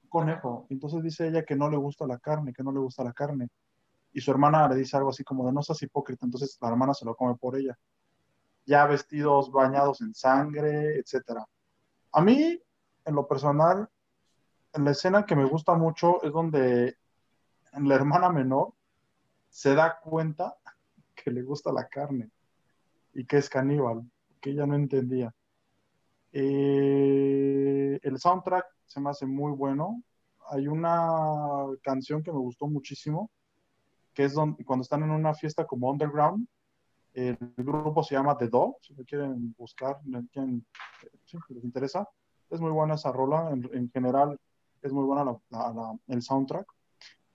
[0.04, 0.66] un conejo.
[0.70, 3.48] Entonces dice ella que no le gusta la carne, que no le gusta la carne.
[4.12, 6.94] Y su hermana le dice algo así como de no seas hipócrita, entonces la hermana
[6.94, 7.78] se lo come por ella.
[8.64, 11.46] Ya vestidos bañados en sangre, etcétera.
[12.12, 12.58] A mí,
[13.04, 13.88] en lo personal,
[14.72, 16.96] en la escena que me gusta mucho es donde
[17.74, 18.72] la hermana menor
[19.50, 20.56] se da cuenta
[21.14, 22.30] que le gusta la carne
[23.12, 25.34] y que es caníbal, que ella no entendía.
[26.32, 30.02] Eh, el soundtrack se me hace muy bueno.
[30.50, 33.30] Hay una canción que me gustó muchísimo,
[34.14, 36.46] que es donde, cuando están en una fiesta como underground.
[37.12, 39.98] El grupo se llama The Do, si lo quieren buscar,
[40.32, 40.64] quieren-
[41.24, 42.08] si les interesa.
[42.48, 44.38] Es muy buena esa rola, en, en general
[44.82, 46.66] es muy buena la- la- el soundtrack.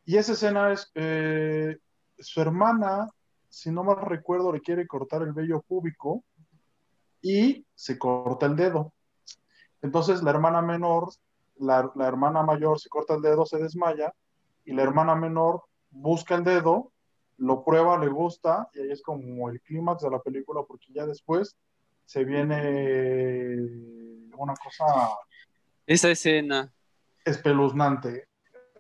[0.06, 1.78] Y esa escena es, eh,
[2.18, 3.10] su hermana,
[3.50, 6.24] si no mal recuerdo, le quiere cortar el vello púbico
[7.26, 8.94] y se corta el dedo.
[9.82, 11.10] Entonces la hermana menor
[11.58, 14.14] la, la hermana mayor se corta el dedo, se desmaya,
[14.64, 16.92] y la hermana menor busca el dedo,
[17.38, 21.08] lo prueba, le gusta, y ahí es como el clímax de la película, porque ya
[21.08, 21.56] después
[22.06, 23.56] se viene
[24.38, 24.86] una cosa
[25.88, 26.72] Esa escena.
[27.24, 28.28] espeluznante.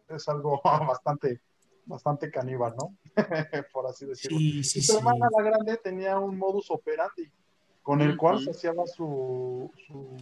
[0.08, 1.42] Es algo bastante,
[1.86, 2.96] bastante caníbal, ¿no?
[3.74, 4.38] Por así decirlo.
[4.38, 4.98] Sí, sí, y su sí.
[5.00, 7.32] hermana, la grande, tenía un modus operandi
[7.86, 8.46] con el cual Ujú.
[8.46, 10.18] se hacía su, su,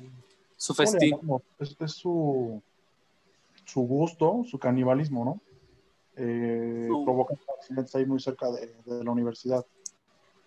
[0.58, 1.12] Su ¿cómo le festín.
[1.12, 1.42] llamamos?
[1.58, 2.62] Es, su,
[3.64, 5.42] su gusto, su canibalismo, ¿no?
[6.18, 6.90] Eh.
[7.06, 9.66] Provoca accidentes ahí muy cerca de, de la universidad.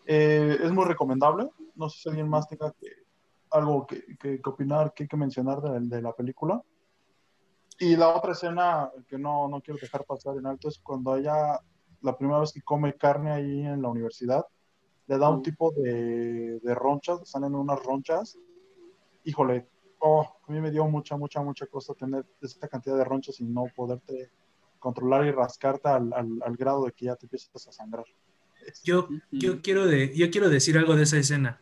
[0.06, 1.50] Eh, es muy recomendable.
[1.74, 2.92] No sé si alguien más tenga que-
[3.50, 6.62] algo que, que- que opinar, que, que mencionar de, de la película.
[7.78, 11.58] Y la otra escena que no, no quiero dejar pasar en alto es cuando ella,
[12.02, 14.44] la primera vez que come carne ahí en la universidad,
[15.08, 18.38] le da un tipo de, de ronchas, salen unas ronchas.
[19.24, 19.68] Híjole,
[20.00, 23.44] oh, a mí me dio mucha, mucha, mucha cosa tener esta cantidad de ronchas y
[23.44, 24.30] no poderte
[24.78, 28.04] controlar y rascarte al, al- al grado de que ya te empiezas a sangrar.
[28.82, 31.60] Yo, yo, quiero de, yo quiero decir algo de esa escena.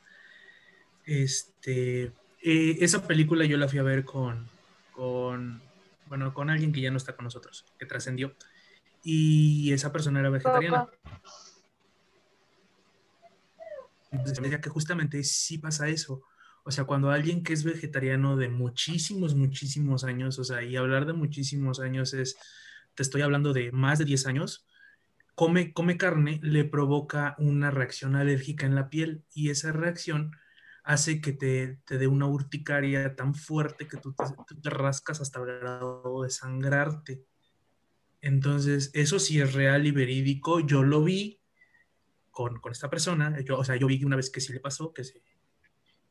[1.07, 2.05] Este,
[2.43, 4.47] eh, esa película yo la fui a ver con,
[4.93, 5.61] con,
[6.09, 8.35] bueno, con alguien que ya no está con nosotros, que trascendió.
[9.03, 10.89] Y esa persona era vegetariana.
[14.17, 16.23] Entonces me decía que justamente sí pasa eso.
[16.65, 21.07] O sea, cuando alguien que es vegetariano de muchísimos, muchísimos años, o sea, y hablar
[21.07, 22.37] de muchísimos años es,
[22.95, 24.67] te estoy hablando de más de 10 años,
[25.35, 30.33] come, come carne, le provoca una reacción alérgica en la piel y esa reacción
[30.85, 35.21] hace que te, te dé una urticaria tan fuerte que tú te, tú te rascas
[35.21, 37.25] hasta el grado de sangrarte.
[38.21, 40.61] Entonces, eso sí es real y verídico.
[40.61, 41.41] Yo lo vi
[42.35, 43.41] con, esta persona.
[43.41, 45.23] Yo, o sea, yo vi una vez que sí le pasó, que se,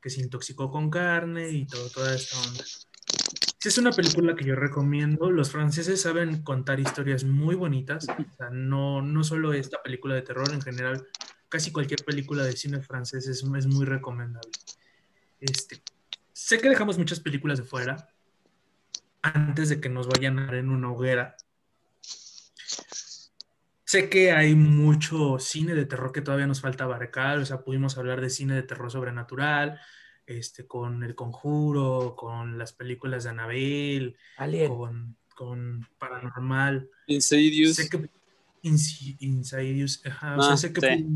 [0.01, 2.63] que se intoxicó con carne y todo, toda esta onda.
[2.63, 5.29] Sí, es una película que yo recomiendo.
[5.29, 8.07] Los franceses saben contar historias muy bonitas.
[8.51, 11.07] No, no solo esta película de terror, en general,
[11.49, 14.51] casi cualquier película de cine francés es, es muy recomendable.
[15.39, 15.81] Este,
[16.31, 18.09] sé que dejamos muchas películas de fuera
[19.21, 21.35] antes de que nos vayan a dar en una hoguera.
[23.93, 27.95] Sé que hay mucho cine de terror que todavía nos falta abarcar, o sea, pudimos
[27.95, 29.79] hablar de cine de terror sobrenatural,
[30.25, 34.67] este, con El Conjuro, con las películas de Annabelle, Alien.
[34.75, 36.89] con, con Paranormal.
[37.05, 37.75] Insidious.
[37.75, 38.09] Sé que
[38.63, 41.07] Insi- Insidious, ajá, o sea, Ah, sé que, sí.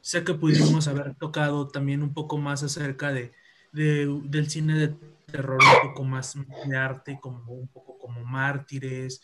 [0.00, 3.32] sé que pudimos haber tocado también un poco más acerca de,
[3.72, 4.94] de- del cine de
[5.26, 6.36] terror, un poco más
[6.68, 9.20] de arte, como un poco como Mártires,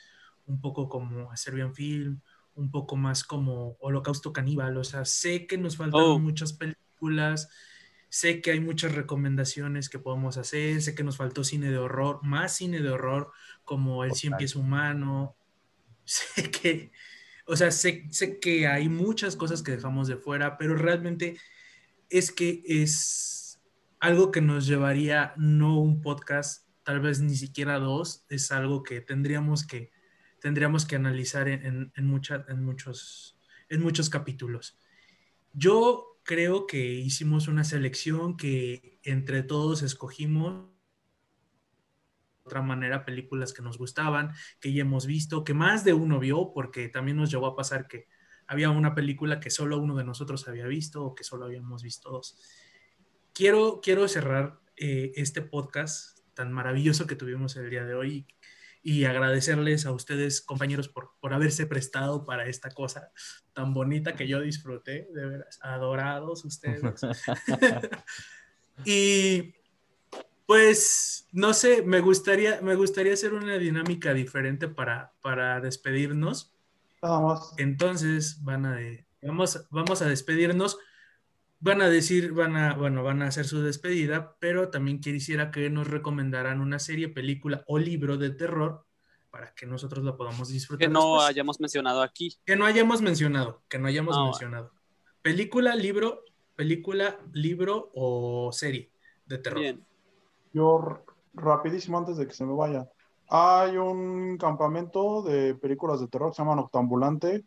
[0.46, 2.20] un poco como A Serbian Film,
[2.60, 6.18] un poco más como Holocausto Caníbal, o sea, sé que nos faltan Oh.
[6.18, 7.48] muchas películas,
[8.10, 12.20] sé que hay muchas recomendaciones que podemos hacer, sé que nos faltó cine de horror,
[12.22, 13.32] más cine de horror
[13.64, 14.36] como El Cien.
[14.36, 15.36] Pies Humano,
[16.04, 16.92] sé que,
[17.46, 21.38] o sea, sé, sé que hay muchas cosas que dejamos de fuera, pero realmente
[22.10, 23.60] es que es
[24.00, 29.00] algo que nos llevaría no un podcast, tal vez ni siquiera dos, es algo que
[29.00, 29.92] tendríamos que,
[30.40, 33.38] tendríamos que analizar en, en, en, muchos,
[33.68, 34.78] en muchos capítulos.
[35.52, 40.68] Yo creo que hicimos una selección que entre todos escogimos
[42.44, 46.18] de otra manera películas que nos gustaban, que ya hemos visto, que más de uno
[46.18, 48.06] vio, porque también nos llegó a pasar que
[48.46, 52.10] había una película que solo uno de nosotros había visto o que solo habíamos visto
[52.10, 52.40] dos.
[53.32, 58.26] Quiero, quiero cerrar eh, este podcast tan maravilloso que tuvimos el día de hoy
[58.82, 63.12] y agradecerles a ustedes, compañeros, por, por haberse prestado para esta cosa
[63.52, 66.82] tan bonita que yo disfruté, de veras, adorados ustedes.
[68.84, 69.54] y
[70.46, 76.54] pues, no sé, me gustaría, me gustaría hacer una dinámica diferente para, para despedirnos.
[77.02, 77.54] Más.
[77.56, 80.78] Entonces, van a, de- vamos, vamos a despedirnos.
[81.62, 85.68] Van a decir, van a, bueno, van a hacer su despedida, pero también quisiera que
[85.68, 88.86] nos recomendaran una serie, película o libro de terror
[89.30, 90.88] para que nosotros lo podamos disfrutar.
[90.88, 91.28] que no después.
[91.28, 92.36] hayamos mencionado aquí.
[92.44, 94.72] Que no hayamos mencionado, que no hayamos mencionado.
[95.22, 96.24] Película, libro,
[96.56, 98.90] película, libro o serie
[99.26, 99.60] de terror.
[99.60, 99.84] Bien.
[100.52, 101.04] Yo,
[101.34, 102.88] rapidísimo, antes de que se me vaya.
[103.28, 107.44] Hay un campamento de películas de terror que se llama Noctambulante.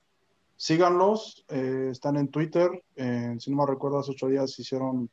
[0.55, 2.69] Síganlos, eh, están en Twitter.
[2.95, 5.09] eh, si no me recuerdo, hace ocho días hicieron,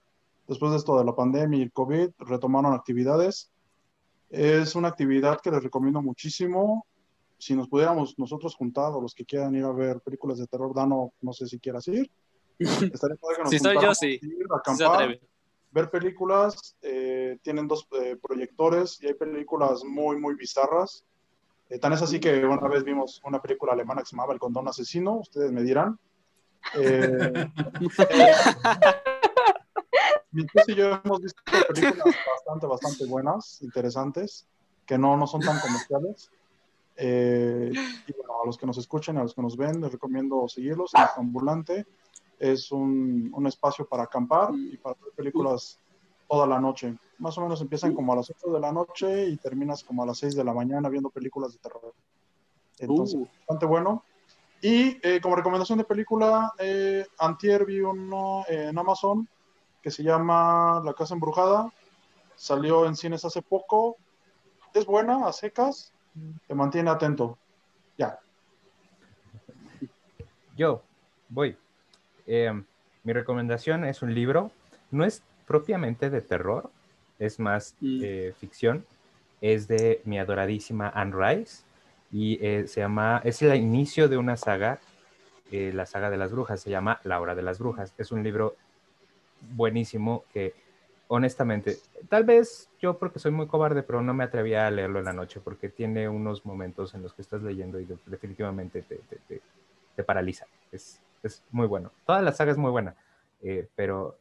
[0.46, 3.50] después de esto de la pandemia y el COVID, retomaron actividades.
[4.28, 6.86] Es una actividad que les recomiendo muchísimo.
[7.38, 10.74] Si nos pudiéramos nosotros juntar, o los que quieran ir a ver películas de terror,
[10.74, 12.10] Dano, no sé si quieras ir.
[12.58, 14.20] Estaría padre que nos Si soy yo, sí.
[14.22, 15.18] ir, acampar.
[15.72, 17.88] ver películas, eh, tienen dos
[18.22, 21.04] proyectores y hay películas muy, muy bizarras.
[21.70, 24.40] Eh, tan es así que una vez vimos una película alemana que se llamaba El
[24.40, 25.96] Condón Asesino, ustedes me dirán.
[26.74, 27.48] Eh,
[30.32, 31.40] mi y yo hemos visto
[31.72, 34.48] películas bastante, bastante buenas, interesantes,
[34.84, 36.32] que no, no son tan comerciales.
[36.96, 37.72] Eh,
[38.06, 40.92] y bueno, a los que nos escuchen, a los que nos ven, les recomiendo seguirlos.
[40.94, 41.86] El Ambulante
[42.40, 45.78] es un, un espacio para acampar y para ver películas
[46.28, 46.98] toda la noche.
[47.20, 50.06] Más o menos empiezan como a las 8 de la noche y terminas como a
[50.06, 51.94] las 6 de la mañana viendo películas de terror.
[52.78, 53.26] Entonces, Uh.
[53.40, 54.04] bastante bueno.
[54.62, 59.28] Y eh, como recomendación de película, eh, Antier vi uno en Amazon
[59.82, 61.72] que se llama La Casa Embrujada.
[62.36, 63.96] Salió en cines hace poco.
[64.74, 65.92] Es buena, a secas.
[66.46, 67.38] Te mantiene atento.
[67.96, 68.18] Ya.
[70.56, 70.82] Yo
[71.28, 71.56] voy.
[72.26, 72.52] Eh,
[73.04, 74.50] mi recomendación es un libro.
[74.90, 76.70] No es propiamente de terror,
[77.20, 78.00] es más Mm.
[78.02, 78.84] eh, ficción.
[79.40, 81.62] Es de mi adoradísima Anne Rice
[82.10, 84.80] y eh, se llama, es el inicio de una saga,
[85.52, 87.94] eh, la saga de las brujas, se llama La Hora de las Brujas.
[87.98, 88.56] Es un libro
[89.54, 90.52] buenísimo que
[91.08, 91.76] honestamente,
[92.08, 95.12] tal vez yo porque soy muy cobarde, pero no me atrevía a leerlo en la
[95.12, 99.16] noche porque tiene unos momentos en los que estás leyendo y de- definitivamente te, te-
[99.28, 99.40] te-
[99.96, 100.46] te paraliza.
[100.70, 101.90] Es, es muy bueno.
[102.06, 102.94] Toda la saga es muy buena,
[103.42, 104.16] eh, pero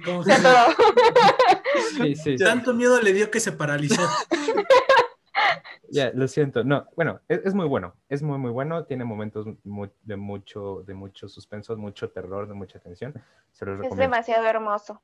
[0.00, 0.24] Como-
[1.96, 4.02] sí, sí, Tanto miedo le dio que se paralizó.
[5.90, 6.64] ya, lo siento.
[6.64, 8.84] No, bueno, es, es muy bueno, es muy, muy bueno.
[8.84, 13.14] Tiene momentos de mucho, de mucho suspenso, mucho terror, de mucha tensión.
[13.52, 15.02] Se los Es demasiado hermoso.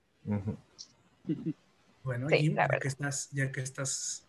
[2.02, 2.78] Bueno, Sí, Jim, ya verdad.
[2.80, 4.26] que estás, ya que estás.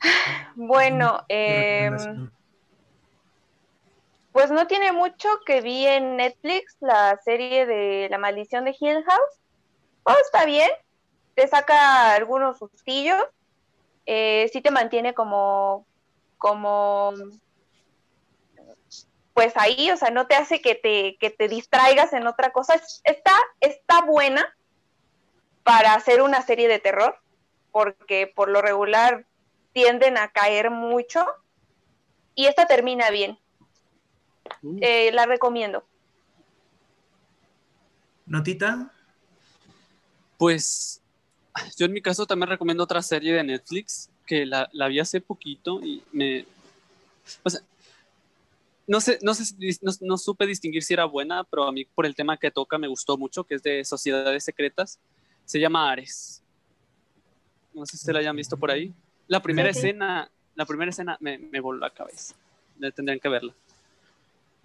[0.56, 2.32] Bueno, recomendación.
[4.36, 9.02] Pues no tiene mucho que vi en Netflix la serie de La Maldición de Hill
[9.02, 9.40] House.
[10.02, 10.68] Oh, está bien.
[11.34, 13.24] Te saca algunos sustillos.
[14.04, 15.86] Eh, sí te mantiene como,
[16.36, 17.14] como,
[19.32, 22.74] pues ahí, o sea, no te hace que te, que te distraigas en otra cosa.
[22.74, 24.54] Es- Está, está buena
[25.62, 27.18] para hacer una serie de terror,
[27.72, 29.24] porque por lo regular
[29.72, 31.24] tienden a caer mucho.
[32.34, 33.38] Y esta termina bien.
[34.62, 35.84] Uh, Eh, la recomiendo.
[38.26, 38.90] Notita,
[40.38, 41.00] Pues
[41.76, 45.20] yo en mi caso también recomiendo otra serie de Netflix que la, la vi hace
[45.20, 46.44] poquito y me...
[47.44, 47.60] O sea,
[48.86, 52.04] no sé, no, sé, no, no supe distinguir si era buena, pero a mí por
[52.06, 54.98] el tema que toca me gustó mucho, que es de sociedades secretas.
[55.44, 56.42] Se llama Ares.
[57.72, 58.92] No sé si ustedes la hayan visto por ahí.
[59.28, 59.86] La primera Sí, sí.
[59.86, 62.34] escena, la primera escena me, me voló la cabeza.
[62.94, 63.54] Tendrían que verla.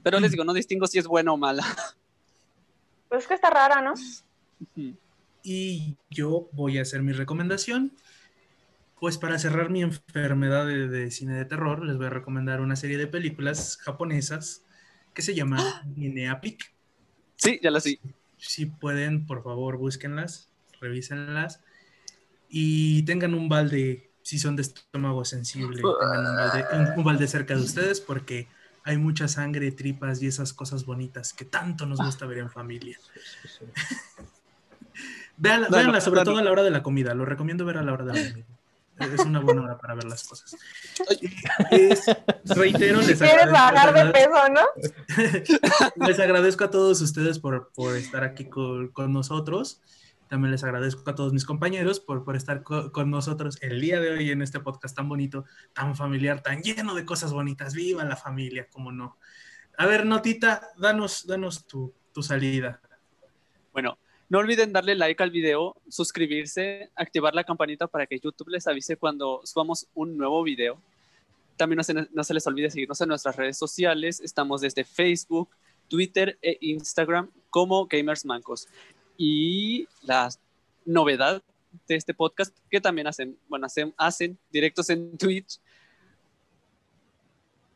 [0.03, 1.63] Pero les digo, no distingo si es buena o mala.
[3.09, 3.93] Pues es que está rara, ¿no?
[5.43, 7.91] y yo voy a hacer mi recomendación.
[9.01, 12.77] Pues para cerrar mi enfermedad de, de cine de terror, les voy a recomendar una
[12.77, 14.63] serie de películas japonesas
[15.13, 15.57] que se llama
[15.95, 16.73] Gineapic.
[17.35, 17.99] Sí, ya la sí.
[18.37, 20.47] Si pueden, por favor, búsquenlas,
[20.79, 21.59] revísenlas
[22.47, 27.27] y tengan un balde, si son de estómago sensible, tengan un balde, un- un balde
[27.27, 28.47] cerca de ustedes porque
[28.83, 32.97] hay mucha sangre, tripas y esas cosas bonitas que tanto nos gusta ver en familia.
[35.37, 37.13] Véanla, No, sobre no, todo a la hora de la comida.
[37.13, 38.45] Lo recomiendo ver a la hora de la comida.
[38.99, 40.55] Es una buena hora para ver las cosas.
[41.71, 42.05] Es-
[42.45, 46.05] reitero, les Quieres agradezco, bajar de les peso, ¿no?
[46.07, 49.81] les agradezco a todos ustedes por, por estar aquí con, con nosotros.
[50.31, 53.99] También les agradezco a todos mis compañeros por, por estar co- con nosotros el día
[53.99, 55.43] de hoy en este podcast tan bonito,
[55.73, 57.73] tan familiar, tan lleno de cosas bonitas.
[57.73, 58.65] ¡Viva la familia!
[58.71, 59.17] ¿Cómo no?
[59.77, 62.79] A ver, Notita, danos, danos tu, tu salida.
[63.73, 63.97] Bueno,
[64.29, 68.95] no olviden darle like al video, suscribirse, activar la campanita para que YouTube les avise
[68.95, 70.81] cuando subamos un nuevo video.
[71.57, 74.21] También no se, no se les olvide seguirnos en nuestras redes sociales.
[74.21, 75.49] Estamos desde Facebook,
[75.89, 78.69] Twitter e Instagram como Gamers Mancos.
[79.23, 80.29] Y la
[80.83, 81.43] novedad
[81.87, 85.59] de este podcast que también hacen, bueno, hacen, hacen directos en Twitch.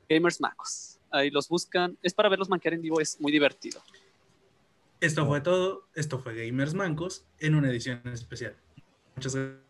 [0.10, 0.98] Gamers Mancos.
[1.12, 2.00] Ahí los buscan.
[2.02, 3.80] Es para verlos manquear en vivo, es muy divertido.
[5.00, 5.88] Esto fue todo.
[5.94, 8.56] Esto fue Gamers Mancos en una edición especial.
[9.16, 9.65] Muchas gracias.